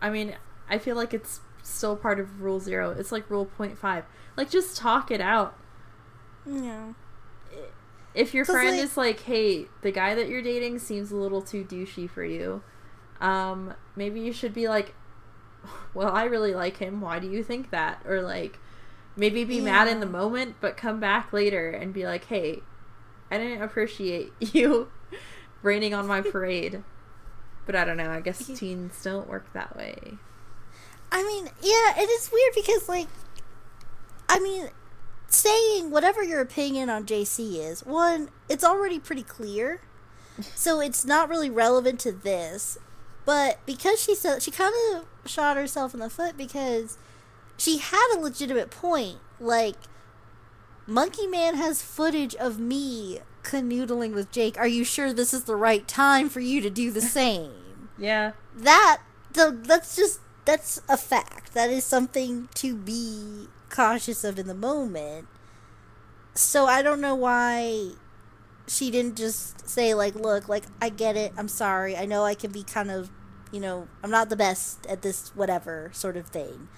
I 0.00 0.10
mean, 0.10 0.36
I 0.68 0.78
feel 0.78 0.96
like 0.96 1.14
it's 1.14 1.40
still 1.62 1.96
part 1.96 2.20
of 2.20 2.42
rule 2.42 2.60
0. 2.60 2.90
It's 2.90 3.12
like 3.12 3.30
rule 3.30 3.46
point 3.46 3.78
5. 3.78 4.04
Like 4.36 4.50
just 4.50 4.76
talk 4.76 5.10
it 5.10 5.20
out. 5.20 5.56
Yeah. 6.46 6.92
If 8.14 8.32
your 8.34 8.44
friend 8.44 8.76
like- 8.76 8.84
is 8.84 8.96
like, 8.96 9.20
"Hey, 9.20 9.66
the 9.82 9.90
guy 9.90 10.14
that 10.14 10.28
you're 10.28 10.42
dating 10.42 10.78
seems 10.78 11.10
a 11.10 11.16
little 11.16 11.42
too 11.42 11.64
douchey 11.64 12.08
for 12.08 12.24
you." 12.24 12.62
Um 13.20 13.74
maybe 13.96 14.20
you 14.20 14.32
should 14.32 14.52
be 14.54 14.68
like, 14.68 14.94
"Well, 15.94 16.12
I 16.14 16.24
really 16.24 16.54
like 16.54 16.76
him. 16.78 17.00
Why 17.00 17.18
do 17.18 17.28
you 17.28 17.42
think 17.42 17.70
that?" 17.70 18.00
Or 18.06 18.22
like 18.22 18.58
maybe 19.16 19.44
be 19.44 19.60
mad 19.60 19.86
in 19.88 20.00
the 20.00 20.06
moment 20.06 20.56
but 20.60 20.76
come 20.76 20.98
back 21.00 21.32
later 21.32 21.70
and 21.70 21.92
be 21.92 22.04
like, 22.06 22.24
"Hey, 22.26 22.62
I 23.30 23.38
didn't 23.38 23.62
appreciate 23.62 24.32
you 24.40 24.90
raining 25.62 25.94
on 25.94 26.06
my 26.06 26.20
parade." 26.20 26.82
But 27.66 27.74
I 27.74 27.84
don't 27.84 27.96
know. 27.96 28.10
I 28.10 28.20
guess 28.20 28.46
teens 28.54 29.02
don't 29.02 29.28
work 29.28 29.52
that 29.54 29.76
way. 29.76 30.18
I 31.10 31.22
mean, 31.22 31.46
yeah, 31.62 32.02
it 32.02 32.10
is 32.10 32.30
weird 32.32 32.52
because, 32.54 32.88
like, 32.88 33.06
I 34.28 34.40
mean, 34.40 34.68
saying 35.34 35.90
whatever 35.90 36.22
your 36.22 36.40
opinion 36.40 36.90
on 36.90 37.04
JC 37.06 37.56
is, 37.58 37.84
one, 37.84 38.30
it's 38.48 38.64
already 38.64 38.98
pretty 38.98 39.22
clear, 39.22 39.80
so 40.54 40.80
it's 40.80 41.04
not 41.04 41.28
really 41.28 41.50
relevant 41.50 42.00
to 42.00 42.12
this. 42.12 42.78
But 43.24 43.58
because 43.66 44.02
she 44.02 44.14
said 44.14 44.42
she 44.42 44.50
kind 44.50 44.74
of 44.94 45.06
shot 45.28 45.56
herself 45.56 45.94
in 45.94 46.00
the 46.00 46.10
foot 46.10 46.36
because 46.36 46.98
she 47.56 47.78
had 47.78 48.14
a 48.14 48.20
legitimate 48.20 48.70
point. 48.70 49.18
Like, 49.40 49.76
Monkey 50.86 51.26
Man 51.26 51.54
has 51.54 51.82
footage 51.82 52.34
of 52.34 52.58
me 52.58 53.20
canoodling 53.42 54.14
with 54.14 54.30
Jake. 54.30 54.58
Are 54.58 54.66
you 54.66 54.84
sure 54.84 55.12
this 55.12 55.32
is 55.32 55.44
the 55.44 55.56
right 55.56 55.86
time 55.88 56.28
for 56.28 56.40
you 56.40 56.60
to 56.60 56.70
do 56.70 56.90
the 56.90 57.00
same? 57.18 57.52
Yeah. 57.98 58.32
that 58.56 59.00
that's 59.32 59.96
just 59.96 60.20
that's 60.44 60.80
a 60.88 60.96
fact 60.96 61.54
that 61.54 61.70
is 61.70 61.84
something 61.84 62.48
to 62.54 62.76
be 62.76 63.48
cautious 63.74 64.22
of 64.22 64.38
in 64.38 64.46
the 64.46 64.54
moment 64.54 65.26
so 66.34 66.66
i 66.66 66.80
don't 66.80 67.00
know 67.00 67.14
why 67.14 67.90
she 68.66 68.90
didn't 68.90 69.16
just 69.16 69.68
say 69.68 69.94
like 69.94 70.14
look 70.14 70.48
like 70.48 70.64
i 70.80 70.88
get 70.88 71.16
it 71.16 71.32
i'm 71.36 71.48
sorry 71.48 71.96
i 71.96 72.04
know 72.04 72.24
i 72.24 72.34
can 72.34 72.52
be 72.52 72.62
kind 72.62 72.90
of 72.90 73.10
you 73.50 73.60
know 73.60 73.88
i'm 74.02 74.10
not 74.10 74.30
the 74.30 74.36
best 74.36 74.86
at 74.86 75.02
this 75.02 75.30
whatever 75.34 75.90
sort 75.92 76.16
of 76.16 76.28
thing 76.28 76.68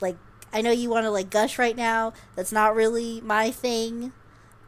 like 0.00 0.16
i 0.52 0.60
know 0.60 0.72
you 0.72 0.90
want 0.90 1.04
to 1.04 1.10
like 1.10 1.30
gush 1.30 1.58
right 1.58 1.76
now 1.76 2.12
that's 2.34 2.52
not 2.52 2.74
really 2.74 3.20
my 3.20 3.50
thing 3.50 4.12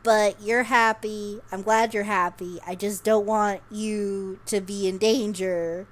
but 0.05 0.41
you're 0.41 0.65
happy. 0.65 1.41
I'm 1.51 1.63
glad 1.63 1.95
you're 1.95 2.05
happy. 2.05 2.61
I 2.65 2.77
just 2.77 3.03
don't 3.03 3.27
want 3.27 3.63
you 3.71 4.39
to 4.47 4.61
be 4.61 4.87
in 4.87 4.99
danger 4.99 5.89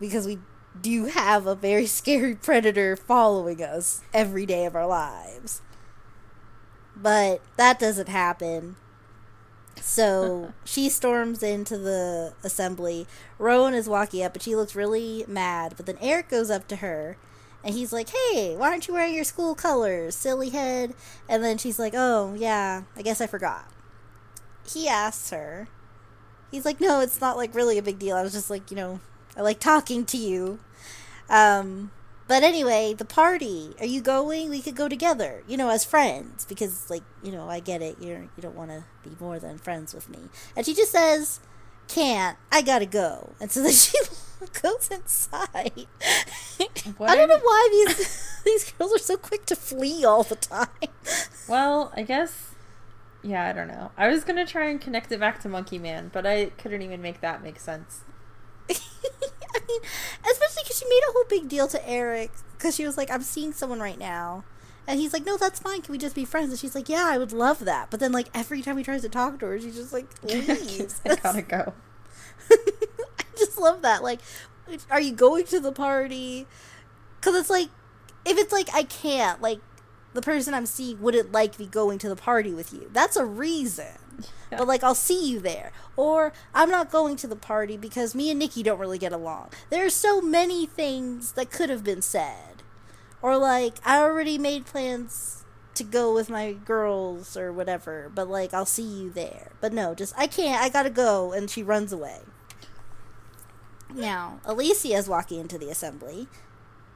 because 0.00 0.26
we 0.26 0.38
do 0.78 0.90
you 0.90 1.06
have 1.06 1.46
a 1.46 1.54
very 1.54 1.86
scary 1.98 2.34
predator 2.34 2.96
following 2.96 3.62
us 3.62 4.02
every 4.12 4.46
day 4.46 4.64
of 4.66 4.76
our 4.76 4.86
lives. 4.86 5.62
But 6.96 7.40
that 7.56 7.78
doesn't 7.78 8.08
happen. 8.08 8.76
So 9.80 10.52
she 10.64 10.88
storms 10.88 11.42
into 11.42 11.78
the 11.78 12.34
assembly. 12.44 13.06
Rowan 13.38 13.74
is 13.74 13.88
walking 13.88 14.22
up, 14.22 14.34
and 14.34 14.42
she 14.42 14.54
looks 14.54 14.74
really 14.74 15.24
mad. 15.26 15.74
But 15.76 15.86
then 15.86 15.98
Eric 16.00 16.28
goes 16.28 16.50
up 16.50 16.68
to 16.68 16.76
her, 16.76 17.16
And 17.64 17.74
he's 17.74 17.92
like, 17.92 18.10
hey, 18.10 18.54
why 18.56 18.68
aren't 18.70 18.88
you 18.88 18.94
wearing 18.94 19.14
your 19.14 19.24
school 19.24 19.54
colors, 19.54 20.14
silly 20.14 20.50
head? 20.50 20.94
And 21.28 21.42
then 21.44 21.58
she's 21.58 21.78
like, 21.78 21.94
oh, 21.96 22.34
yeah, 22.36 22.82
I 22.96 23.02
guess 23.02 23.20
I 23.20 23.26
forgot. 23.26 23.66
He 24.66 24.88
asks 24.88 25.30
her, 25.30 25.68
he's 26.50 26.64
like, 26.64 26.80
no, 26.80 27.00
it's 27.00 27.20
not 27.20 27.36
like 27.36 27.54
really 27.54 27.78
a 27.78 27.82
big 27.82 27.98
deal. 27.98 28.16
I 28.16 28.22
was 28.22 28.32
just 28.32 28.50
like, 28.50 28.70
you 28.70 28.76
know, 28.76 29.00
I 29.40 29.42
like 29.42 29.58
talking 29.58 30.04
to 30.04 30.18
you. 30.18 30.58
Um, 31.30 31.92
but 32.28 32.42
anyway, 32.42 32.92
the 32.92 33.06
party. 33.06 33.74
Are 33.80 33.86
you 33.86 34.02
going? 34.02 34.50
We 34.50 34.60
could 34.60 34.76
go 34.76 34.86
together, 34.86 35.42
you 35.48 35.56
know, 35.56 35.70
as 35.70 35.82
friends 35.82 36.44
because 36.44 36.90
like, 36.90 37.04
you 37.22 37.32
know, 37.32 37.48
I 37.48 37.60
get 37.60 37.80
it. 37.80 37.96
You're 38.02 38.20
you 38.20 38.42
don't 38.42 38.54
want 38.54 38.70
to 38.70 38.84
be 39.02 39.16
more 39.18 39.38
than 39.38 39.56
friends 39.56 39.94
with 39.94 40.10
me. 40.10 40.18
And 40.54 40.66
she 40.66 40.74
just 40.74 40.92
says, 40.92 41.40
"Can't. 41.88 42.36
I 42.52 42.60
got 42.60 42.80
to 42.80 42.86
go." 42.86 43.30
And 43.40 43.50
so 43.50 43.62
then 43.62 43.72
she 43.72 43.96
goes 44.60 44.90
inside. 44.90 45.86
I 47.00 47.16
don't 47.16 47.28
know 47.28 47.40
why 47.40 47.68
these 47.72 48.40
these 48.44 48.72
girls 48.72 48.92
are 48.92 48.98
so 48.98 49.16
quick 49.16 49.46
to 49.46 49.56
flee 49.56 50.04
all 50.04 50.22
the 50.22 50.36
time. 50.36 50.68
Well, 51.48 51.94
I 51.96 52.02
guess 52.02 52.50
yeah, 53.22 53.48
I 53.48 53.54
don't 53.54 53.68
know. 53.68 53.90
I 53.96 54.08
was 54.08 54.22
gonna 54.22 54.46
try 54.46 54.66
and 54.66 54.78
connect 54.78 55.10
it 55.12 55.18
back 55.18 55.40
to 55.40 55.48
Monkey 55.48 55.78
Man, 55.78 56.10
but 56.12 56.26
I 56.26 56.50
couldn't 56.58 56.82
even 56.82 57.00
make 57.00 57.22
that 57.22 57.42
make 57.42 57.58
sense. 57.58 58.02
I 59.54 59.60
mean, 59.66 59.80
especially 60.30 60.62
because 60.62 60.78
she 60.78 60.88
made 60.88 61.02
a 61.08 61.12
whole 61.12 61.24
big 61.28 61.48
deal 61.48 61.68
to 61.68 61.88
Eric 61.88 62.30
because 62.56 62.74
she 62.74 62.86
was 62.86 62.96
like, 62.96 63.10
"I'm 63.10 63.22
seeing 63.22 63.52
someone 63.52 63.80
right 63.80 63.98
now," 63.98 64.44
and 64.86 65.00
he's 65.00 65.12
like, 65.12 65.24
"No, 65.24 65.36
that's 65.36 65.60
fine. 65.60 65.82
Can 65.82 65.92
we 65.92 65.98
just 65.98 66.14
be 66.14 66.24
friends?" 66.24 66.50
And 66.50 66.58
she's 66.58 66.74
like, 66.74 66.88
"Yeah, 66.88 67.06
I 67.06 67.18
would 67.18 67.32
love 67.32 67.60
that." 67.60 67.90
But 67.90 68.00
then, 68.00 68.12
like 68.12 68.28
every 68.34 68.62
time 68.62 68.76
he 68.76 68.84
tries 68.84 69.02
to 69.02 69.08
talk 69.08 69.38
to 69.40 69.46
her, 69.46 69.60
she's 69.60 69.76
just 69.76 69.92
like 69.92 70.06
leaves. 70.22 71.00
I 71.04 71.16
gotta 71.16 71.42
go. 71.42 71.72
I 72.50 73.24
just 73.36 73.58
love 73.58 73.82
that. 73.82 74.02
Like, 74.02 74.20
are 74.90 75.00
you 75.00 75.12
going 75.12 75.44
to 75.46 75.60
the 75.60 75.72
party? 75.72 76.46
Because 77.20 77.34
it's 77.34 77.50
like, 77.50 77.68
if 78.24 78.38
it's 78.38 78.52
like 78.52 78.68
I 78.74 78.82
can't, 78.84 79.40
like 79.40 79.60
the 80.12 80.22
person 80.22 80.54
I'm 80.54 80.66
seeing 80.66 81.00
wouldn't 81.00 81.32
like 81.32 81.58
me 81.58 81.66
going 81.66 81.98
to 82.00 82.08
the 82.08 82.16
party 82.16 82.52
with 82.52 82.72
you. 82.72 82.90
That's 82.92 83.16
a 83.16 83.24
reason. 83.24 83.86
Yeah. 84.50 84.58
But 84.58 84.68
like 84.68 84.82
I'll 84.82 84.94
see 84.94 85.28
you 85.30 85.40
there. 85.40 85.72
Or 85.96 86.32
I'm 86.54 86.70
not 86.70 86.90
going 86.90 87.16
to 87.16 87.26
the 87.26 87.36
party 87.36 87.76
because 87.76 88.14
me 88.14 88.30
and 88.30 88.38
Nikki 88.38 88.62
don't 88.62 88.78
really 88.78 88.98
get 88.98 89.12
along. 89.12 89.50
There 89.70 89.84
are 89.84 89.90
so 89.90 90.20
many 90.20 90.66
things 90.66 91.32
that 91.32 91.50
could 91.50 91.70
have 91.70 91.84
been 91.84 92.02
said. 92.02 92.62
Or 93.22 93.36
like 93.36 93.74
I 93.84 93.98
already 93.98 94.38
made 94.38 94.66
plans 94.66 95.44
to 95.74 95.84
go 95.84 96.12
with 96.12 96.28
my 96.28 96.52
girls 96.52 97.36
or 97.36 97.52
whatever, 97.52 98.10
but 98.14 98.28
like 98.28 98.52
I'll 98.52 98.66
see 98.66 98.82
you 98.82 99.10
there. 99.10 99.52
But 99.60 99.72
no, 99.72 99.94
just 99.94 100.14
I 100.16 100.26
can't. 100.26 100.62
I 100.62 100.68
got 100.68 100.82
to 100.84 100.90
go 100.90 101.32
and 101.32 101.50
she 101.50 101.62
runs 101.62 101.92
away. 101.92 102.20
Now, 103.92 104.40
Alicia 104.44 104.94
is 104.94 105.08
walking 105.08 105.40
into 105.40 105.58
the 105.58 105.68
assembly 105.68 106.28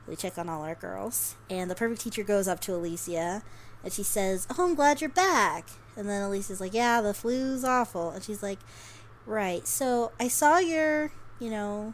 we 0.07 0.17
check 0.17 0.39
on 0.39 0.49
all 0.49 0.63
our 0.63 0.75
girls. 0.75 1.37
And 1.49 1.71
the 1.71 1.75
perfect 1.75 2.01
teacher 2.01 2.23
goes 2.23 2.49
up 2.49 2.61
to 2.61 2.75
Alicia 2.75 3.43
and 3.85 3.93
she 3.93 4.03
says, 4.03 4.49
Oh, 4.59 4.65
I'm 4.65 4.75
glad 4.75 5.01
you're 5.01 5.11
back. 5.11 5.69
And 5.97 6.09
then 6.09 6.23
Elise 6.23 6.51
is 6.51 6.61
like, 6.61 6.73
Yeah, 6.73 7.03
the 7.03 7.15
flu's 7.15 7.63
awful. 7.63 8.11
And 8.11 8.25
she's 8.25 8.43
like, 8.43 8.59
Right. 9.27 9.67
So 9.69 10.11
I 10.19 10.29
saw 10.29 10.59
your, 10.59 11.13
you 11.39 11.51
know, 11.51 11.93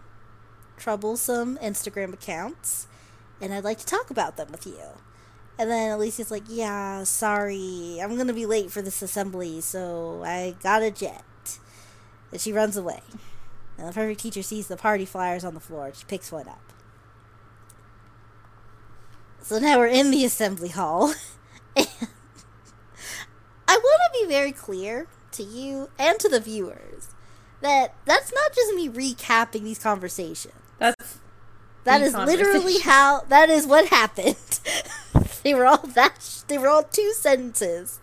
troublesome 0.79 1.59
Instagram 1.59 2.15
accounts 2.15 2.87
and 3.41 3.53
I'd 3.53 3.65
like 3.65 3.79
to 3.79 3.87
talk 3.87 4.11
about 4.11 4.37
them 4.37 4.49
with 4.53 4.67
you. 4.67 4.79
And 5.59 5.69
then 5.71 5.91
Alicia's 5.91 6.31
like, 6.31 6.45
Yeah, 6.49 7.03
sorry. 7.03 7.99
I'm 8.01 8.15
going 8.15 8.29
to 8.29 8.33
be 8.33 8.47
late 8.47 8.71
for 8.71 8.81
this 8.81 9.03
assembly, 9.03 9.61
so 9.61 10.23
I 10.25 10.55
got 10.63 10.83
a 10.83 10.93
jet. 10.93 11.25
And 12.31 12.41
she 12.41 12.53
runs 12.53 12.77
away. 12.77 13.01
And 13.77 13.89
the 13.89 13.93
perfect 13.93 14.21
teacher 14.21 14.43
sees 14.43 14.69
the 14.69 14.77
party 14.77 15.05
flyers 15.05 15.43
on 15.43 15.55
the 15.55 15.61
floor. 15.61 15.91
She 15.93 16.05
picks 16.05 16.31
one 16.31 16.49
up. 16.49 16.73
So 19.43 19.59
now 19.59 19.79
we're 19.79 19.87
in 19.87 20.13
the 20.13 20.25
assembly 20.25 20.69
hall. 20.69 21.15
and 21.77 21.89
I 23.69 23.77
want 23.77 24.03
to 24.13 24.21
be 24.21 24.29
very 24.29 24.53
clear 24.53 25.07
to 25.33 25.43
you 25.43 25.91
and 25.99 26.19
to 26.19 26.29
the 26.29 26.41
viewers 26.41 27.11
that 27.61 27.95
that's 28.05 28.33
not 28.33 28.55
just 28.55 28.75
me 28.75 28.89
recapping 28.89 29.63
these 29.63 29.79
conversations. 29.79 30.55
That's 30.79 31.19
that 31.85 32.03
is 32.03 32.15
literally 32.15 32.81
how 32.81 33.23
that 33.29 33.49
is 33.49 33.67
what 33.67 33.87
happened. 33.89 34.37
they 35.43 35.55
were 35.55 35.67
all 35.67 35.87
that 35.87 36.45
they 36.49 36.59
were 36.59 36.69
all 36.69 36.83
two 36.83 37.13
sentences. 37.13 38.01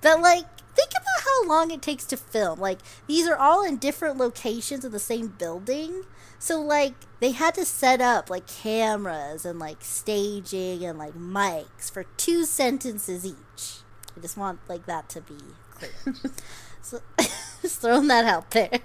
That 0.00 0.20
like 0.20 0.44
think 0.74 0.90
about 0.90 1.24
how 1.24 1.48
long 1.48 1.70
it 1.70 1.82
takes 1.82 2.04
to 2.06 2.16
film. 2.16 2.60
Like 2.60 2.78
these 3.06 3.26
are 3.26 3.36
all 3.36 3.64
in 3.64 3.76
different 3.76 4.16
locations 4.16 4.84
of 4.84 4.92
the 4.92 4.98
same 4.98 5.28
building. 5.28 6.04
So 6.38 6.60
like 6.60 6.94
they 7.20 7.32
had 7.32 7.54
to 7.54 7.64
set 7.64 8.00
up 8.00 8.30
like 8.30 8.46
cameras 8.46 9.44
and 9.44 9.58
like 9.58 9.78
staging 9.80 10.84
and 10.84 10.98
like 10.98 11.14
mics 11.14 11.90
for 11.90 12.04
two 12.16 12.44
sentences 12.44 13.26
each. 13.26 13.78
I 14.16 14.20
just 14.20 14.36
want 14.36 14.60
like 14.68 14.86
that 14.86 15.08
to 15.10 15.20
be 15.20 15.38
clear. 15.70 16.14
so 16.82 17.00
just 17.62 17.80
throwing 17.80 18.08
that 18.08 18.24
out 18.24 18.50
there. 18.52 18.80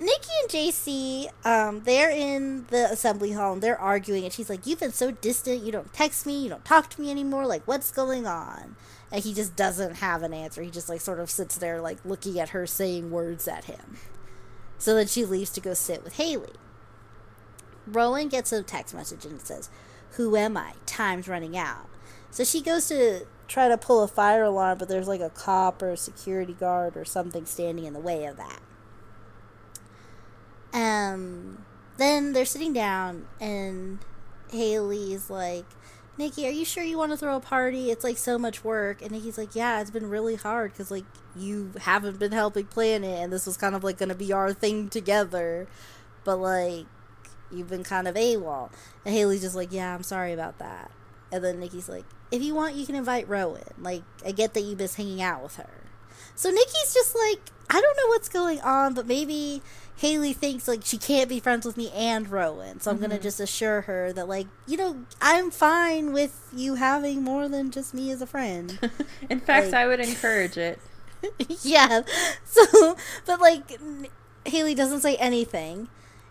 Nikki 0.00 0.30
and 0.42 0.50
JC, 0.50 1.28
um, 1.46 1.82
they're 1.84 2.10
in 2.10 2.66
the 2.66 2.90
assembly 2.90 3.32
hall 3.32 3.52
and 3.52 3.62
they're 3.62 3.78
arguing, 3.78 4.24
and 4.24 4.32
she's 4.32 4.50
like, 4.50 4.66
You've 4.66 4.80
been 4.80 4.92
so 4.92 5.12
distant, 5.12 5.62
you 5.62 5.70
don't 5.70 5.92
text 5.92 6.26
me, 6.26 6.42
you 6.42 6.48
don't 6.48 6.64
talk 6.64 6.90
to 6.90 7.00
me 7.00 7.12
anymore, 7.12 7.46
like, 7.46 7.62
what's 7.66 7.92
going 7.92 8.26
on? 8.26 8.74
And 9.12 9.22
he 9.22 9.32
just 9.32 9.54
doesn't 9.54 9.96
have 9.96 10.22
an 10.24 10.34
answer. 10.34 10.62
He 10.62 10.70
just, 10.70 10.88
like, 10.88 11.00
sort 11.00 11.20
of 11.20 11.30
sits 11.30 11.56
there, 11.56 11.80
like, 11.80 12.04
looking 12.04 12.40
at 12.40 12.48
her, 12.48 12.66
saying 12.66 13.12
words 13.12 13.46
at 13.46 13.66
him. 13.66 13.98
So 14.78 14.94
then 14.94 15.06
she 15.06 15.24
leaves 15.24 15.50
to 15.50 15.60
go 15.60 15.74
sit 15.74 16.04
with 16.04 16.16
Haley. 16.16 16.52
Rowan 17.86 18.28
gets 18.28 18.52
a 18.52 18.62
text 18.62 18.94
message 18.94 19.24
and 19.24 19.40
says, 19.40 19.70
Who 20.12 20.36
am 20.36 20.56
I? 20.56 20.74
Time's 20.86 21.28
running 21.28 21.56
out. 21.56 21.88
So 22.30 22.44
she 22.44 22.60
goes 22.60 22.88
to 22.88 23.26
try 23.46 23.68
to 23.68 23.76
pull 23.76 24.02
a 24.02 24.08
fire 24.08 24.42
alarm, 24.42 24.78
but 24.78 24.88
there's 24.88 25.08
like 25.08 25.20
a 25.20 25.30
cop 25.30 25.82
or 25.82 25.90
a 25.90 25.96
security 25.96 26.54
guard 26.54 26.96
or 26.96 27.04
something 27.04 27.46
standing 27.46 27.84
in 27.84 27.92
the 27.92 28.00
way 28.00 28.24
of 28.24 28.36
that. 28.36 28.60
Um, 30.72 31.64
then 31.98 32.32
they're 32.32 32.44
sitting 32.44 32.72
down, 32.72 33.26
and 33.40 34.00
Haley's 34.50 35.30
like, 35.30 35.66
Nikki, 36.18 36.46
are 36.46 36.50
you 36.50 36.64
sure 36.64 36.82
you 36.82 36.98
want 36.98 37.12
to 37.12 37.16
throw 37.16 37.36
a 37.36 37.40
party? 37.40 37.90
It's 37.90 38.04
like 38.04 38.18
so 38.18 38.38
much 38.38 38.64
work. 38.64 39.02
And 39.02 39.10
Nikki's 39.10 39.38
like, 39.38 39.54
Yeah, 39.54 39.80
it's 39.80 39.90
been 39.90 40.08
really 40.08 40.36
hard 40.36 40.72
because 40.72 40.90
like 40.90 41.04
you 41.36 41.72
haven't 41.80 42.18
been 42.18 42.32
helping 42.32 42.66
plan 42.66 43.04
it, 43.04 43.22
and 43.22 43.32
this 43.32 43.46
was 43.46 43.56
kind 43.56 43.74
of 43.74 43.84
like 43.84 43.98
going 43.98 44.08
to 44.08 44.14
be 44.14 44.32
our 44.32 44.52
thing 44.52 44.88
together. 44.88 45.66
But 46.24 46.36
like, 46.36 46.86
you've 47.50 47.68
been 47.68 47.84
kind 47.84 48.08
of 48.08 48.14
AWOL. 48.14 48.70
And 49.04 49.14
Haley's 49.14 49.42
just 49.42 49.54
like, 49.54 49.72
yeah, 49.72 49.94
I'm 49.94 50.02
sorry 50.02 50.32
about 50.32 50.58
that. 50.58 50.90
And 51.32 51.42
then 51.42 51.60
Nikki's 51.60 51.88
like, 51.88 52.04
if 52.30 52.42
you 52.42 52.54
want, 52.54 52.74
you 52.74 52.86
can 52.86 52.94
invite 52.94 53.28
Rowan. 53.28 53.62
Like, 53.78 54.02
I 54.24 54.32
get 54.32 54.54
that 54.54 54.62
you 54.62 54.76
miss 54.76 54.94
hanging 54.96 55.22
out 55.22 55.42
with 55.42 55.56
her. 55.56 55.84
So 56.34 56.50
Nikki's 56.50 56.94
just 56.94 57.14
like, 57.14 57.40
I 57.70 57.80
don't 57.80 57.96
know 57.96 58.08
what's 58.08 58.28
going 58.28 58.60
on, 58.60 58.94
but 58.94 59.06
maybe 59.06 59.62
Haley 59.96 60.32
thinks 60.32 60.66
like 60.66 60.84
she 60.84 60.98
can't 60.98 61.28
be 61.28 61.38
friends 61.38 61.64
with 61.64 61.76
me 61.76 61.90
and 61.92 62.28
Rowan. 62.28 62.80
So 62.80 62.90
I'm 62.90 62.96
mm-hmm. 62.96 63.06
gonna 63.06 63.20
just 63.20 63.40
assure 63.40 63.82
her 63.82 64.12
that 64.12 64.28
like, 64.28 64.48
you 64.66 64.76
know, 64.76 65.04
I'm 65.20 65.50
fine 65.50 66.12
with 66.12 66.48
you 66.54 66.74
having 66.74 67.22
more 67.22 67.48
than 67.48 67.70
just 67.70 67.94
me 67.94 68.10
as 68.10 68.20
a 68.20 68.26
friend. 68.26 68.78
In 69.30 69.40
fact, 69.40 69.66
like, 69.66 69.74
I 69.74 69.86
would 69.86 70.00
encourage 70.00 70.56
it. 70.56 70.80
yeah. 71.62 72.02
So, 72.44 72.96
but 73.26 73.40
like, 73.40 73.78
Haley 74.46 74.74
doesn't 74.74 75.00
say 75.00 75.16
anything. 75.16 75.88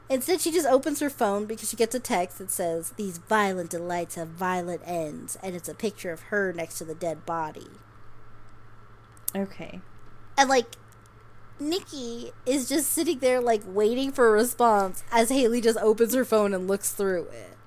Instead, 0.09 0.41
she 0.41 0.51
just 0.51 0.67
opens 0.67 0.99
her 0.99 1.09
phone 1.09 1.45
because 1.45 1.69
she 1.69 1.77
gets 1.77 1.95
a 1.95 1.99
text 1.99 2.37
that 2.37 2.51
says, 2.51 2.91
These 2.91 3.17
violent 3.17 3.69
delights 3.69 4.15
have 4.15 4.29
violent 4.29 4.81
ends, 4.85 5.37
and 5.41 5.55
it's 5.55 5.69
a 5.69 5.73
picture 5.73 6.11
of 6.11 6.23
her 6.23 6.53
next 6.53 6.77
to 6.79 6.85
the 6.85 6.93
dead 6.93 7.25
body. 7.25 7.67
Okay. 9.35 9.79
And, 10.37 10.49
like, 10.49 10.75
Nikki 11.59 12.31
is 12.45 12.67
just 12.67 12.91
sitting 12.91 13.19
there, 13.19 13.39
like, 13.39 13.61
waiting 13.65 14.11
for 14.11 14.27
a 14.27 14.31
response 14.31 15.03
as 15.11 15.29
Haley 15.29 15.61
just 15.61 15.79
opens 15.79 16.13
her 16.13 16.25
phone 16.25 16.53
and 16.53 16.67
looks 16.67 16.91
through 16.91 17.27
it. 17.31 17.57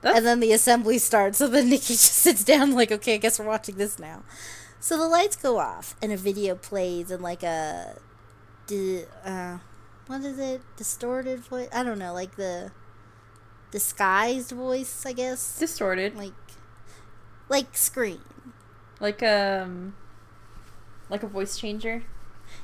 That's... 0.00 0.18
And 0.18 0.26
then 0.26 0.40
the 0.40 0.52
assembly 0.52 0.98
starts, 0.98 1.38
so 1.38 1.48
then 1.48 1.70
Nikki 1.70 1.86
just 1.94 2.14
sits 2.14 2.44
down, 2.44 2.74
like, 2.74 2.90
okay, 2.90 3.14
I 3.14 3.18
guess 3.18 3.38
we're 3.38 3.46
watching 3.46 3.76
this 3.76 3.98
now. 3.98 4.22
So 4.80 4.96
the 4.96 5.08
lights 5.08 5.36
go 5.36 5.58
off, 5.58 5.96
and 6.00 6.12
a 6.12 6.16
video 6.16 6.54
plays, 6.54 7.10
and, 7.10 7.22
like, 7.22 7.42
a. 7.42 7.96
Uh, 9.24 9.58
what 10.08 10.22
is 10.22 10.38
it? 10.38 10.62
Distorted 10.76 11.40
voice? 11.40 11.68
I 11.72 11.82
don't 11.82 11.98
know, 11.98 12.12
like 12.14 12.36
the 12.36 12.72
disguised 13.70 14.52
voice, 14.52 15.04
I 15.06 15.12
guess. 15.12 15.58
Distorted. 15.58 16.16
Like 16.16 16.32
like 17.48 17.76
scream. 17.76 18.20
Like 19.00 19.22
um 19.22 19.94
like 21.10 21.22
a 21.22 21.26
voice 21.26 21.58
changer? 21.58 22.04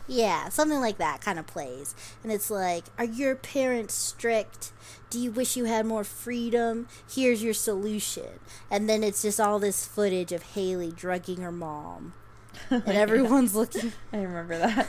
Yeah, 0.07 0.49
something 0.49 0.81
like 0.81 0.99
that 0.99 1.21
kind 1.21 1.39
of 1.39 1.47
plays. 1.47 1.95
And 2.23 2.31
it's 2.33 2.51
like, 2.51 2.85
are 2.99 3.05
your 3.05 3.35
parents 3.35 3.95
strict? 3.95 4.73
Do 5.11 5.19
you 5.19 5.31
wish 5.31 5.57
you 5.57 5.65
had 5.65 5.87
more 5.87 6.05
freedom? 6.05 6.89
Here's 7.11 7.43
your 7.43 7.55
solution. 7.55 8.41
And 8.71 8.89
then 8.89 9.03
it's 9.03 9.23
just 9.23 9.41
all 9.41 9.59
this 9.59 9.87
footage 9.87 10.33
of 10.33 10.43
Haley 10.55 10.91
drugging 10.91 11.39
her 11.39 11.53
mom. 11.53 12.15
And 12.71 12.89
everyone's 12.89 13.55
looking. 13.55 13.93
I 14.13 14.19
remember 14.19 14.57
that. 14.59 14.89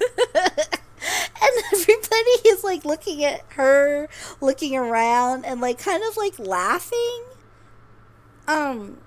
and 1.42 1.64
everybody 1.72 2.48
is 2.48 2.62
like 2.64 2.84
looking 2.84 3.24
at 3.24 3.40
her, 3.50 4.08
looking 4.40 4.76
around, 4.76 5.44
and 5.44 5.60
like 5.60 5.78
kind 5.78 6.02
of 6.08 6.16
like 6.16 6.38
laughing. 6.38 7.24
Um, 8.46 8.98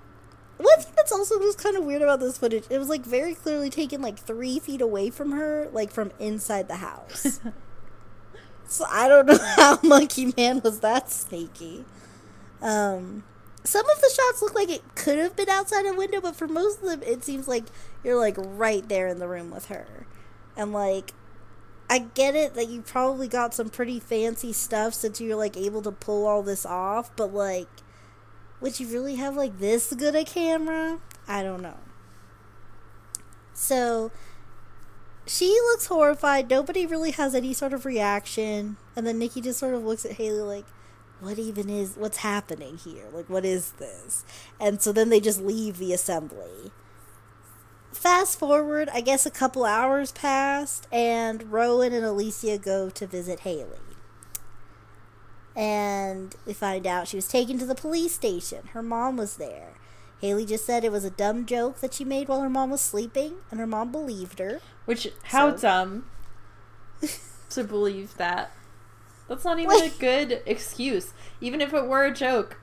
one 0.56 0.80
thing 0.80 0.92
that's 0.96 1.12
also 1.12 1.38
just 1.40 1.62
kind 1.62 1.76
of 1.76 1.84
weird 1.84 2.02
about 2.02 2.20
this 2.20 2.38
footage, 2.38 2.64
it 2.70 2.78
was 2.78 2.88
like 2.88 3.04
very 3.04 3.34
clearly 3.34 3.70
taken 3.70 4.00
like 4.00 4.18
three 4.18 4.58
feet 4.58 4.80
away 4.80 5.10
from 5.10 5.32
her, 5.32 5.68
like 5.72 5.90
from 5.90 6.12
inside 6.18 6.68
the 6.68 6.76
house. 6.76 7.40
so 8.68 8.84
I 8.88 9.08
don't 9.08 9.26
know 9.26 9.38
how 9.56 9.78
Monkey 9.82 10.32
Man 10.36 10.60
was 10.62 10.80
that 10.80 11.10
sneaky. 11.10 11.84
Um, 12.62 13.24
some 13.64 13.88
of 13.88 14.00
the 14.00 14.12
shots 14.14 14.42
look 14.42 14.54
like 14.54 14.70
it 14.70 14.94
could 14.94 15.18
have 15.18 15.34
been 15.34 15.48
outside 15.48 15.86
a 15.86 15.94
window, 15.94 16.20
but 16.20 16.36
for 16.36 16.46
most 16.46 16.82
of 16.82 16.88
them, 16.88 17.02
it 17.02 17.24
seems 17.24 17.48
like 17.48 17.64
you're 18.04 18.18
like 18.18 18.36
right 18.38 18.88
there 18.88 19.08
in 19.08 19.18
the 19.18 19.28
room 19.28 19.50
with 19.50 19.66
her. 19.66 20.06
And 20.56 20.72
like, 20.72 21.12
I 21.90 21.98
get 21.98 22.34
it 22.34 22.54
that 22.54 22.68
you 22.68 22.82
probably 22.82 23.26
got 23.26 23.54
some 23.54 23.70
pretty 23.70 23.98
fancy 23.98 24.52
stuff 24.52 24.94
since 24.94 25.20
you're 25.20 25.36
like 25.36 25.56
able 25.56 25.82
to 25.82 25.92
pull 25.92 26.26
all 26.26 26.42
this 26.42 26.64
off, 26.64 27.14
but 27.16 27.34
like, 27.34 27.68
would 28.60 28.80
you 28.80 28.86
really 28.88 29.16
have 29.16 29.36
like 29.36 29.58
this 29.58 29.92
good 29.92 30.14
a 30.14 30.24
camera? 30.24 30.98
I 31.26 31.42
don't 31.42 31.62
know. 31.62 31.78
So, 33.52 34.10
she 35.26 35.46
looks 35.46 35.86
horrified. 35.86 36.50
Nobody 36.50 36.86
really 36.86 37.12
has 37.12 37.34
any 37.34 37.52
sort 37.52 37.72
of 37.72 37.84
reaction. 37.84 38.76
And 38.96 39.06
then 39.06 39.18
Nikki 39.18 39.40
just 39.40 39.58
sort 39.58 39.74
of 39.74 39.84
looks 39.84 40.04
at 40.04 40.12
Haley 40.12 40.40
like, 40.40 40.66
what 41.20 41.38
even 41.38 41.70
is, 41.70 41.96
what's 41.96 42.18
happening 42.18 42.76
here? 42.76 43.06
Like, 43.12 43.30
what 43.30 43.44
is 43.44 43.72
this? 43.72 44.24
And 44.60 44.82
so 44.82 44.92
then 44.92 45.08
they 45.08 45.20
just 45.20 45.40
leave 45.40 45.78
the 45.78 45.92
assembly. 45.92 46.72
Fast 47.92 48.38
forward, 48.38 48.88
I 48.92 49.00
guess 49.00 49.24
a 49.24 49.30
couple 49.30 49.64
hours 49.64 50.10
passed, 50.10 50.88
and 50.90 51.52
Rowan 51.52 51.92
and 51.92 52.04
Alicia 52.04 52.58
go 52.58 52.90
to 52.90 53.06
visit 53.06 53.40
Haley. 53.40 53.83
And 55.56 56.34
we 56.46 56.52
find 56.52 56.86
out 56.86 57.06
she 57.08 57.16
was 57.16 57.28
taken 57.28 57.58
to 57.58 57.66
the 57.66 57.74
police 57.74 58.12
station. 58.14 58.68
Her 58.72 58.82
mom 58.82 59.16
was 59.16 59.36
there. 59.36 59.74
Haley 60.20 60.46
just 60.46 60.64
said 60.64 60.84
it 60.84 60.90
was 60.92 61.04
a 61.04 61.10
dumb 61.10 61.44
joke 61.46 61.80
that 61.80 61.94
she 61.94 62.04
made 62.04 62.28
while 62.28 62.40
her 62.40 62.48
mom 62.50 62.70
was 62.70 62.80
sleeping, 62.80 63.34
and 63.50 63.60
her 63.60 63.66
mom 63.66 63.92
believed 63.92 64.38
her. 64.38 64.60
Which, 64.84 65.08
how 65.24 65.50
So- 65.54 65.62
dumb 65.62 66.06
to 67.50 67.62
believe 67.64 68.16
that. 68.16 68.50
That's 69.28 69.44
not 69.44 69.58
even 69.58 69.80
a 69.82 69.88
good 69.98 70.42
excuse. 70.46 71.12
Even 71.40 71.60
if 71.60 71.72
it 71.72 71.86
were 71.86 72.04
a 72.04 72.12
joke. 72.12 72.58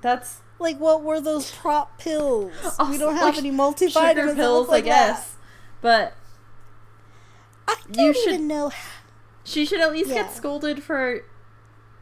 That's 0.00 0.40
Like, 0.58 0.78
what 0.78 1.02
were 1.02 1.20
those 1.20 1.50
prop 1.50 1.98
pills? 1.98 2.52
we 2.90 2.98
don't 2.98 3.14
have 3.14 3.34
like, 3.34 3.38
any 3.38 3.50
multivitamins. 3.50 4.08
sugar 4.10 4.34
pills, 4.34 4.68
like 4.68 4.84
I 4.84 4.86
guess. 4.86 5.30
that. 5.30 5.36
But 5.82 6.14
I 7.68 7.76
You 7.88 7.94
don't 7.94 8.14
should- 8.16 8.34
even 8.34 8.48
know. 8.48 8.72
She 9.46 9.64
should 9.64 9.80
at 9.80 9.92
least 9.92 10.10
Yeah. 10.10 10.24
get 10.24 10.34
scolded 10.34 10.82
for, 10.82 11.22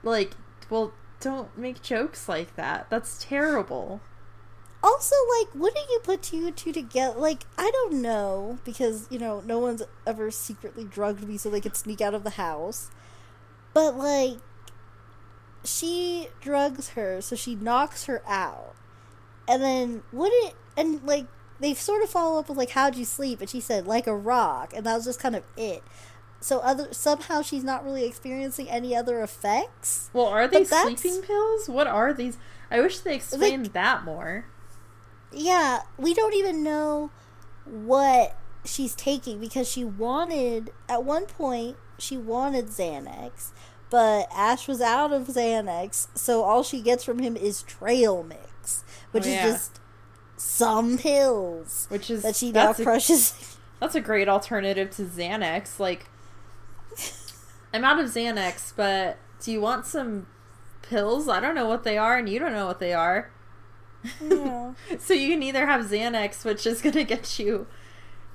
like, 0.03 0.33
well, 0.71 0.93
don't 1.21 1.57
make 1.57 1.83
jokes 1.83 2.29
like 2.29 2.57
that. 2.57 2.89
That's 2.91 3.23
terrible. 3.23 4.01
Also, 4.83 5.15
like, 5.39 5.55
wouldn't 5.55 5.89
you 5.89 6.01
put 6.03 6.23
two 6.23 6.47
and 6.47 6.57
two 6.57 6.73
together? 6.73 7.19
Like, 7.19 7.45
I 7.57 7.71
don't 7.71 8.03
know 8.03 8.59
because 8.65 9.07
you 9.11 9.19
know 9.19 9.41
no 9.47 9.59
one's 9.59 9.83
ever 10.07 10.31
secretly 10.31 10.85
drugged 10.85 11.27
me 11.27 11.39
so 11.39 11.49
they 11.49 11.61
could 11.61 11.77
sneak 11.77 12.01
out 12.03 12.13
of 12.15 12.23
the 12.25 12.31
house. 12.31 12.91
But 13.73 13.97
like, 13.97 14.39
she 15.65 16.29
drugs 16.41 16.91
her, 16.91 17.21
so 17.23 17.35
she 17.37 17.55
knocks 17.55 18.05
her 18.05 18.23
out, 18.27 18.75
and 19.49 19.63
then 19.63 20.03
wouldn't 20.13 20.55
and 20.77 21.03
like 21.05 21.27
they 21.61 21.73
sort 21.73 22.03
of 22.03 22.11
follow 22.11 22.39
up 22.39 22.49
with 22.51 22.59
like, 22.59 22.71
"How'd 22.71 22.97
you 22.97 23.07
sleep?" 23.07 23.41
And 23.41 23.49
she 23.49 23.61
said, 23.61 23.87
"Like 23.87 24.07
a 24.07 24.15
rock," 24.15 24.75
and 24.77 24.85
that 24.85 24.97
was 24.97 25.05
just 25.07 25.21
kind 25.21 25.35
of 25.37 25.45
it. 25.57 25.83
So 26.45 26.59
other 26.59 26.89
somehow 26.93 27.41
she's 27.41 27.65
not 27.65 27.87
really 27.87 28.05
experiencing 28.05 28.69
any 28.69 28.95
other 28.95 29.23
effects. 29.23 30.11
Well, 30.13 30.27
are 30.27 30.47
these 30.47 30.69
sleeping 30.69 31.23
pills? 31.23 31.71
What 31.71 31.87
are 31.87 32.13
these? 32.13 32.37
I 32.71 32.81
wish 32.83 32.99
they 32.99 33.15
explained 33.15 33.67
that 33.67 34.05
more. 34.05 34.45
yeah, 35.33 35.81
we 35.97 36.13
don't 36.13 36.35
even 36.35 36.63
know 36.63 37.11
what 37.65 38.37
she's 38.63 38.95
taking 38.95 39.41
because 39.41 39.71
she 39.71 39.85
wanted 39.87 40.71
at 40.87 41.03
one 41.03 41.25
point 41.25 41.79
she 41.99 42.19
wanted 42.19 42.67
Xanax, 42.67 43.53
but 43.89 44.29
Ash 44.31 44.69
was 44.69 44.83
out 44.83 45.15
of 45.15 45.29
Xanax, 45.29 46.09
so 46.15 46.43
all 46.43 46.63
she 46.63 46.83
gets 46.83 47.05
from 47.05 47.21
him 47.21 47.37
is 47.39 47.63
trail 47.63 48.23
mix, 48.23 48.85
which 49.13 49.25
Oh, 49.27 49.31
is 49.31 49.37
just 49.41 49.81
some 50.37 50.99
pills 50.99 51.87
Which 51.89 52.11
is 52.11 52.23
that 52.23 52.37
she 52.37 52.53
now 52.53 52.73
a, 52.73 52.75
crushes. 52.75 53.57
that's 53.81 53.95
a 53.95 54.01
great 54.03 54.29
alternative 54.29 54.91
to 54.97 55.05
Xanax. 55.05 55.79
Like, 55.81 56.07
I'm 57.75 57.85
out 57.85 57.99
of 57.99 58.07
Xanax, 58.07 58.73
but 58.77 59.19
do 59.43 59.51
you 59.51 59.61
want 59.61 59.85
some 59.85 60.29
pills? 60.83 61.29
I 61.29 61.41
don't 61.41 61.57
know 61.57 61.67
what 61.67 61.83
they 61.83 61.99
are, 61.99 62.17
and 62.17 62.29
you 62.29 62.39
don't 62.39 62.53
know 62.53 62.67
what 62.67 62.79
they 62.79 62.95
are. 62.95 63.33
Yeah. 64.23 64.75
So 64.99 65.13
you 65.13 65.31
can 65.31 65.43
either 65.43 65.67
have 65.67 65.87
Xanax, 65.87 66.45
which 66.45 66.67
is 66.67 66.81
going 66.83 66.95
to 66.95 67.05
get 67.05 67.39
you 67.39 67.67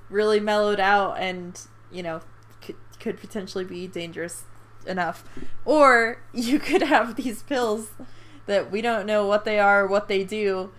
really 0.10 0.40
mellowed 0.40 0.80
out 0.80 1.20
and, 1.20 1.60
you 1.92 2.04
know, 2.04 2.22
could, 2.62 2.76
could 3.00 3.18
potentially 3.20 3.64
be 3.64 3.88
dangerous 3.88 4.44
enough, 4.86 5.24
or 5.64 6.22
you 6.34 6.60
could 6.60 6.82
have 6.82 7.16
these 7.16 7.44
pills 7.44 7.92
that 8.46 8.70
we 8.70 8.82
don't 8.82 9.06
know 9.06 9.26
what 9.26 9.46
they 9.46 9.60
are, 9.60 9.88
what 9.88 10.10
they 10.10 10.24
do, 10.26 10.72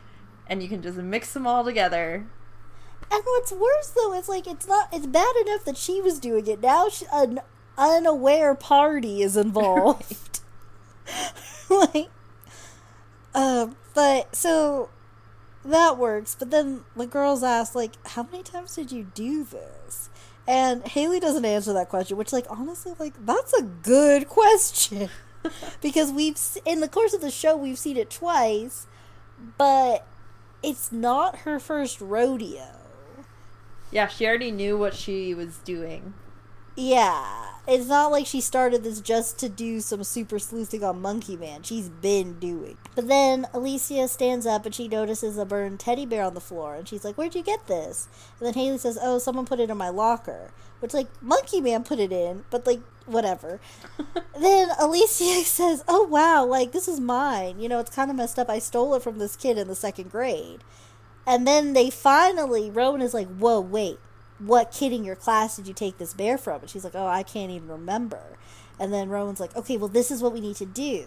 and 0.46 0.62
you 0.62 0.68
can 0.68 0.82
just 0.82 0.98
mix 0.98 1.32
them 1.32 1.46
all 1.46 1.64
together. 1.64 2.26
And 3.11 3.22
what's 3.24 3.52
worse 3.52 3.90
though 3.90 4.12
is 4.12 4.28
like 4.28 4.46
it's 4.46 4.66
not 4.68 4.88
it's 4.92 5.06
bad 5.06 5.34
enough 5.44 5.64
that 5.64 5.76
she 5.76 6.00
was 6.00 6.18
doing 6.18 6.46
it. 6.46 6.61
Now 6.61 6.88
she, 6.88 7.06
an 7.12 7.40
unaware 7.80 8.54
party 8.54 9.22
is 9.22 9.36
involved. 9.36 10.40
like, 11.70 12.10
uh, 13.34 13.68
but 13.94 14.36
so 14.36 14.90
that 15.64 15.98
works. 15.98 16.36
But 16.38 16.50
then 16.50 16.84
the 16.94 17.06
girls 17.06 17.42
ask 17.42 17.74
like, 17.74 17.94
"How 18.08 18.22
many 18.24 18.42
times 18.42 18.74
did 18.76 18.92
you 18.92 19.04
do 19.14 19.44
this?" 19.44 20.10
And 20.46 20.86
Haley 20.86 21.20
doesn't 21.20 21.44
answer 21.44 21.72
that 21.72 21.88
question, 21.88 22.16
which 22.16 22.32
like 22.32 22.46
honestly 22.48 22.94
like 22.98 23.14
that's 23.24 23.52
a 23.54 23.62
good 23.62 24.28
question 24.28 25.08
because 25.80 26.12
we've 26.12 26.38
in 26.64 26.80
the 26.80 26.88
course 26.88 27.14
of 27.14 27.20
the 27.20 27.30
show 27.30 27.56
we've 27.56 27.78
seen 27.78 27.96
it 27.96 28.10
twice, 28.10 28.86
but 29.56 30.06
it's 30.62 30.92
not 30.92 31.40
her 31.40 31.58
first 31.58 32.00
rodeo. 32.00 32.66
Yeah, 33.90 34.06
she 34.06 34.26
already 34.26 34.50
knew 34.50 34.78
what 34.78 34.94
she 34.94 35.34
was 35.34 35.58
doing. 35.58 36.14
Yeah, 36.76 37.50
it's 37.66 37.88
not 37.88 38.10
like 38.10 38.26
she 38.26 38.40
started 38.40 38.84
this 38.84 39.00
just 39.00 39.38
to 39.40 39.48
do 39.48 39.80
some 39.80 40.02
super 40.04 40.38
sleuthing 40.38 40.82
on 40.82 41.02
Monkey 41.02 41.36
Man. 41.36 41.62
She's 41.62 41.88
been 41.88 42.38
doing. 42.38 42.78
But 42.94 43.08
then 43.08 43.46
Alicia 43.52 44.08
stands 44.08 44.46
up 44.46 44.64
and 44.64 44.74
she 44.74 44.88
notices 44.88 45.36
a 45.36 45.44
burned 45.44 45.80
teddy 45.80 46.06
bear 46.06 46.24
on 46.24 46.34
the 46.34 46.40
floor, 46.40 46.74
and 46.76 46.88
she's 46.88 47.04
like, 47.04 47.16
"Where'd 47.16 47.34
you 47.34 47.42
get 47.42 47.66
this?" 47.66 48.08
And 48.38 48.46
then 48.46 48.54
Haley 48.54 48.78
says, 48.78 48.98
"Oh, 49.00 49.18
someone 49.18 49.46
put 49.46 49.60
it 49.60 49.70
in 49.70 49.76
my 49.76 49.88
locker." 49.88 50.52
Which 50.80 50.94
like 50.94 51.08
Monkey 51.20 51.60
Man 51.60 51.84
put 51.84 51.98
it 51.98 52.12
in, 52.12 52.44
but 52.50 52.66
like 52.66 52.80
whatever. 53.04 53.60
then 54.40 54.70
Alicia 54.78 55.42
says, 55.44 55.84
"Oh 55.86 56.04
wow, 56.04 56.44
like 56.44 56.72
this 56.72 56.88
is 56.88 57.00
mine. 57.00 57.60
You 57.60 57.68
know, 57.68 57.80
it's 57.80 57.94
kind 57.94 58.10
of 58.10 58.16
messed 58.16 58.38
up. 58.38 58.48
I 58.48 58.58
stole 58.60 58.94
it 58.94 59.02
from 59.02 59.18
this 59.18 59.36
kid 59.36 59.58
in 59.58 59.68
the 59.68 59.74
second 59.74 60.10
grade." 60.10 60.62
And 61.26 61.46
then 61.46 61.74
they 61.74 61.90
finally, 61.90 62.70
Rowan 62.70 63.02
is 63.02 63.12
like, 63.12 63.28
"Whoa, 63.28 63.60
wait." 63.60 63.98
What 64.41 64.72
kid 64.72 64.93
in 64.93 65.05
your 65.05 65.16
class 65.16 65.57
did 65.57 65.68
you 65.68 65.74
take 65.74 65.99
this 65.99 66.14
bear 66.14 66.38
from? 66.38 66.62
And 66.62 66.70
she's 66.70 66.84
like, 66.84 66.95
oh, 66.95 67.07
I 67.07 67.22
can't 67.22 67.53
even 67.53 67.68
remember. 67.68 68.38
And 68.78 68.93
then 68.93 69.11
Rowan's 69.11 69.41
like, 69.41 69.55
okay, 69.55 69.76
well, 69.76 69.88
this 69.88 70.11
is 70.11 70.22
what 70.22 70.32
we 70.32 70.41
need 70.41 70.57
to 70.57 70.66
do. 70.66 71.07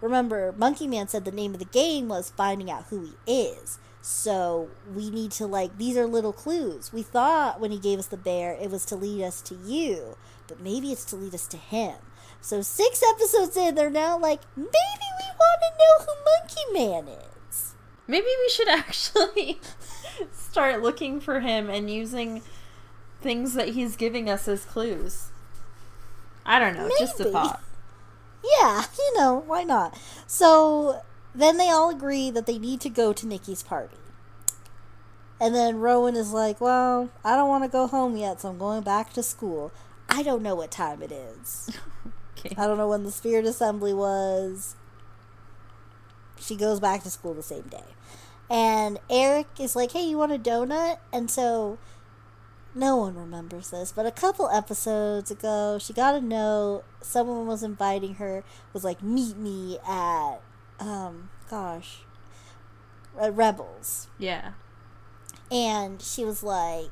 Remember, 0.00 0.52
Monkey 0.56 0.86
Man 0.86 1.08
said 1.08 1.24
the 1.24 1.30
name 1.30 1.52
of 1.54 1.60
the 1.60 1.64
game 1.64 2.08
was 2.08 2.32
finding 2.36 2.70
out 2.70 2.86
who 2.90 3.02
he 3.02 3.32
is. 3.32 3.78
So 4.02 4.68
we 4.92 5.08
need 5.08 5.30
to, 5.32 5.46
like, 5.46 5.78
these 5.78 5.96
are 5.96 6.06
little 6.06 6.32
clues. 6.32 6.92
We 6.92 7.02
thought 7.02 7.60
when 7.60 7.70
he 7.70 7.78
gave 7.78 7.98
us 7.98 8.08
the 8.08 8.18
bear, 8.18 8.52
it 8.60 8.70
was 8.70 8.84
to 8.86 8.96
lead 8.96 9.24
us 9.24 9.40
to 9.42 9.54
you, 9.54 10.18
but 10.46 10.60
maybe 10.60 10.92
it's 10.92 11.06
to 11.06 11.16
lead 11.16 11.34
us 11.34 11.46
to 11.46 11.56
him. 11.56 11.94
So 12.42 12.60
six 12.60 13.02
episodes 13.02 13.56
in, 13.56 13.74
they're 13.74 13.88
now 13.88 14.18
like, 14.18 14.42
maybe 14.56 14.68
we 14.68 15.28
want 15.38 15.60
to 15.62 15.78
know 15.78 16.04
who 16.04 16.76
Monkey 16.76 17.06
Man 17.06 17.16
is. 17.48 17.74
Maybe 18.06 18.26
we 18.26 18.48
should 18.50 18.68
actually 18.68 19.58
start 20.32 20.82
looking 20.82 21.20
for 21.20 21.40
him 21.40 21.70
and 21.70 21.90
using 21.90 22.42
things 23.24 23.54
that 23.54 23.70
he's 23.70 23.96
giving 23.96 24.30
us 24.30 24.46
as 24.46 24.64
clues. 24.64 25.30
I 26.46 26.60
don't 26.60 26.76
know, 26.76 26.90
just 27.00 27.18
a 27.18 27.24
thought. 27.24 27.62
Yeah, 28.60 28.84
you 28.98 29.18
know, 29.18 29.42
why 29.46 29.64
not? 29.64 29.98
So 30.26 31.00
then 31.34 31.56
they 31.56 31.70
all 31.70 31.90
agree 31.90 32.30
that 32.30 32.44
they 32.44 32.58
need 32.58 32.80
to 32.82 32.90
go 32.90 33.14
to 33.14 33.26
Nikki's 33.26 33.62
party. 33.62 33.96
And 35.40 35.54
then 35.54 35.80
Rowan 35.80 36.14
is 36.14 36.32
like, 36.32 36.60
Well, 36.60 37.10
I 37.24 37.34
don't 37.34 37.48
want 37.48 37.64
to 37.64 37.70
go 37.70 37.86
home 37.86 38.16
yet, 38.16 38.42
so 38.42 38.50
I'm 38.50 38.58
going 38.58 38.82
back 38.82 39.12
to 39.14 39.22
school. 39.22 39.72
I 40.08 40.22
don't 40.22 40.42
know 40.42 40.54
what 40.54 40.70
time 40.70 41.02
it 41.02 41.10
is. 41.10 41.70
Okay. 42.36 42.54
I 42.58 42.66
don't 42.66 42.76
know 42.76 42.88
when 42.88 43.04
the 43.04 43.12
spirit 43.12 43.46
assembly 43.46 43.94
was. 43.94 44.74
She 46.38 46.56
goes 46.56 46.78
back 46.78 47.02
to 47.04 47.10
school 47.10 47.32
the 47.32 47.42
same 47.42 47.62
day. 47.62 47.84
And 48.50 48.98
Eric 49.08 49.46
is 49.58 49.74
like, 49.74 49.92
Hey, 49.92 50.02
you 50.02 50.18
want 50.18 50.32
a 50.32 50.38
donut? 50.38 50.98
And 51.10 51.30
so 51.30 51.78
no 52.74 52.96
one 52.96 53.14
remembers 53.14 53.70
this, 53.70 53.92
but 53.92 54.06
a 54.06 54.10
couple 54.10 54.48
episodes 54.48 55.30
ago, 55.30 55.78
she 55.80 55.92
got 55.92 56.14
a 56.14 56.20
note. 56.20 56.84
Someone 57.00 57.46
was 57.46 57.62
inviting 57.62 58.14
her, 58.14 58.42
was 58.72 58.84
like, 58.84 59.02
meet 59.02 59.36
me 59.36 59.78
at, 59.88 60.38
um, 60.80 61.30
gosh, 61.48 62.00
at 63.20 63.34
Rebels. 63.34 64.08
Yeah. 64.18 64.52
And 65.50 66.02
she 66.02 66.24
was 66.24 66.42
like, 66.42 66.90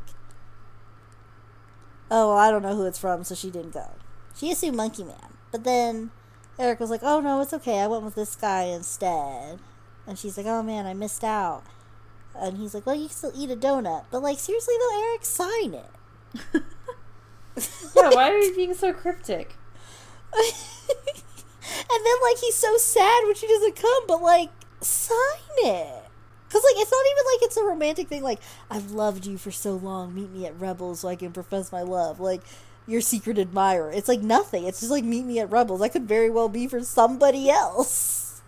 oh, 2.11 2.29
well, 2.29 2.37
I 2.37 2.51
don't 2.51 2.63
know 2.63 2.77
who 2.77 2.87
it's 2.87 2.99
from, 2.99 3.25
so 3.25 3.35
she 3.35 3.51
didn't 3.51 3.75
go. 3.75 3.91
She 4.37 4.53
assumed 4.53 4.77
Monkey 4.77 5.05
Man. 5.05 5.37
But 5.51 5.65
then 5.65 6.11
Eric 6.59 6.81
was 6.81 6.91
like, 6.91 7.03
oh, 7.03 7.21
no, 7.21 7.41
it's 7.41 7.53
okay. 7.53 7.81
I 7.81 7.87
went 7.87 8.05
with 8.05 8.15
this 8.15 8.37
guy 8.37 8.65
instead. 8.65 9.59
And 10.07 10.19
she's 10.19 10.37
like, 10.37 10.47
oh, 10.47 10.63
man, 10.63 10.87
I 10.87 10.95
missed 10.95 11.25
out. 11.25 11.65
And 12.35 12.59
he's 12.59 12.75
like, 12.75 12.87
well, 12.87 12.95
you 12.95 13.07
can 13.07 13.17
still 13.17 13.33
eat 13.37 13.51
a 13.51 13.57
donut. 13.57 14.05
But, 14.11 14.23
like, 14.23 14.39
seriously, 14.39 14.75
though, 14.79 15.03
Eric, 15.09 15.25
sign 15.25 15.75
it. 15.75 15.91
yeah, 17.97 18.11
why 18.11 18.31
are 18.31 18.39
you 18.39 18.55
being 18.57 18.75
so 18.75 18.93
cryptic? 18.93 19.57
and 20.35 20.47
then, 22.05 22.17
like, 22.23 22.39
he's 22.39 22.55
so 22.55 22.77
sad 22.79 23.25
when 23.25 23.35
she 23.35 23.47
doesn't 23.47 23.77
come, 23.77 24.05
but, 24.07 24.23
like, 24.23 24.51
sign 24.81 25.17
it. 25.59 26.03
Because, 26.49 26.65
like, 26.65 26.83
it's 26.83 26.93
not 26.93 27.05
even 27.11 27.25
like 27.33 27.43
it's 27.43 27.57
a 27.57 27.65
romantic 27.65 28.09
thing. 28.09 28.23
Like, 28.23 28.41
I've 28.71 28.91
loved 28.91 29.25
you 29.25 29.39
for 29.39 29.51
so 29.51 29.73
long. 29.75 30.15
Meet 30.15 30.33
me 30.33 30.47
at 30.47 30.61
Rebels 30.61 31.01
so 31.01 31.09
I 31.09 31.17
can 31.17 31.33
profess 31.33 31.73
my 31.73 31.81
love. 31.81 32.21
Like, 32.21 32.43
your 32.87 33.01
secret 33.01 33.39
admirer. 33.39 33.91
It's 33.91 34.09
like 34.09 34.21
nothing. 34.21 34.65
It's 34.65 34.81
just 34.81 34.91
like, 34.91 35.05
meet 35.05 35.25
me 35.25 35.39
at 35.39 35.51
Rebels. 35.51 35.81
I 35.81 35.89
could 35.89 36.07
very 36.07 36.31
well 36.31 36.49
be 36.49 36.67
for 36.67 36.83
somebody 36.83 37.49
else. 37.49 38.43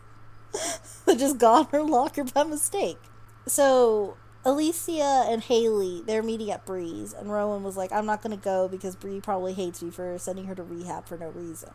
that 1.06 1.18
just 1.18 1.38
got 1.38 1.70
her 1.70 1.82
locker 1.82 2.24
by 2.24 2.44
mistake. 2.44 2.98
So, 3.46 4.16
Alicia 4.44 5.24
and 5.28 5.42
Haley, 5.42 6.02
they're 6.06 6.22
meeting 6.22 6.50
at 6.50 6.66
Bree's. 6.66 7.12
And 7.12 7.32
Rowan 7.32 7.62
was 7.62 7.76
like, 7.76 7.92
I'm 7.92 8.06
not 8.06 8.22
to 8.38 8.42
go 8.42 8.68
because 8.68 8.96
Bree 8.96 9.20
probably 9.20 9.54
hates 9.54 9.82
me 9.82 9.90
for 9.90 10.18
sending 10.18 10.46
her 10.46 10.54
to 10.54 10.62
rehab 10.62 11.06
for 11.06 11.16
no 11.16 11.28
reason. 11.28 11.70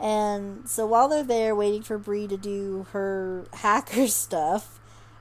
And 0.00 0.68
so 0.68 0.86
while 0.86 1.08
they're 1.08 1.24
there 1.24 1.54
waiting 1.54 1.82
for 1.82 1.98
Bree 1.98 2.28
to 2.28 2.36
do 2.36 2.86
her 2.92 3.46
hacker 3.52 4.06
stuff, 4.06 4.78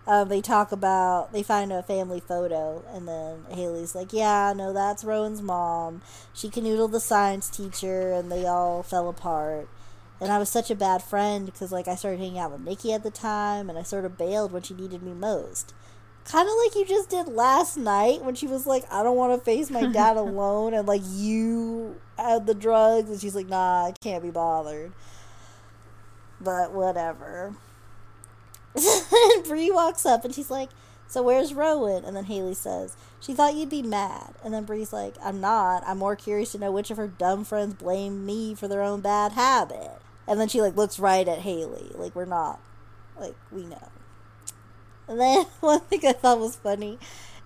um, 0.07 0.29
they 0.29 0.39
talk 0.39 0.71
about 0.71 1.33
they 1.33 1.43
find 1.43 1.73
a 1.73 1.83
family 1.83 2.21
photo, 2.21 2.81
and 2.93 3.05
then 3.05 3.43
Haley's 3.49 3.93
like, 3.93 4.13
"Yeah, 4.13 4.53
no, 4.55 4.71
that's 4.71 5.03
Rowan's 5.03 5.41
mom. 5.41 6.01
She 6.33 6.47
canoodled 6.47 6.91
the 6.91 7.01
science 7.01 7.49
teacher, 7.49 8.13
and 8.13 8.31
they 8.31 8.45
all 8.45 8.83
fell 8.83 9.09
apart." 9.09 9.67
And 10.19 10.31
I 10.31 10.39
was 10.39 10.49
such 10.49 10.71
a 10.71 10.75
bad 10.75 11.03
friend 11.03 11.45
because 11.45 11.71
like 11.71 11.87
I 11.87 11.95
started 11.95 12.19
hanging 12.19 12.39
out 12.39 12.51
with 12.51 12.61
Nikki 12.61 12.91
at 12.93 13.03
the 13.03 13.11
time, 13.11 13.69
and 13.69 13.77
I 13.77 13.83
sort 13.83 14.05
of 14.05 14.17
bailed 14.17 14.51
when 14.51 14.63
she 14.63 14.73
needed 14.73 15.03
me 15.03 15.13
most. 15.13 15.73
Kind 16.25 16.49
of 16.49 16.55
like 16.65 16.75
you 16.75 16.85
just 16.85 17.09
did 17.09 17.27
last 17.27 17.77
night 17.77 18.23
when 18.23 18.35
she 18.35 18.47
was 18.47 18.65
like, 18.65 18.83
"I 18.91 19.03
don't 19.03 19.15
want 19.15 19.37
to 19.39 19.45
face 19.45 19.69
my 19.69 19.85
dad 19.85 20.17
alone," 20.17 20.73
and 20.73 20.87
like 20.87 21.03
you 21.05 21.99
had 22.17 22.47
the 22.47 22.55
drugs, 22.55 23.09
and 23.09 23.19
she's 23.21 23.35
like, 23.35 23.47
"Nah, 23.47 23.85
I 23.85 23.93
can't 24.01 24.23
be 24.23 24.31
bothered." 24.31 24.91
But 26.39 26.71
whatever. 26.71 27.55
and 28.75 29.43
Bree 29.47 29.71
walks 29.71 30.05
up 30.05 30.23
and 30.23 30.33
she's 30.33 30.51
like, 30.51 30.69
So 31.07 31.23
where's 31.23 31.53
Rowan? 31.53 32.05
And 32.05 32.15
then 32.15 32.25
Haley 32.25 32.53
says, 32.53 32.95
She 33.19 33.33
thought 33.33 33.55
you'd 33.55 33.69
be 33.69 33.81
mad. 33.81 34.35
And 34.43 34.53
then 34.53 34.65
Bree's 34.65 34.93
like, 34.93 35.15
I'm 35.23 35.41
not. 35.41 35.83
I'm 35.87 35.97
more 35.97 36.15
curious 36.15 36.51
to 36.51 36.59
know 36.59 36.71
which 36.71 36.91
of 36.91 36.97
her 36.97 37.07
dumb 37.07 37.43
friends 37.43 37.73
blame 37.73 38.25
me 38.25 38.53
for 38.53 38.67
their 38.67 38.81
own 38.83 39.01
bad 39.01 39.31
habit. 39.33 39.99
And 40.27 40.39
then 40.39 40.47
she 40.47 40.61
like 40.61 40.75
looks 40.75 40.99
right 40.99 41.27
at 41.27 41.39
Haley. 41.39 41.91
Like 41.95 42.15
we're 42.15 42.25
not 42.25 42.59
like 43.19 43.35
we 43.51 43.63
know. 43.65 43.89
And 45.07 45.19
then 45.19 45.45
one 45.59 45.81
thing 45.81 46.01
I 46.05 46.13
thought 46.13 46.39
was 46.39 46.55
funny 46.55 46.99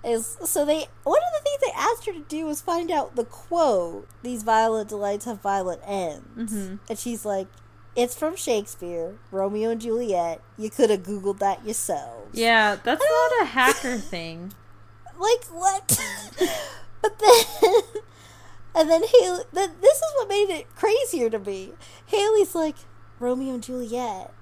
is 0.04 0.38
so 0.44 0.66
they 0.66 0.88
one 1.04 1.22
of 1.22 1.34
the 1.34 1.44
things 1.44 1.60
they 1.62 1.80
asked 1.80 2.06
her 2.08 2.14
to 2.14 2.28
do 2.28 2.46
was 2.46 2.62
find 2.62 2.92
out 2.92 3.16
the 3.16 3.26
quote, 3.26 4.08
These 4.24 4.44
violent 4.44 4.90
delights 4.90 5.26
have 5.26 5.42
violent 5.42 5.82
ends. 5.86 6.54
Mm-hmm. 6.54 6.76
And 6.90 7.00
she's 7.00 7.26
like, 7.26 7.48
it's 7.96 8.16
from 8.16 8.36
Shakespeare, 8.36 9.16
Romeo 9.32 9.70
and 9.70 9.82
Juliet. 9.82 10.42
You 10.58 10.70
could 10.70 10.90
have 10.90 11.04
Googled 11.04 11.40
that 11.40 11.66
yourselves. 11.66 12.38
Yeah, 12.38 12.78
that's 12.82 13.04
not 13.10 13.42
a 13.44 13.46
hacker 13.46 13.98
thing. 13.98 14.54
Like, 15.20 15.46
what? 15.52 16.00
but 17.02 17.20
then. 17.20 17.82
And 18.74 18.90
then 18.90 19.04
Haley. 19.04 19.44
Then 19.52 19.72
this 19.82 19.98
is 19.98 20.14
what 20.16 20.30
made 20.30 20.50
it 20.50 20.76
crazier 20.76 21.30
to 21.30 21.40
me. 21.40 21.74
Haley's 22.08 22.56
like, 22.56 22.76
Romeo 23.20 23.54
and 23.54 23.64
Juliet. 23.64 24.34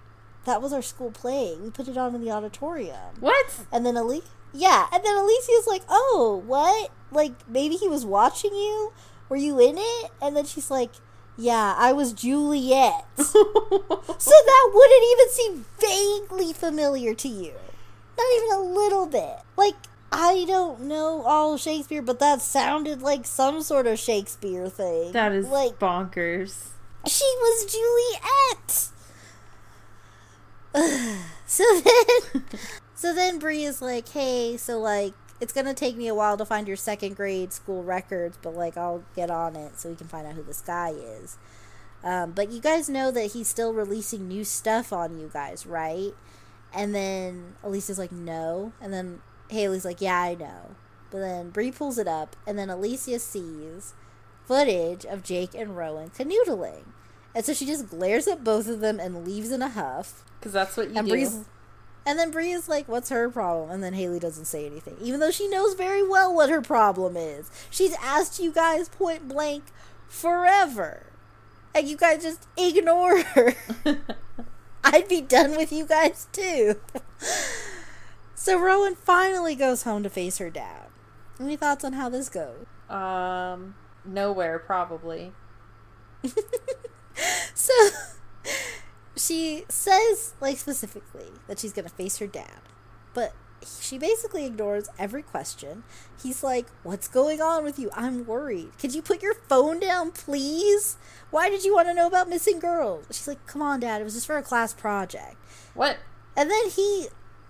That 0.45 0.61
was 0.61 0.73
our 0.73 0.81
school 0.81 1.11
play. 1.11 1.57
We 1.61 1.69
put 1.69 1.87
it 1.87 1.97
on 1.97 2.15
in 2.15 2.21
the 2.21 2.31
auditorium. 2.31 3.15
What? 3.19 3.65
And 3.71 3.85
then 3.85 3.97
Ali. 3.97 4.23
Yeah, 4.53 4.87
and 4.91 5.03
then 5.03 5.15
Alicia's 5.15 5.67
like, 5.67 5.83
oh, 5.89 6.41
what? 6.45 6.91
Like, 7.11 7.33
maybe 7.47 7.75
he 7.75 7.87
was 7.87 8.05
watching 8.05 8.51
you? 8.51 8.93
Were 9.27 9.35
you 9.35 9.59
in 9.59 9.75
it? 9.77 10.11
And 10.21 10.35
then 10.35 10.45
she's 10.45 10.71
like, 10.71 10.91
yeah, 11.37 11.75
I 11.77 11.93
was 11.93 12.13
Juliet. 12.13 13.05
so 13.15 13.33
that 13.43 14.71
wouldn't 14.73 15.03
even 15.11 15.29
seem 15.29 15.65
vaguely 15.79 16.53
familiar 16.53 17.13
to 17.13 17.27
you. 17.27 17.53
Not 18.17 18.27
even 18.37 18.51
a 18.51 18.73
little 18.73 19.05
bit. 19.05 19.37
Like, 19.55 19.75
I 20.11 20.45
don't 20.47 20.81
know 20.81 21.23
all 21.23 21.57
Shakespeare, 21.57 22.01
but 22.01 22.19
that 22.19 22.41
sounded 22.41 23.01
like 23.01 23.25
some 23.25 23.61
sort 23.61 23.87
of 23.87 23.99
Shakespeare 23.99 24.67
thing. 24.69 25.11
That 25.11 25.31
is 25.31 25.47
like 25.47 25.77
bonkers. 25.79 26.69
She 27.07 27.25
was 27.39 27.71
Juliet. 27.71 28.89
so 31.45 31.63
then, 31.81 32.43
so 32.95 33.13
then 33.13 33.39
Bree 33.39 33.63
is 33.63 33.81
like, 33.81 34.09
"Hey, 34.09 34.57
so 34.57 34.79
like, 34.79 35.13
it's 35.39 35.53
gonna 35.53 35.73
take 35.73 35.95
me 35.95 36.07
a 36.07 36.15
while 36.15 36.37
to 36.37 36.45
find 36.45 36.67
your 36.67 36.77
second 36.77 37.15
grade 37.15 37.53
school 37.53 37.83
records, 37.83 38.37
but 38.41 38.55
like 38.55 38.77
I'll 38.77 39.03
get 39.15 39.29
on 39.29 39.55
it 39.55 39.79
so 39.79 39.89
we 39.89 39.95
can 39.95 40.07
find 40.07 40.25
out 40.25 40.33
who 40.33 40.43
this 40.43 40.61
guy 40.61 40.89
is. 40.89 41.37
Um, 42.03 42.31
but 42.31 42.51
you 42.51 42.61
guys 42.61 42.89
know 42.89 43.11
that 43.11 43.33
he's 43.33 43.47
still 43.47 43.73
releasing 43.73 44.27
new 44.27 44.43
stuff 44.43 44.93
on 44.93 45.19
you 45.19 45.29
guys, 45.31 45.65
right? 45.65 46.13
And 46.73 46.93
then 46.95 47.55
Alicia's 47.63 47.99
like, 47.99 48.11
no. 48.11 48.73
And 48.81 48.93
then 48.93 49.21
Haley's 49.49 49.85
like, 49.85 50.01
yeah, 50.01 50.19
I 50.19 50.35
know. 50.35 50.75
But 51.11 51.19
then 51.19 51.49
Bree 51.49 51.71
pulls 51.71 51.97
it 51.97 52.07
up, 52.07 52.35
and 52.45 52.57
then 52.57 52.69
Alicia 52.69 53.19
sees 53.19 53.93
footage 54.45 55.05
of 55.05 55.23
Jake 55.23 55.53
and 55.55 55.75
Rowan 55.75 56.09
canoodling. 56.09 56.85
And 57.35 57.45
so 57.45 57.53
she 57.53 57.65
just 57.65 57.89
glares 57.89 58.27
at 58.27 58.43
both 58.43 58.67
of 58.67 58.79
them 58.79 58.99
and 58.99 59.25
leaves 59.25 59.51
in 59.51 59.61
a 59.61 59.69
huff. 59.69 60.23
Because 60.39 60.53
that's 60.53 60.75
what 60.77 60.89
you 60.89 60.97
and 60.97 61.07
do. 61.07 61.13
Bree's, 61.13 61.45
and 62.05 62.17
then 62.17 62.31
Bree 62.31 62.51
is 62.51 62.67
like, 62.67 62.87
"What's 62.87 63.09
her 63.09 63.29
problem?" 63.29 63.69
And 63.69 63.83
then 63.83 63.93
Haley 63.93 64.19
doesn't 64.19 64.45
say 64.45 64.65
anything, 64.65 64.97
even 65.01 65.19
though 65.19 65.31
she 65.31 65.47
knows 65.47 65.75
very 65.75 66.07
well 66.07 66.33
what 66.33 66.49
her 66.49 66.61
problem 66.61 67.15
is. 67.17 67.51
She's 67.69 67.95
asked 68.01 68.39
you 68.39 68.51
guys 68.51 68.89
point 68.89 69.27
blank 69.27 69.65
forever, 70.07 71.07
and 71.75 71.87
you 71.87 71.97
guys 71.97 72.23
just 72.23 72.47
ignore 72.57 73.21
her. 73.21 73.53
I'd 74.83 75.07
be 75.07 75.21
done 75.21 75.55
with 75.55 75.71
you 75.71 75.85
guys 75.85 76.27
too. 76.31 76.79
So 78.39 78.57
Rowan 78.57 78.95
finally 78.95 79.53
goes 79.55 79.83
home 79.83 80.01
to 80.03 80.09
face 80.09 80.37
her 80.37 80.49
dad. 80.49 80.87
Any 81.39 81.55
thoughts 81.57 81.83
on 81.83 81.93
how 81.93 82.07
this 82.09 82.29
goes? 82.29 82.65
um, 82.89 83.75
nowhere 84.05 84.57
probably. 84.59 85.33
so 87.53 87.73
she 89.15 89.65
says 89.69 90.33
like 90.41 90.57
specifically 90.57 91.27
that 91.47 91.59
she's 91.59 91.73
gonna 91.73 91.89
face 91.89 92.17
her 92.17 92.27
dad 92.27 92.59
but 93.13 93.33
she 93.81 93.97
basically 93.97 94.45
ignores 94.45 94.87
every 94.97 95.21
question 95.21 95.83
he's 96.23 96.41
like 96.43 96.67
what's 96.83 97.07
going 97.07 97.41
on 97.41 97.63
with 97.63 97.77
you 97.77 97.89
i'm 97.93 98.25
worried 98.25 98.69
could 98.79 98.93
you 98.95 99.01
put 99.01 99.21
your 99.21 99.33
phone 99.33 99.79
down 99.79 100.11
please 100.11 100.97
why 101.31 101.49
did 101.49 101.63
you 101.65 101.73
want 101.73 101.87
to 101.87 101.93
know 101.93 102.07
about 102.07 102.29
missing 102.29 102.59
girls 102.59 103.05
she's 103.11 103.27
like 103.27 103.45
come 103.45 103.61
on 103.61 103.79
dad 103.81 103.99
it 103.99 104.05
was 104.05 104.13
just 104.13 104.27
for 104.27 104.37
a 104.37 104.43
class 104.43 104.73
project 104.73 105.35
What? 105.73 105.97
and 106.37 106.49
then 106.49 106.69
he 106.69 107.07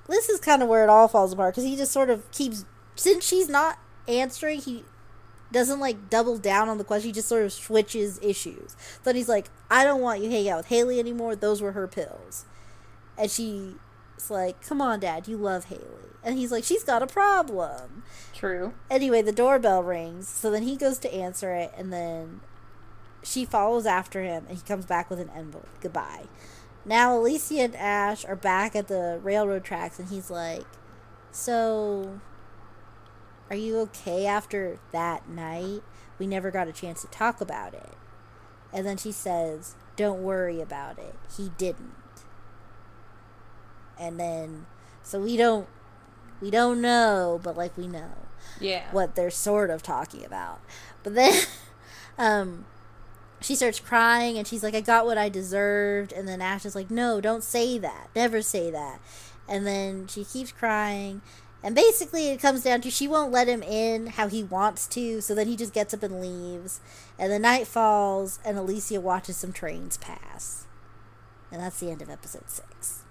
this 0.10 0.30
is 0.30 0.39
kind 0.39 0.62
of 0.62 0.70
where 0.70 0.84
it 0.84 0.89
all 0.89 1.07
falls 1.07 1.34
apart 1.34 1.53
because 1.53 1.70
he 1.70 1.76
just 1.76 1.91
sort 1.91 2.10
of 2.10 2.30
keeps 2.32 2.66
since 2.95 3.26
she's 3.26 3.47
not 3.47 3.80
answering 4.07 4.60
he 4.60 4.84
doesn't 5.51 5.80
like 5.80 6.10
double 6.10 6.38
down 6.38 6.70
on 6.70 6.78
the 6.78 6.84
question. 6.84 7.10
He 7.10 7.14
just 7.14 7.28
sort 7.28 7.43
of 7.43 7.53
switches 7.53 8.20
issues. 8.22 8.76
Then 9.03 9.16
he's 9.16 9.30
like, 9.30 9.49
I 9.70 9.84
don't 9.84 10.01
want 10.01 10.22
you 10.22 10.30
hanging 10.30 10.49
out 10.49 10.57
with 10.57 10.68
Haley 10.68 10.99
anymore. 10.99 11.36
Those 11.36 11.62
were 11.62 11.72
her 11.72 11.88
pills. 11.88 12.45
And 13.18 13.30
she's 13.32 13.76
like, 14.30 14.62
Come 14.66 14.82
on, 14.82 14.99
Dad, 14.99 15.28
you 15.28 15.38
love 15.38 15.66
Haley. 15.66 16.14
And 16.24 16.38
he's 16.38 16.51
like, 16.51 16.64
She's 16.64 16.84
got 16.84 17.03
a 17.03 17.07
problem. 17.07 18.03
True. 18.34 18.74
Anyway, 18.89 19.22
the 19.22 19.32
doorbell 19.32 19.84
rings. 19.84 20.28
So 20.28 20.51
then 20.51 20.64
he 20.64 20.76
goes 20.76 20.99
to 20.99 21.14
answer 21.14 21.53
it, 21.53 21.74
and 21.78 21.91
then 21.91 22.41
she 23.24 23.43
follows 23.43 23.86
after 23.86 24.24
him, 24.24 24.45
and 24.47 24.57
he 24.57 24.64
comes 24.64 24.86
back 24.86 25.10
with 25.10 25.20
an 25.20 25.32
envelope. 25.36 25.68
Goodbye. 25.82 26.26
Now 26.86 27.18
Alicia 27.18 27.60
and 27.62 27.76
Ash 27.76 28.26
are 28.26 28.36
back 28.36 28.76
at 28.76 28.88
the 28.88 29.20
railroad 29.22 29.64
tracks, 29.64 30.00
and 30.00 30.10
he's 30.10 30.30
like, 30.30 30.66
So 31.32 32.20
are 33.50 33.56
you 33.56 33.78
okay 33.80 34.26
after 34.26 34.80
that 34.92 35.28
night? 35.30 35.82
We 36.18 36.28
never 36.28 36.52
got 36.52 36.68
a 36.68 36.74
chance 36.74 37.02
to 37.02 37.08
talk 37.08 37.42
about 37.42 37.74
it. 37.74 37.94
And 38.74 38.86
then 38.86 38.98
she 38.98 39.12
says, 39.12 39.76
Don't 39.96 40.22
worry 40.24 40.62
about 40.62 41.00
it. 41.00 41.16
He 41.36 41.52
didn't. 41.58 41.94
And 44.00 44.20
then 44.20 44.66
so 45.04 45.20
we 45.20 45.36
don't 45.38 45.68
we 46.42 46.50
don't 46.52 46.82
know, 46.82 47.40
but 47.44 47.58
like 47.58 47.78
we 47.78 47.88
know. 47.88 48.12
Yeah. 48.60 48.92
what 48.92 49.16
they're 49.16 49.30
sort 49.30 49.70
of 49.70 49.84
talking 49.84 50.26
about. 50.26 50.60
But 51.04 51.16
then 51.16 51.44
um 52.18 52.66
she 53.42 53.56
starts 53.56 53.80
crying 53.80 54.38
and 54.38 54.48
she's 54.48 54.64
like, 54.64 54.76
I 54.76 54.82
got 54.82 55.06
what 55.06 55.18
I 55.18 55.30
deserved 55.30 56.12
and 56.12 56.28
then 56.28 56.42
Ash 56.42 56.66
is 56.66 56.76
like, 56.76 56.92
No, 56.92 57.22
don't 57.22 57.44
say 57.44 57.78
that. 57.80 58.10
Never 58.16 58.42
say 58.42 58.72
that. 58.72 59.00
And 59.48 59.66
then 59.66 60.08
she 60.08 60.24
keeps 60.24 60.52
crying 60.52 61.22
and 61.64 61.76
basically 61.76 62.30
it 62.30 62.42
comes 62.42 62.64
down 62.64 62.82
to 62.82 62.92
she 62.92 63.08
won't 63.08 63.32
let 63.32 63.48
him 63.48 63.62
in 63.64 64.08
how 64.08 64.28
he 64.28 64.44
wants 64.44 64.88
to, 64.88 65.20
so 65.22 65.36
then 65.36 65.48
he 65.48 65.58
just 65.58 65.74
gets 65.74 65.94
up 65.94 66.04
and 66.04 66.22
leaves. 66.22 66.80
And 67.18 67.32
the 67.32 67.40
night 67.40 67.68
falls 67.68 68.40
and 68.46 68.58
Alicia 68.58 69.02
watches 69.02 69.38
some 69.38 69.52
trains 69.52 69.98
pass. 69.98 70.68
And 71.52 71.62
that's 71.62 71.80
the 71.80 71.92
end 71.92 72.02
of 72.02 72.10
episode 72.10 72.50
six. 72.50 73.04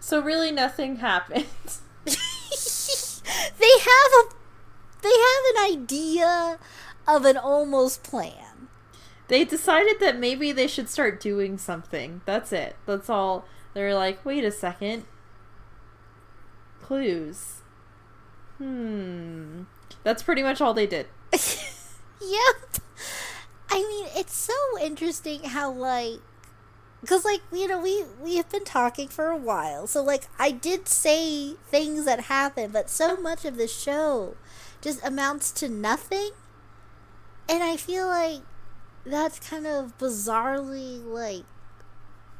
So 0.00 0.20
really 0.20 0.50
nothing 0.50 0.96
happened. 0.96 1.46
they 2.04 2.12
have 3.78 4.12
a 4.18 4.34
they 5.02 5.10
have 5.10 5.44
an 5.56 5.72
idea 5.72 6.58
of 7.06 7.24
an 7.24 7.36
almost 7.36 8.02
plan. 8.02 8.41
They 9.32 9.46
decided 9.46 9.98
that 10.00 10.18
maybe 10.18 10.52
they 10.52 10.66
should 10.66 10.90
start 10.90 11.18
doing 11.18 11.56
something. 11.56 12.20
That's 12.26 12.52
it. 12.52 12.76
That's 12.84 13.08
all. 13.08 13.46
They're 13.72 13.94
like, 13.94 14.22
wait 14.26 14.44
a 14.44 14.50
second. 14.50 15.06
Clues. 16.82 17.62
Hmm. 18.58 19.62
That's 20.02 20.22
pretty 20.22 20.42
much 20.42 20.60
all 20.60 20.74
they 20.74 20.86
did. 20.86 21.06
yep. 21.32 22.76
I 23.70 23.78
mean, 23.78 24.08
it's 24.14 24.34
so 24.34 24.52
interesting 24.78 25.44
how 25.44 25.72
like 25.72 26.18
because 27.00 27.24
like 27.24 27.40
you 27.50 27.66
know 27.66 27.80
we 27.80 28.04
we 28.20 28.36
have 28.36 28.50
been 28.50 28.64
talking 28.64 29.08
for 29.08 29.26
a 29.26 29.36
while 29.36 29.88
so 29.88 30.00
like 30.04 30.28
i 30.38 30.52
did 30.52 30.86
say 30.86 31.54
things 31.66 32.04
that 32.04 32.20
happened 32.20 32.72
but 32.72 32.88
so 32.88 33.16
much 33.16 33.44
of 33.44 33.56
the 33.56 33.66
show 33.66 34.36
just 34.80 35.04
amounts 35.04 35.50
to 35.50 35.68
nothing 35.68 36.30
and 37.48 37.64
i 37.64 37.76
feel 37.76 38.06
like 38.06 38.42
that's 39.04 39.38
kind 39.40 39.66
of 39.66 39.96
bizarrely 39.98 41.04
like 41.04 41.44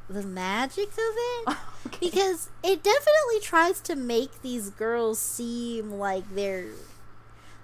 the 0.08 0.22
magic 0.22 0.88
of 0.88 0.98
it 0.98 1.56
Okay. 1.86 1.98
because 2.00 2.48
it 2.62 2.82
definitely 2.82 3.40
tries 3.40 3.80
to 3.80 3.96
make 3.96 4.42
these 4.42 4.70
girls 4.70 5.18
seem 5.18 5.92
like 5.92 6.24
they're 6.34 6.66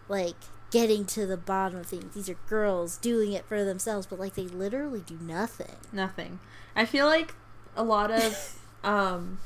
like 0.08 0.34
getting 0.70 1.04
to 1.06 1.26
the 1.26 1.36
bottom 1.36 1.78
of 1.80 1.86
things 1.86 2.14
these 2.14 2.28
are 2.28 2.36
girls 2.48 2.96
doing 2.98 3.32
it 3.32 3.44
for 3.46 3.64
themselves 3.64 4.06
but 4.06 4.18
like 4.18 4.34
they 4.34 4.42
literally 4.48 5.00
do 5.06 5.18
nothing 5.20 5.76
Nothing. 5.92 6.40
I 6.76 6.84
feel 6.84 7.06
like 7.06 7.34
a 7.76 7.82
lot 7.82 8.10
of, 8.10 8.58
um, 8.84 9.38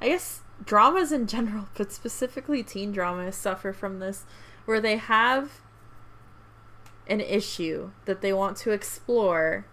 I 0.00 0.08
guess 0.08 0.40
dramas 0.64 1.12
in 1.12 1.26
general, 1.26 1.68
but 1.76 1.92
specifically 1.92 2.62
teen 2.62 2.92
dramas, 2.92 3.36
suffer 3.36 3.72
from 3.72 3.98
this, 3.98 4.24
where 4.64 4.80
they 4.80 4.96
have 4.96 5.60
an 7.06 7.20
issue 7.20 7.90
that 8.04 8.20
they 8.20 8.32
want 8.32 8.56
to 8.58 8.70
explore 8.70 9.66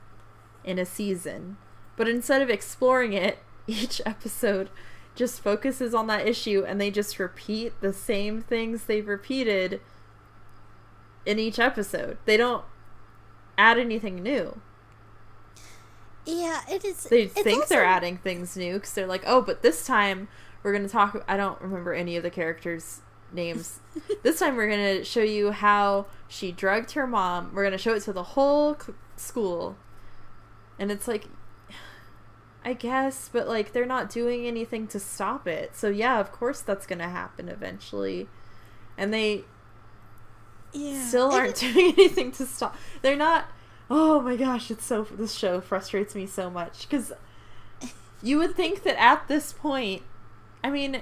in 0.64 0.78
a 0.78 0.86
season, 0.86 1.58
but 1.96 2.08
instead 2.08 2.42
of 2.42 2.50
exploring 2.50 3.14
it, 3.14 3.40
each 3.68 4.02
episode 4.06 4.70
just 5.16 5.42
focuses 5.42 5.94
on 5.94 6.08
that 6.08 6.28
issue 6.28 6.64
and 6.66 6.80
they 6.80 6.90
just 6.90 7.20
repeat 7.20 7.80
the 7.82 7.94
same 7.94 8.42
things 8.42 8.86
they've 8.86 9.08
repeated 9.08 9.82
in 11.26 11.38
each 11.38 11.60
episode. 11.60 12.18
They 12.26 12.38
don't 12.38 12.64
add 13.58 13.78
anything 13.78 14.24
new. 14.24 14.62
Yeah, 16.26 16.62
it 16.70 16.86
is. 16.86 17.04
They 17.04 17.28
think 17.28 17.68
they're 17.68 17.86
adding 17.86 18.18
things 18.18 18.56
new 18.56 18.76
because 18.76 18.94
they're 18.94 19.08
like, 19.08 19.24
oh, 19.26 19.42
but 19.42 19.64
this 19.64 19.86
time 19.86 20.28
we're 20.64 20.72
going 20.72 20.86
to 20.86 20.92
talk. 20.92 21.24
I 21.28 21.36
don't 21.36 21.60
remember 21.62 21.94
any 21.94 22.16
of 22.16 22.24
the 22.24 22.30
characters' 22.30 23.02
names. 23.34 23.80
this 24.24 24.40
time 24.40 24.56
we're 24.56 24.68
going 24.70 24.98
to 25.00 25.04
show 25.04 25.22
you 25.22 25.52
how 25.52 26.08
she 26.28 26.52
drugged 26.52 26.92
her 26.92 27.06
mom. 27.08 27.52
We're 27.54 27.64
going 27.64 27.72
to 27.74 27.78
show 27.78 27.94
it 27.96 28.04
to 28.04 28.14
the 28.14 28.24
whole 28.24 28.78
c- 28.80 28.94
school. 29.16 29.78
And 30.80 30.92
it's 30.92 31.08
like, 31.08 31.28
I 32.64 32.74
guess, 32.74 33.30
but 33.32 33.48
like 33.48 33.74
they're 33.74 33.86
not 33.86 34.10
doing 34.10 34.46
anything 34.46 34.88
to 34.90 35.00
stop 35.00 35.48
it. 35.48 35.76
So 35.76 35.90
yeah, 35.90 36.20
of 36.20 36.32
course 36.32 36.62
that's 36.62 36.86
going 36.86 37.00
to 37.00 37.10
happen 37.10 37.50
eventually. 37.50 38.28
And 38.98 39.14
they 39.14 39.44
Yeah, 40.74 41.02
still 41.08 41.32
aren't 41.32 41.56
doing 41.58 41.94
anything 41.98 42.32
to 42.34 42.46
stop. 42.46 42.76
They're 43.02 43.16
not. 43.16 43.46
Oh 43.90 44.22
my 44.22 44.36
gosh, 44.38 44.72
it's 44.72 44.86
so. 44.86 45.04
This 45.12 45.34
show 45.34 45.60
frustrates 45.60 46.16
me 46.16 46.26
so 46.26 46.50
much 46.50 46.88
because 46.88 47.12
you 48.22 48.38
would 48.38 48.56
think 48.56 48.84
that 48.84 49.00
at 49.02 49.28
this 49.28 49.52
point, 49.54 50.04
I 50.64 50.70
mean, 50.70 51.02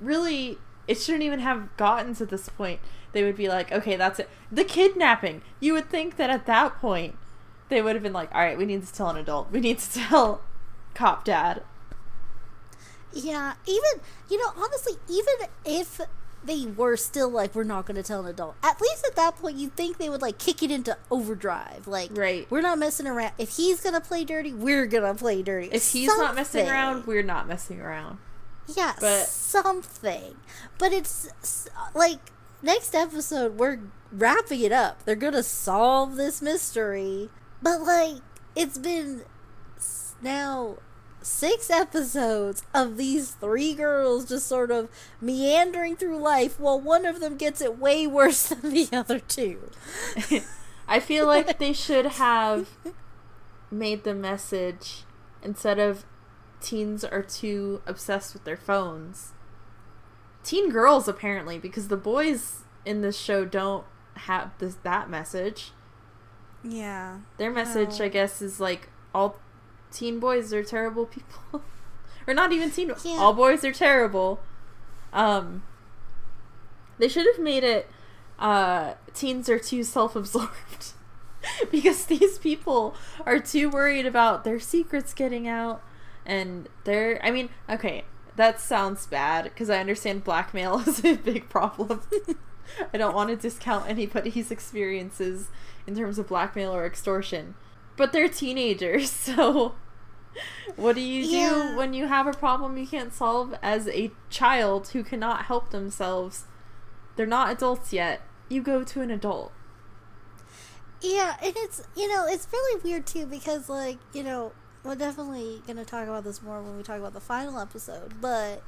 really, 0.00 0.58
it 0.86 0.98
shouldn't 0.98 1.24
even 1.24 1.40
have 1.40 1.76
gotten 1.76 2.14
to 2.16 2.26
this 2.26 2.48
point. 2.48 2.80
They 3.12 3.24
would 3.24 3.36
be 3.36 3.48
like, 3.48 3.72
okay, 3.72 3.96
that's 3.96 4.18
it. 4.20 4.28
The 4.52 4.64
kidnapping. 4.64 5.42
You 5.60 5.72
would 5.74 5.88
think 5.90 6.16
that 6.16 6.30
at 6.30 6.46
that 6.46 6.80
point, 6.80 7.16
they 7.68 7.80
would 7.82 7.94
have 7.94 8.02
been 8.02 8.12
like, 8.12 8.34
all 8.34 8.40
right, 8.42 8.56
we 8.58 8.66
need 8.66 8.86
to 8.86 8.92
tell 8.92 9.08
an 9.08 9.16
adult. 9.16 9.50
We 9.50 9.60
need 9.60 9.78
to 9.78 9.92
tell 10.08 10.42
cop 10.94 11.24
dad. 11.24 11.62
Yeah, 13.12 13.54
even 13.66 14.02
you 14.28 14.38
know, 14.38 14.52
honestly, 14.56 14.94
even 15.08 15.48
if 15.64 16.00
they 16.44 16.66
were 16.66 16.96
still 16.96 17.28
like, 17.30 17.54
we're 17.54 17.64
not 17.64 17.86
going 17.86 17.96
to 17.96 18.02
tell 18.02 18.20
an 18.20 18.26
adult. 18.26 18.54
At 18.62 18.80
least 18.80 19.04
at 19.06 19.16
that 19.16 19.36
point, 19.36 19.56
you 19.56 19.68
think 19.70 19.96
they 19.98 20.08
would 20.08 20.22
like 20.22 20.38
kick 20.38 20.62
it 20.62 20.70
into 20.70 20.96
overdrive. 21.10 21.86
Like, 21.88 22.10
Right. 22.12 22.46
we're 22.50 22.60
not 22.60 22.78
messing 22.78 23.06
around. 23.06 23.32
If 23.38 23.56
he's 23.56 23.80
gonna 23.80 24.00
play 24.00 24.24
dirty, 24.24 24.52
we're 24.52 24.86
gonna 24.86 25.14
play 25.14 25.42
dirty. 25.42 25.68
If 25.72 25.90
he's 25.92 26.08
not 26.16 26.34
messing 26.34 26.68
around, 26.68 27.06
we're 27.06 27.22
not 27.22 27.48
messing 27.48 27.80
around. 27.80 28.18
Yeah, 28.76 28.94
but- 29.00 29.26
something. 29.26 30.36
But 30.78 30.92
it's 30.92 31.28
like 31.94 32.18
next 32.62 32.94
episode, 32.94 33.58
we're 33.58 33.80
wrapping 34.12 34.60
it 34.60 34.72
up. 34.72 35.04
They're 35.04 35.16
gonna 35.16 35.42
solve 35.42 36.16
this 36.16 36.40
mystery, 36.42 37.30
but 37.62 37.82
like 37.82 38.22
it's 38.54 38.78
been 38.78 39.22
now 40.22 40.78
six 41.20 41.68
episodes 41.68 42.62
of 42.74 42.96
these 42.96 43.32
three 43.32 43.74
girls 43.74 44.24
just 44.28 44.46
sort 44.46 44.70
of 44.70 44.88
meandering 45.20 45.96
through 45.96 46.18
life 46.18 46.58
while 46.58 46.80
one 46.80 47.04
of 47.04 47.20
them 47.20 47.36
gets 47.36 47.60
it 47.60 47.78
way 47.78 48.06
worse 48.06 48.48
than 48.48 48.72
the 48.72 48.88
other 48.92 49.18
two. 49.18 49.70
I 50.88 51.00
feel 51.00 51.26
like 51.26 51.58
they 51.58 51.72
should 51.72 52.06
have 52.06 52.70
made 53.70 54.04
the 54.04 54.14
message 54.14 55.04
instead 55.42 55.78
of 55.78 56.04
teens 56.60 57.04
are 57.04 57.22
too 57.22 57.82
obsessed 57.86 58.34
with 58.34 58.44
their 58.44 58.56
phones. 58.56 59.32
Teen 60.42 60.70
girls 60.70 61.08
apparently 61.08 61.58
because 61.58 61.88
the 61.88 61.96
boys 61.96 62.62
in 62.84 63.00
this 63.02 63.18
show 63.18 63.44
don't 63.44 63.84
have 64.14 64.52
this 64.58 64.76
that 64.82 65.10
message. 65.10 65.72
Yeah. 66.64 67.18
Their 67.36 67.50
message. 67.50 68.00
I 68.00 68.08
guess, 68.08 68.40
is 68.42 68.58
like 68.60 68.88
all 69.14 69.38
teen 69.90 70.18
boys 70.18 70.52
are 70.52 70.64
terrible 70.64 71.06
people. 71.06 71.62
or 72.26 72.34
not 72.34 72.52
even 72.52 72.70
teen 72.70 72.92
Yeah. 73.04 73.16
all 73.18 73.34
boys 73.34 73.64
are 73.64 73.72
terrible. 73.72 74.40
Um 75.12 75.62
they 76.98 77.08
should 77.08 77.26
have 77.26 77.42
made 77.42 77.64
it 77.64 77.88
uh 78.38 78.94
teens 79.14 79.48
are 79.48 79.58
too 79.58 79.82
self-absorbed. 79.82 80.92
because 81.70 82.06
these 82.06 82.38
people 82.38 82.94
are 83.24 83.38
too 83.38 83.70
worried 83.70 84.06
about 84.06 84.44
their 84.44 84.58
secrets 84.60 85.14
getting 85.14 85.46
out 85.46 85.82
and 86.28 86.68
they're 86.84 87.18
I 87.24 87.32
mean, 87.32 87.48
okay, 87.68 88.04
that 88.36 88.60
sounds 88.60 89.06
bad 89.06 89.44
because 89.44 89.68
I 89.70 89.78
understand 89.80 90.22
blackmail 90.22 90.78
is 90.86 91.04
a 91.04 91.16
big 91.16 91.48
problem. 91.48 92.02
I 92.92 92.98
don't 92.98 93.14
want 93.14 93.30
to 93.30 93.36
discount 93.36 93.88
anybody's 93.88 94.50
experiences 94.50 95.48
in 95.86 95.96
terms 95.96 96.18
of 96.18 96.28
blackmail 96.28 96.72
or 96.72 96.84
extortion. 96.86 97.54
But 97.96 98.12
they're 98.12 98.28
teenagers, 98.28 99.10
so 99.26 99.74
what 100.76 100.94
do 100.94 101.00
you 101.00 101.22
Yeah. 101.24 101.70
do 101.72 101.76
when 101.76 101.94
you 101.94 102.06
have 102.06 102.26
a 102.28 102.32
problem 102.32 102.76
you 102.76 102.86
can't 102.86 103.12
solve 103.12 103.54
as 103.62 103.88
a 103.88 104.12
child 104.30 104.88
who 104.88 105.02
cannot 105.02 105.46
help 105.46 105.70
themselves? 105.70 106.44
They're 107.16 107.26
not 107.26 107.50
adults 107.50 107.92
yet. 107.92 108.20
You 108.48 108.62
go 108.62 108.84
to 108.84 109.00
an 109.00 109.10
adult. 109.10 109.50
Yeah, 111.00 111.36
and 111.42 111.54
it's 111.56 111.82
you 111.96 112.08
know 112.12 112.26
it's 112.28 112.46
really 112.52 112.80
weird 112.82 113.06
too 113.06 113.26
because 113.26 113.68
like 113.68 113.98
you 114.12 114.22
know 114.22 114.52
we're 114.88 114.94
definitely 114.94 115.62
gonna 115.66 115.84
talk 115.84 116.08
about 116.08 116.24
this 116.24 116.42
more 116.42 116.62
when 116.62 116.76
we 116.76 116.82
talk 116.82 116.98
about 116.98 117.12
the 117.12 117.20
final 117.20 117.58
episode, 117.58 118.20
but 118.20 118.62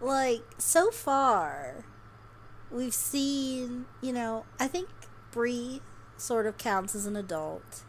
like 0.00 0.42
so 0.58 0.90
far 0.92 1.84
we've 2.70 2.94
seen 2.94 3.86
you 4.00 4.12
know 4.12 4.44
I 4.60 4.68
think 4.68 4.88
Bree 5.32 5.80
sort 6.16 6.46
of 6.46 6.56
counts 6.58 6.94
as 6.94 7.06
an 7.06 7.16
adult. 7.16 7.82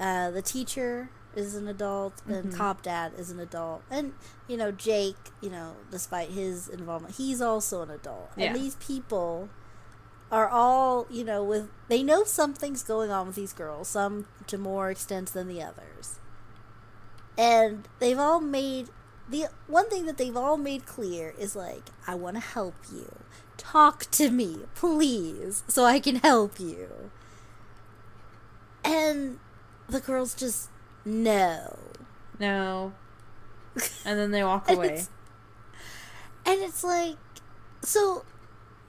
Uh, 0.00 0.30
the 0.30 0.40
teacher 0.42 1.10
is 1.36 1.54
an 1.54 1.68
adult, 1.68 2.22
and 2.26 2.52
Mhm. 2.52 2.56
Cop 2.56 2.82
Dad 2.82 3.12
is 3.18 3.30
an 3.30 3.38
adult, 3.38 3.82
and 3.90 4.14
you 4.48 4.56
know 4.56 4.70
Jake, 4.72 5.30
you 5.42 5.50
know, 5.50 5.76
despite 5.90 6.30
his 6.30 6.68
involvement, 6.68 7.16
he's 7.16 7.42
also 7.42 7.82
an 7.82 7.90
adult. 7.90 8.30
Yeah. 8.36 8.46
And 8.46 8.56
these 8.56 8.76
people 8.76 9.50
are 10.32 10.48
all 10.48 11.06
you 11.10 11.22
know 11.24 11.44
with 11.44 11.68
they 11.88 12.02
know 12.02 12.24
something's 12.24 12.82
going 12.82 13.10
on 13.10 13.26
with 13.26 13.36
these 13.36 13.52
girls, 13.52 13.88
some 13.88 14.26
to 14.46 14.56
more 14.56 14.90
extent 14.90 15.32
than 15.34 15.48
the 15.48 15.62
others, 15.62 16.18
and 17.38 17.88
they've 17.98 18.18
all 18.18 18.40
made 18.40 18.88
the 19.28 19.46
one 19.66 19.88
thing 19.88 20.04
that 20.06 20.18
they've 20.18 20.36
all 20.36 20.56
made 20.58 20.84
clear 20.86 21.34
is 21.38 21.56
like, 21.56 21.84
I 22.06 22.14
want 22.14 22.36
to 22.36 22.40
help 22.40 22.74
you. 22.92 23.10
Talk 23.56 24.10
to 24.12 24.30
me, 24.30 24.58
please, 24.74 25.62
so 25.68 25.84
I 25.84 25.98
can 25.98 26.16
help 26.16 26.60
you. 26.60 27.10
And 28.84 29.38
the 29.88 30.00
girls 30.00 30.34
just 30.34 30.68
no. 31.04 31.78
No. 32.38 32.92
And 34.04 34.18
then 34.18 34.30
they 34.30 34.44
walk 34.44 34.64
And 34.68 34.76
away. 34.78 34.86
it's- 34.88 35.08
And 36.46 36.60
it's 36.60 36.84
like, 36.84 37.16
so 37.82 38.24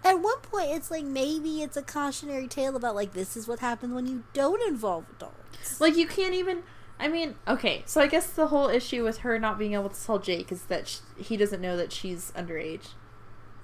at 0.04 0.20
one 0.20 0.40
point, 0.42 0.70
it's 0.72 0.92
like 0.92 1.06
maybe 1.06 1.62
it's 1.62 1.78
a 1.78 1.82
cautionary 1.82 2.48
tale 2.48 2.76
about 2.76 2.96
like 2.96 3.14
this 3.14 3.38
is 3.38 3.48
what 3.48 3.60
happens 3.60 3.94
when 3.94 4.06
you 4.06 4.24
don't 4.34 4.62
involve 4.68 5.06
adults. 5.16 5.80
Like 5.80 5.96
you 5.96 6.08
can't 6.08 6.34
even. 6.34 6.64
I 7.00 7.08
mean, 7.08 7.36
okay. 7.48 7.84
So 7.86 8.02
I 8.02 8.08
guess 8.08 8.28
the 8.28 8.48
whole 8.48 8.70
issue 8.70 9.04
with 9.04 9.20
her 9.20 9.38
not 9.38 9.60
being 9.60 9.74
able 9.74 9.90
to 9.90 10.06
tell 10.06 10.20
Jake 10.20 10.52
is 10.52 10.64
that 10.66 10.88
sh 10.88 10.98
he 11.18 11.36
doesn't 11.38 11.62
know 11.62 11.76
that 11.78 11.92
she's 11.92 12.32
underage. 12.36 12.90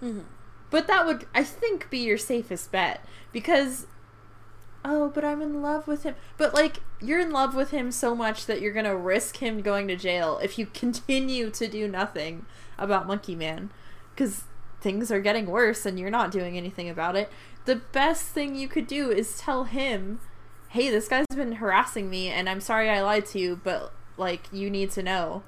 Mhm. 0.01 0.25
But 0.69 0.87
that 0.87 1.05
would, 1.05 1.25
I 1.33 1.43
think, 1.43 1.89
be 1.89 1.99
your 1.99 2.17
safest 2.17 2.71
bet 2.71 3.05
because. 3.31 3.87
Oh, 4.83 5.09
but 5.09 5.23
I'm 5.23 5.41
in 5.43 5.61
love 5.61 5.87
with 5.87 6.03
him. 6.03 6.15
But 6.37 6.55
like, 6.55 6.77
you're 6.99 7.19
in 7.19 7.31
love 7.31 7.53
with 7.53 7.69
him 7.69 7.91
so 7.91 8.15
much 8.15 8.47
that 8.47 8.61
you're 8.61 8.73
gonna 8.73 8.95
risk 8.95 9.37
him 9.37 9.61
going 9.61 9.87
to 9.89 9.95
jail 9.95 10.39
if 10.41 10.57
you 10.57 10.65
continue 10.73 11.49
to 11.51 11.67
do 11.67 11.87
nothing 11.87 12.45
about 12.79 13.05
Monkey 13.05 13.35
Man, 13.35 13.69
because 14.15 14.45
things 14.81 15.11
are 15.11 15.19
getting 15.21 15.45
worse 15.45 15.85
and 15.85 15.99
you're 15.99 16.09
not 16.09 16.31
doing 16.31 16.57
anything 16.57 16.89
about 16.89 17.15
it. 17.15 17.29
The 17.65 17.75
best 17.75 18.25
thing 18.25 18.55
you 18.55 18.67
could 18.67 18.87
do 18.87 19.11
is 19.11 19.37
tell 19.37 19.65
him, 19.65 20.19
"Hey, 20.71 20.89
this 20.89 21.07
guy's 21.07 21.25
been 21.35 21.53
harassing 21.53 22.09
me, 22.09 22.29
and 22.29 22.49
I'm 22.49 22.61
sorry 22.61 22.89
I 22.89 23.01
lied 23.01 23.25
to 23.27 23.39
you, 23.39 23.59
but 23.63 23.93
like, 24.17 24.47
you 24.51 24.69
need 24.69 24.91
to 24.91 25.03
know." 25.03 25.43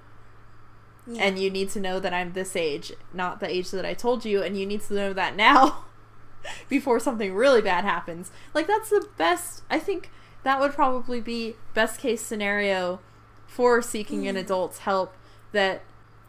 Yeah. 1.06 1.24
and 1.26 1.38
you 1.38 1.50
need 1.50 1.70
to 1.72 1.82
know 1.82 2.00
that 2.00 2.14
I'm 2.14 2.32
this 2.32 2.56
age, 2.56 2.94
not 3.14 3.42
the 3.42 3.50
age 3.50 3.72
that 3.72 3.86
I 3.86 3.94
told 3.94 4.24
you, 4.24 4.42
and 4.42 4.58
you 4.58 4.66
need 4.66 4.84
to 4.84 4.94
know 4.94 5.12
that 5.12 5.36
now 5.36 5.84
before 6.70 6.98
something 7.00 7.34
really 7.34 7.62
bad 7.62 7.84
happens. 7.84 8.32
Like 8.54 8.68
that's 8.68 8.90
the 8.90 9.06
best. 9.18 9.64
I 9.70 9.80
think 9.80 10.10
that 10.44 10.60
would 10.60 10.74
probably 10.74 11.20
be 11.20 11.56
best 11.74 12.00
case 12.00 12.22
scenario 12.22 13.00
for 13.48 13.82
seeking 13.82 14.28
an 14.28 14.36
mm. 14.36 14.40
adult's 14.40 14.80
help 14.80 15.14
that 15.52 15.82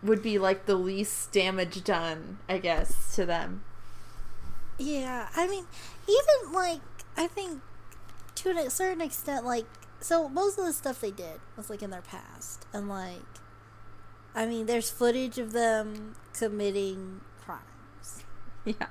would 0.03 0.23
be 0.23 0.39
like 0.39 0.67
the 0.67 0.77
least 0.77 1.33
damage 1.33 1.83
done, 1.83 2.39
I 2.49 2.59
guess, 2.59 3.15
to 3.17 3.25
them. 3.25 3.65
Yeah, 4.79 5.29
I 5.37 5.47
mean, 5.47 5.67
even 6.09 6.53
like 6.53 6.81
I 7.17 7.27
think 7.27 7.61
to 8.37 8.51
a 8.51 8.71
certain 8.71 9.01
extent, 9.01 9.45
like 9.45 9.67
so 10.01 10.29
most 10.29 10.59
of 10.59 10.67
the 10.67 10.73
stuff 10.73 11.01
they 11.01 11.11
did 11.11 11.41
was 11.57 11.71
like 11.71 11.83
in 11.83 11.91
their 11.91 12.03
past, 12.03 12.67
and 12.73 12.89
like 12.89 13.23
I 14.35 14.47
mean, 14.47 14.67
there's 14.67 14.91
footage 14.91 15.39
of 15.39 15.53
them 15.53 16.17
committing 16.33 17.21
crimes, 17.45 18.25
Yeah. 18.65 18.89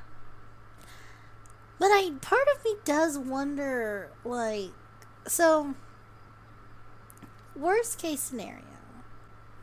but 1.78 1.88
I 1.88 2.12
part 2.22 2.48
of 2.56 2.64
me 2.64 2.76
does 2.86 3.18
wonder, 3.18 4.10
like, 4.24 4.72
so 5.28 5.76
worst 7.56 8.00
case 8.00 8.22
scenario, 8.22 8.64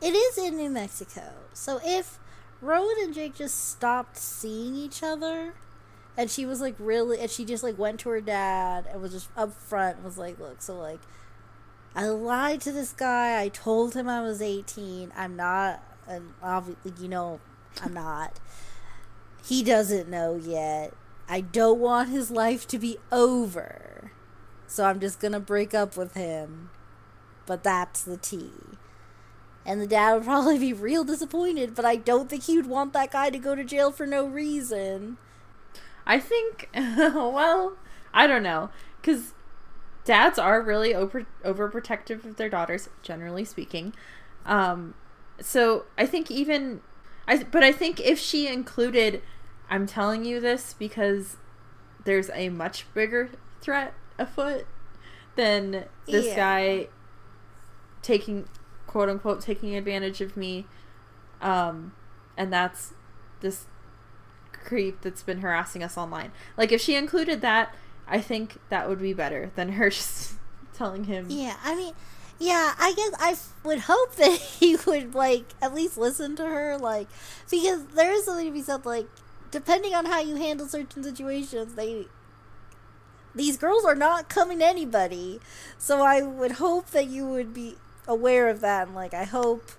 it 0.01 0.13
is 0.13 0.37
in 0.37 0.55
New 0.57 0.69
Mexico, 0.69 1.33
so 1.53 1.79
if 1.83 2.19
Rowan 2.61 2.95
and 3.01 3.13
Jake 3.13 3.35
just 3.35 3.69
stopped 3.69 4.17
seeing 4.17 4.75
each 4.75 5.01
other 5.01 5.53
and 6.17 6.29
she 6.29 6.45
was 6.45 6.61
like 6.61 6.75
really 6.79 7.19
and 7.19 7.29
she 7.29 7.45
just 7.45 7.63
like 7.63 7.77
went 7.77 7.99
to 8.01 8.09
her 8.09 8.21
dad 8.21 8.85
and 8.91 9.01
was 9.01 9.11
just 9.11 9.33
upfront 9.35 9.95
and 9.95 10.03
was 10.03 10.17
like 10.17 10.39
look 10.39 10.61
so 10.61 10.77
like 10.77 10.99
i 11.95 12.05
lied 12.05 12.61
to 12.61 12.71
this 12.71 12.93
guy. 12.93 13.41
I 13.41 13.49
told 13.49 13.95
him 13.95 14.07
i 14.07 14.21
was 14.21 14.41
18 14.41 15.11
i'm 15.15 15.35
not 15.35 15.83
and 16.07 16.33
obviously 16.41 16.93
you 17.01 17.07
know 17.07 17.39
i'm 17.81 17.93
not. 17.93 18.39
He 19.43 19.63
doesn't 19.63 20.07
know 20.07 20.35
yet. 20.35 20.93
I 21.27 21.41
don't 21.41 21.79
want 21.79 22.09
his 22.09 22.29
life 22.29 22.67
to 22.67 22.77
be 22.77 22.97
over. 23.11 24.11
So 24.67 24.85
i'm 24.85 24.99
just 24.99 25.19
gonna 25.19 25.39
break 25.39 25.73
up 25.73 25.97
with 25.97 26.13
him. 26.13 26.69
But 27.45 27.63
that's 27.63 28.03
the 28.03 28.17
tea. 28.17 28.51
And 29.65 29.81
the 29.81 29.87
dad 29.87 30.13
would 30.15 30.23
probably 30.23 30.59
be 30.59 30.73
real 30.73 31.03
disappointed 31.03 31.75
but 31.75 31.85
i 31.85 31.95
don't 31.95 32.29
think 32.29 32.43
he 32.43 32.57
would 32.57 32.67
want 32.67 32.93
that 32.93 33.11
guy 33.11 33.29
to 33.29 33.37
go 33.37 33.55
to 33.55 33.63
jail 33.63 33.91
for 33.91 34.07
no 34.07 34.25
reason 34.25 35.17
I 36.05 36.19
think, 36.19 36.69
well, 36.75 37.77
I 38.13 38.27
don't 38.27 38.43
know, 38.43 38.69
because 39.01 39.33
dads 40.03 40.39
are 40.39 40.61
really 40.61 40.93
over 40.95 41.25
overprotective 41.45 42.25
of 42.25 42.37
their 42.37 42.49
daughters, 42.49 42.89
generally 43.03 43.45
speaking. 43.45 43.93
Um, 44.45 44.95
so 45.39 45.85
I 45.97 46.05
think 46.05 46.31
even, 46.31 46.81
I 47.27 47.43
but 47.43 47.63
I 47.63 47.71
think 47.71 47.99
if 47.99 48.19
she 48.19 48.47
included, 48.47 49.21
I'm 49.69 49.85
telling 49.87 50.25
you 50.25 50.39
this 50.39 50.73
because 50.73 51.37
there's 52.03 52.29
a 52.31 52.49
much 52.49 52.91
bigger 52.93 53.29
threat 53.61 53.93
afoot 54.17 54.65
than 55.35 55.85
this 56.09 56.25
Yeah. 56.27 56.35
guy 56.35 56.87
taking 58.01 58.47
quote 58.87 59.09
unquote 59.09 59.41
taking 59.41 59.75
advantage 59.75 60.21
of 60.21 60.35
me, 60.35 60.65
um, 61.41 61.93
and 62.37 62.51
that's 62.51 62.93
this 63.41 63.65
creep 64.61 65.01
that's 65.01 65.23
been 65.23 65.41
harassing 65.41 65.83
us 65.83 65.97
online. 65.97 66.31
Like 66.57 66.71
if 66.71 66.81
she 66.81 66.95
included 66.95 67.41
that, 67.41 67.73
I 68.07 68.19
think 68.19 68.57
that 68.69 68.89
would 68.89 69.01
be 69.01 69.13
better 69.13 69.51
than 69.55 69.73
her 69.73 69.89
just 69.91 70.33
telling 70.73 71.05
him. 71.05 71.27
Yeah, 71.29 71.57
I 71.63 71.75
mean, 71.75 71.93
yeah, 72.39 72.73
I 72.79 72.93
guess 72.93 73.13
I 73.19 73.35
would 73.67 73.79
hope 73.81 74.15
that 74.17 74.31
he 74.31 74.75
would 74.87 75.13
like 75.13 75.45
at 75.61 75.73
least 75.73 75.97
listen 75.97 76.35
to 76.37 76.45
her, 76.45 76.77
like 76.77 77.07
because 77.49 77.85
there 77.87 78.11
is 78.11 78.25
something 78.25 78.47
to 78.47 78.51
be 78.51 78.61
said, 78.61 78.85
like 78.85 79.07
depending 79.51 79.93
on 79.93 80.05
how 80.05 80.19
you 80.21 80.35
handle 80.35 80.67
certain 80.67 81.03
situations, 81.03 81.75
they 81.75 82.07
these 83.33 83.57
girls 83.57 83.85
are 83.85 83.95
not 83.95 84.27
coming 84.27 84.59
to 84.59 84.65
anybody. 84.65 85.39
So 85.77 86.03
I 86.03 86.21
would 86.21 86.53
hope 86.53 86.87
that 86.87 87.07
you 87.07 87.25
would 87.27 87.53
be 87.53 87.75
aware 88.07 88.49
of 88.49 88.61
that, 88.61 88.87
and 88.87 88.95
like 88.95 89.13
I 89.13 89.23
hope 89.23 89.71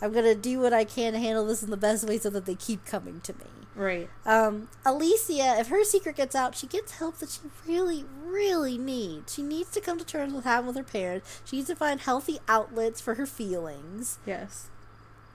I'm 0.00 0.12
gonna 0.12 0.34
do 0.34 0.60
what 0.60 0.72
I 0.72 0.84
can 0.84 1.12
to 1.14 1.18
handle 1.18 1.46
this 1.46 1.62
in 1.62 1.70
the 1.70 1.76
best 1.76 2.06
way 2.06 2.18
so 2.18 2.30
that 2.30 2.46
they 2.46 2.54
keep 2.54 2.84
coming 2.84 3.20
to 3.22 3.32
me. 3.32 3.46
Right. 3.74 4.08
Um, 4.24 4.68
Alicia, 4.86 5.58
if 5.58 5.68
her 5.68 5.84
secret 5.84 6.16
gets 6.16 6.34
out, 6.34 6.54
she 6.54 6.66
gets 6.66 6.92
help 6.92 7.18
that 7.18 7.30
she 7.30 7.40
really, 7.66 8.04
really 8.24 8.78
needs. 8.78 9.34
She 9.34 9.42
needs 9.42 9.70
to 9.72 9.80
come 9.80 9.98
to 9.98 10.04
terms 10.04 10.32
with 10.32 10.44
having 10.44 10.66
with 10.66 10.76
her 10.76 10.82
parents. 10.82 11.42
She 11.44 11.56
needs 11.56 11.68
to 11.68 11.76
find 11.76 12.00
healthy 12.00 12.38
outlets 12.48 13.00
for 13.00 13.14
her 13.14 13.26
feelings. 13.26 14.18
Yes. 14.26 14.68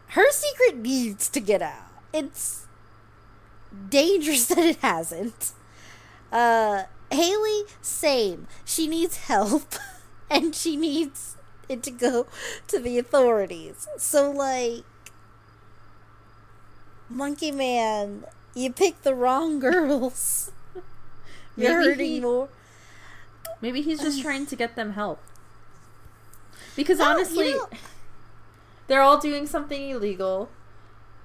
Her 0.10 0.30
secret 0.32 0.78
needs 0.78 1.30
to 1.30 1.40
get 1.40 1.62
out. 1.62 1.92
It's 2.14 2.66
dangerous 3.90 4.46
that 4.48 4.58
it 4.58 4.78
hasn't. 4.78 5.52
Uh, 6.32 6.84
Haley, 7.12 7.64
same. 7.82 8.48
She 8.66 8.88
needs 8.88 9.18
help, 9.18 9.76
and 10.30 10.56
she 10.56 10.76
needs 10.76 11.36
to 11.84 11.92
go 11.92 12.28
to 12.68 12.80
the 12.80 12.98
authorities. 12.98 13.88
So, 13.98 14.30
like, 14.32 14.84
Monkey 17.10 17.52
Man, 17.52 18.26
you 18.56 18.72
picked 18.72 19.04
the 19.04 19.16
wrong 19.16 19.60
girls. 19.60 20.52
You're 21.58 21.80
Maybe 21.80 21.90
hurting 21.90 22.06
he- 22.12 22.20
more. 22.22 22.50
Maybe 23.62 23.82
he's 23.82 24.00
just 24.02 24.22
trying 24.24 24.46
to 24.48 24.56
get 24.56 24.76
them 24.76 24.94
help. 24.94 25.20
Because 26.76 27.00
Oh, 27.00 27.04
you 27.04 27.10
honestly, 27.10 27.54
know- 27.54 27.70
they're 28.88 29.02
all 29.02 29.18
doing 29.20 29.46
something 29.46 29.90
illegal, 29.90 30.50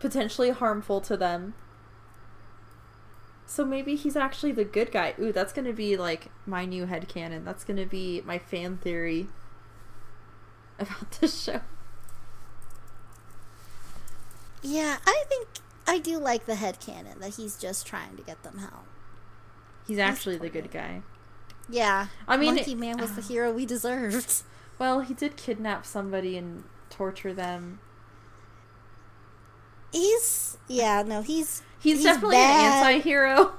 potentially 0.01 0.51
harmful 0.51 1.01
to 1.03 1.17
them. 1.17 1.55
So 3.49 3.65
maybe 3.65 3.95
he's 3.95 4.17
actually 4.17 4.51
the 4.53 4.65
good 4.65 4.91
guy. 4.91 5.15
Ooh, 5.21 5.31
that's 5.33 5.53
gonna 5.53 5.73
be 5.73 5.97
like 5.97 6.31
my 6.47 6.65
new 6.65 6.87
head 6.87 7.09
headcanon. 7.09 7.45
That's 7.45 7.63
gonna 7.63 7.87
be 7.87 8.21
my 8.27 8.39
fan 8.41 8.77
theory 8.79 9.29
about 10.79 11.11
this 11.21 11.43
show. 11.43 11.61
Yeah, 14.63 14.97
I 15.07 15.25
think 15.29 15.49
I 15.87 15.99
do 15.99 16.19
like 16.19 16.47
the 16.47 16.55
headcanon 16.55 17.21
that 17.21 17.35
he's 17.37 17.57
just 17.57 17.87
trying 17.87 18.17
to 18.17 18.23
get 18.23 18.43
them 18.43 18.59
help. 18.59 18.87
He's 19.87 19.99
actually 19.99 20.39
the 20.39 20.49
good 20.49 20.71
guy. 20.71 21.03
Yeah. 21.69 22.09
I 22.27 22.37
mean, 22.37 22.57
Monkey 22.57 22.75
Man 22.75 22.99
was 22.99 23.15
the 23.15 23.23
hero 23.33 23.53
we 23.53 23.67
deserved. 23.67 24.43
Well, 24.79 25.01
he 25.01 25.15
did 25.15 25.37
kidnap 25.37 25.87
somebody 25.87 26.37
and 26.37 26.65
torture 26.91 27.33
them. 27.33 27.79
He's 29.93 30.59
yeah, 30.69 31.03
no, 31.03 31.23
he's 31.23 31.63
He's, 31.79 31.99
He's 31.99 32.05
definitely 32.05 32.37
bad. 32.37 32.83
an 32.83 32.87
anti-hero. 32.89 33.53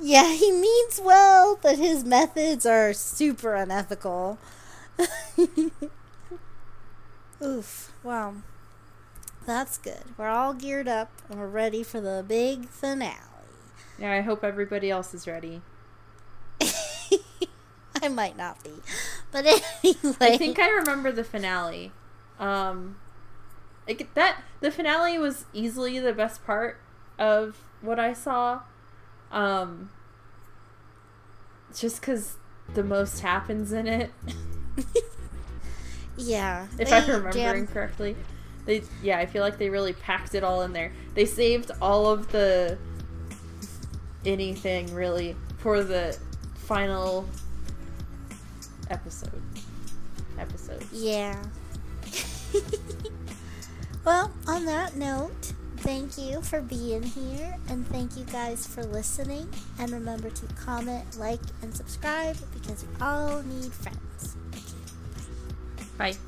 yeah, 0.00 0.32
he 0.32 0.50
means 0.50 1.00
well, 1.02 1.58
but 1.62 1.78
his 1.78 2.04
methods 2.04 2.66
are 2.66 2.92
super 2.92 3.54
unethical. 3.54 4.38
Oof. 7.42 7.92
Wow. 8.02 8.34
That's 9.46 9.78
good. 9.78 10.02
We're 10.16 10.28
all 10.28 10.52
geared 10.54 10.88
up 10.88 11.10
and 11.28 11.38
we're 11.38 11.46
ready 11.46 11.82
for 11.82 12.00
the 12.00 12.24
big 12.26 12.68
finale. 12.68 13.14
Yeah, 13.98 14.12
I 14.12 14.20
hope 14.20 14.44
everybody 14.44 14.90
else 14.90 15.14
is 15.14 15.26
ready. 15.26 15.62
I 18.02 18.08
might 18.08 18.36
not 18.36 18.62
be. 18.62 18.70
But 19.32 19.46
anyway. 19.46 20.16
I 20.20 20.36
think 20.36 20.58
I 20.58 20.68
remember 20.70 21.10
the 21.12 21.24
finale. 21.24 21.92
Um, 22.38 22.96
Like 23.86 24.12
that 24.14 24.42
the 24.60 24.70
finale 24.70 25.18
was 25.18 25.44
easily 25.52 25.98
the 25.98 26.12
best 26.12 26.44
part 26.44 26.78
of 27.18 27.56
what 27.80 27.98
I 27.98 28.12
saw. 28.12 28.60
Um 29.32 29.90
just 31.76 32.00
cuz 32.02 32.36
the 32.74 32.82
most 32.84 33.20
happens 33.20 33.72
in 33.72 33.86
it. 33.86 34.10
yeah. 36.18 36.66
if 36.78 36.92
I'm 36.92 37.08
remembering 37.08 37.66
correctly. 37.66 38.16
They 38.64 38.82
yeah, 39.02 39.18
I 39.18 39.26
feel 39.26 39.42
like 39.42 39.58
they 39.58 39.70
really 39.70 39.94
packed 39.94 40.34
it 40.34 40.44
all 40.44 40.62
in 40.62 40.72
there. 40.72 40.92
They 41.14 41.24
saved 41.24 41.70
all 41.80 42.06
of 42.06 42.30
the 42.32 42.76
anything 44.26 44.92
really 44.94 45.36
for 45.58 45.82
the 45.82 46.18
final 46.54 47.28
episode. 48.90 49.42
Episode. 50.38 50.84
Yeah. 50.92 51.42
well, 54.04 54.32
on 54.46 54.64
that 54.66 54.96
note, 54.96 55.52
thank 55.78 56.18
you 56.18 56.42
for 56.42 56.60
being 56.60 57.02
here 57.02 57.56
and 57.68 57.86
thank 57.88 58.16
you 58.16 58.24
guys 58.24 58.66
for 58.66 58.84
listening. 58.84 59.48
And 59.78 59.90
remember 59.90 60.30
to 60.30 60.46
comment, 60.54 61.18
like, 61.18 61.40
and 61.62 61.74
subscribe 61.74 62.36
because 62.54 62.84
we 62.84 63.04
all 63.04 63.42
need 63.42 63.72
friends. 63.72 64.37
Bye. 65.98 66.27